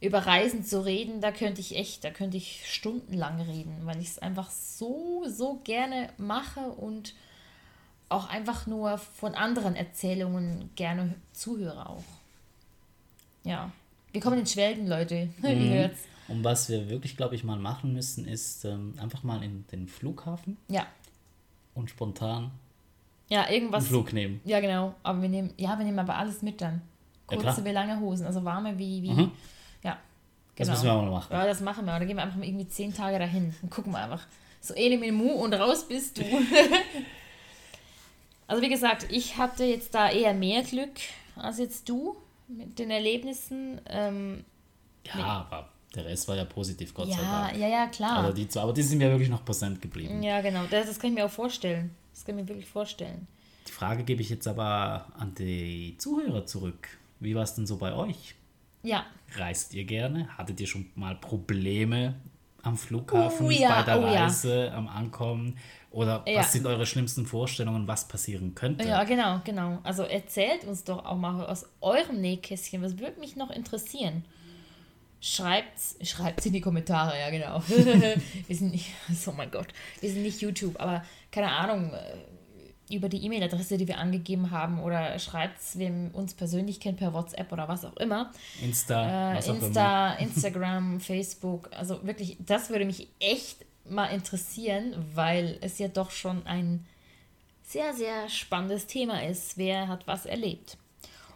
über 0.00 0.20
Reisen 0.20 0.64
zu 0.64 0.84
reden, 0.84 1.20
da 1.20 1.30
könnte 1.30 1.60
ich 1.60 1.76
echt, 1.76 2.04
da 2.04 2.10
könnte 2.10 2.36
ich 2.36 2.62
stundenlang 2.66 3.40
reden, 3.40 3.80
weil 3.84 4.00
ich 4.00 4.08
es 4.08 4.18
einfach 4.18 4.50
so, 4.50 5.24
so 5.26 5.60
gerne 5.64 6.08
mache 6.16 6.60
und 6.60 7.14
auch 8.10 8.28
einfach 8.28 8.66
nur 8.66 8.98
von 8.98 9.34
anderen 9.34 9.76
Erzählungen 9.76 10.70
gerne 10.74 11.14
zuhöre 11.32 11.88
auch. 11.88 12.04
Ja. 13.44 13.70
Wir 14.12 14.20
kommen 14.20 14.40
in 14.40 14.46
Schwelgen, 14.46 14.86
Leute. 14.86 15.30
Mhm. 15.38 15.46
Ihr 15.46 15.70
hört's. 15.70 16.00
Und 16.28 16.44
was 16.44 16.68
wir 16.68 16.88
wirklich, 16.90 17.16
glaube 17.16 17.34
ich, 17.34 17.42
mal 17.42 17.58
machen 17.58 17.92
müssen, 17.92 18.26
ist 18.26 18.64
ähm, 18.64 18.94
einfach 19.00 19.22
mal 19.22 19.42
in 19.42 19.64
den 19.72 19.88
Flughafen. 19.88 20.58
Ja. 20.68 20.86
Und 21.74 21.90
spontan 21.90 22.52
ja, 23.28 23.48
irgendwas. 23.48 23.84
einen 23.84 23.88
Flug 23.88 24.12
nehmen. 24.12 24.40
Ja, 24.44 24.60
genau. 24.60 24.94
Aber 25.02 25.22
wir 25.22 25.28
nehmen, 25.28 25.54
ja, 25.56 25.78
wir 25.78 25.84
nehmen 25.84 25.98
aber 25.98 26.16
alles 26.16 26.42
mit 26.42 26.60
dann. 26.60 26.82
Kurze 27.26 27.60
ja, 27.60 27.64
wie 27.64 27.70
lange 27.70 28.00
Hosen, 28.00 28.26
also 28.26 28.44
warme 28.44 28.76
wie, 28.76 29.02
wie. 29.02 29.12
Mhm. 29.12 29.30
Ja. 29.84 29.96
Das 30.56 30.66
genau. 30.66 30.70
müssen 30.72 30.84
wir 30.84 30.92
auch 30.92 31.02
mal 31.02 31.10
machen. 31.10 31.32
Ja, 31.32 31.46
das 31.46 31.60
machen 31.60 31.84
wir. 31.84 31.98
Da 31.98 32.04
gehen 32.04 32.16
wir 32.16 32.24
einfach 32.24 32.38
mal 32.38 32.46
irgendwie 32.46 32.68
zehn 32.68 32.92
Tage 32.92 33.18
dahin 33.20 33.54
und 33.62 33.70
gucken 33.70 33.92
wir 33.92 33.98
einfach. 33.98 34.26
So 34.60 34.74
eine 34.74 35.12
Mu 35.12 35.30
und 35.30 35.54
raus 35.54 35.86
bist 35.86 36.18
du. 36.18 36.22
also 38.50 38.62
wie 38.62 38.68
gesagt, 38.68 39.06
ich 39.10 39.36
hatte 39.36 39.62
jetzt 39.62 39.94
da 39.94 40.10
eher 40.10 40.34
mehr 40.34 40.64
Glück 40.64 40.90
als 41.36 41.58
jetzt 41.58 41.88
du 41.88 42.16
mit 42.48 42.80
den 42.80 42.90
Erlebnissen. 42.90 43.80
Ähm, 43.86 44.44
ja, 45.06 45.46
aber 45.48 45.68
der 45.94 46.06
Rest 46.06 46.26
war 46.26 46.34
ja 46.34 46.44
positiv, 46.44 46.92
Gott 46.92 47.06
ja, 47.06 47.16
sei 47.16 47.22
Dank. 47.22 47.56
Ja, 47.58 47.68
ja, 47.68 47.86
klar. 47.86 48.24
Also 48.24 48.32
die, 48.32 48.58
aber 48.58 48.72
die 48.72 48.82
sind 48.82 48.98
mir 48.98 49.08
wirklich 49.08 49.28
noch 49.28 49.44
präsent 49.44 49.80
geblieben. 49.80 50.20
Ja, 50.20 50.40
genau. 50.40 50.64
Das, 50.68 50.88
das 50.88 50.98
kann 50.98 51.10
ich 51.10 51.16
mir 51.16 51.26
auch 51.26 51.30
vorstellen. 51.30 51.94
Das 52.12 52.24
kann 52.24 52.36
ich 52.36 52.42
mir 52.42 52.48
wirklich 52.48 52.68
vorstellen. 52.68 53.28
Die 53.68 53.72
Frage 53.72 54.02
gebe 54.02 54.20
ich 54.20 54.30
jetzt 54.30 54.48
aber 54.48 55.06
an 55.16 55.32
die 55.36 55.94
Zuhörer 55.98 56.44
zurück. 56.44 56.88
Wie 57.20 57.36
war 57.36 57.44
es 57.44 57.54
denn 57.54 57.68
so 57.68 57.76
bei 57.76 57.94
euch? 57.94 58.34
Ja. 58.82 59.06
Reist 59.36 59.74
ihr 59.74 59.84
gerne? 59.84 60.26
Hattet 60.36 60.60
ihr 60.60 60.66
schon 60.66 60.90
mal 60.96 61.14
Probleme 61.14 62.16
am 62.62 62.76
Flughafen, 62.76 63.46
oh, 63.46 63.50
ja, 63.50 63.80
bei 63.80 63.82
der 63.82 64.00
oh, 64.00 64.04
Reise, 64.04 64.66
ja. 64.66 64.74
am 64.74 64.88
Ankommen? 64.88 65.56
Oder 65.90 66.22
ja. 66.26 66.38
was 66.38 66.52
sind 66.52 66.66
eure 66.66 66.86
schlimmsten 66.86 67.26
Vorstellungen, 67.26 67.88
was 67.88 68.06
passieren 68.06 68.54
könnte? 68.54 68.86
Ja, 68.86 69.02
genau, 69.04 69.40
genau. 69.44 69.80
Also 69.82 70.04
erzählt 70.04 70.64
uns 70.64 70.84
doch 70.84 71.04
auch 71.04 71.16
mal 71.16 71.44
aus 71.46 71.66
eurem 71.80 72.20
Nähkästchen. 72.20 72.80
Was 72.82 72.98
würde 72.98 73.18
mich 73.18 73.34
noch 73.34 73.50
interessieren? 73.50 74.24
Schreibt 75.20 75.78
es 75.78 76.46
in 76.46 76.52
die 76.52 76.60
Kommentare, 76.60 77.18
ja 77.18 77.30
genau. 77.30 77.62
wir 77.68 78.56
sind 78.56 78.70
nicht, 78.70 78.90
oh 79.26 79.32
mein 79.36 79.50
Gott, 79.50 79.68
wir 80.00 80.10
sind 80.10 80.22
nicht 80.22 80.40
YouTube, 80.40 80.80
aber 80.80 81.04
keine 81.30 81.50
Ahnung, 81.50 81.92
äh, 81.92 82.16
über 82.90 83.08
die 83.08 83.24
E-Mail-Adresse, 83.24 83.76
die 83.78 83.88
wir 83.88 83.98
angegeben 83.98 84.50
haben, 84.50 84.80
oder 84.80 85.18
schreibt 85.18 85.60
es, 85.60 85.78
wem 85.78 86.10
uns 86.12 86.34
persönlich 86.34 86.80
kennt, 86.80 86.98
per 86.98 87.12
WhatsApp 87.14 87.52
oder 87.52 87.68
was 87.68 87.84
auch 87.84 87.96
immer. 87.96 88.30
Insta, 88.62 89.32
äh, 89.32 89.36
was 89.36 89.48
auch 89.48 89.54
Insta, 89.54 90.14
immer. 90.14 90.20
Instagram, 90.28 91.00
Facebook. 91.00 91.70
Also 91.72 92.04
wirklich, 92.04 92.36
das 92.40 92.70
würde 92.70 92.84
mich 92.84 93.08
echt 93.18 93.64
mal 93.88 94.06
interessieren, 94.06 94.94
weil 95.14 95.58
es 95.60 95.78
ja 95.78 95.88
doch 95.88 96.10
schon 96.10 96.46
ein 96.46 96.86
sehr, 97.62 97.94
sehr 97.94 98.28
spannendes 98.28 98.86
Thema 98.86 99.22
ist. 99.24 99.56
Wer 99.56 99.88
hat 99.88 100.06
was 100.06 100.26
erlebt? 100.26 100.76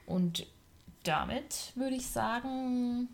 Und 0.07 0.47
damit 1.05 1.73
würde 1.75 1.97
ich 1.97 2.07
sagen, 2.07 3.09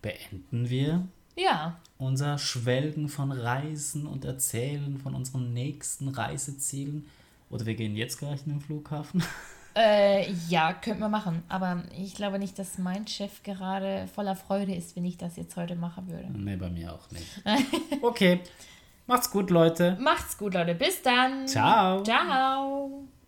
beenden 0.00 0.70
wir 0.70 1.06
ja. 1.36 1.78
unser 1.98 2.38
Schwelgen 2.38 3.08
von 3.08 3.32
Reisen 3.32 4.06
und 4.06 4.24
Erzählen 4.24 4.98
von 4.98 5.14
unseren 5.14 5.52
nächsten 5.52 6.08
Reisezielen. 6.08 7.06
Oder 7.50 7.66
wir 7.66 7.74
gehen 7.74 7.96
jetzt 7.96 8.18
gleich 8.18 8.46
in 8.46 8.52
den 8.52 8.60
Flughafen. 8.60 9.22
Äh, 9.76 10.32
ja, 10.48 10.72
könnten 10.72 11.00
wir 11.00 11.08
machen. 11.08 11.44
Aber 11.48 11.84
ich 11.96 12.14
glaube 12.16 12.40
nicht, 12.40 12.58
dass 12.58 12.76
mein 12.76 13.06
Chef 13.06 13.44
gerade 13.44 14.08
voller 14.12 14.34
Freude 14.34 14.74
ist, 14.74 14.96
wenn 14.96 15.04
ich 15.04 15.16
das 15.16 15.36
jetzt 15.36 15.56
heute 15.56 15.76
machen 15.76 16.08
würde. 16.08 16.28
Nee, 16.36 16.56
bei 16.56 16.70
mir 16.70 16.92
auch 16.92 17.08
nicht. 17.12 17.40
okay. 18.02 18.40
Macht's 19.06 19.30
gut, 19.30 19.50
Leute. 19.50 19.96
Macht's 20.00 20.36
gut, 20.36 20.54
Leute. 20.54 20.74
Bis 20.74 21.02
dann. 21.02 21.46
Ciao. 21.46 22.02
Ciao. 22.02 23.06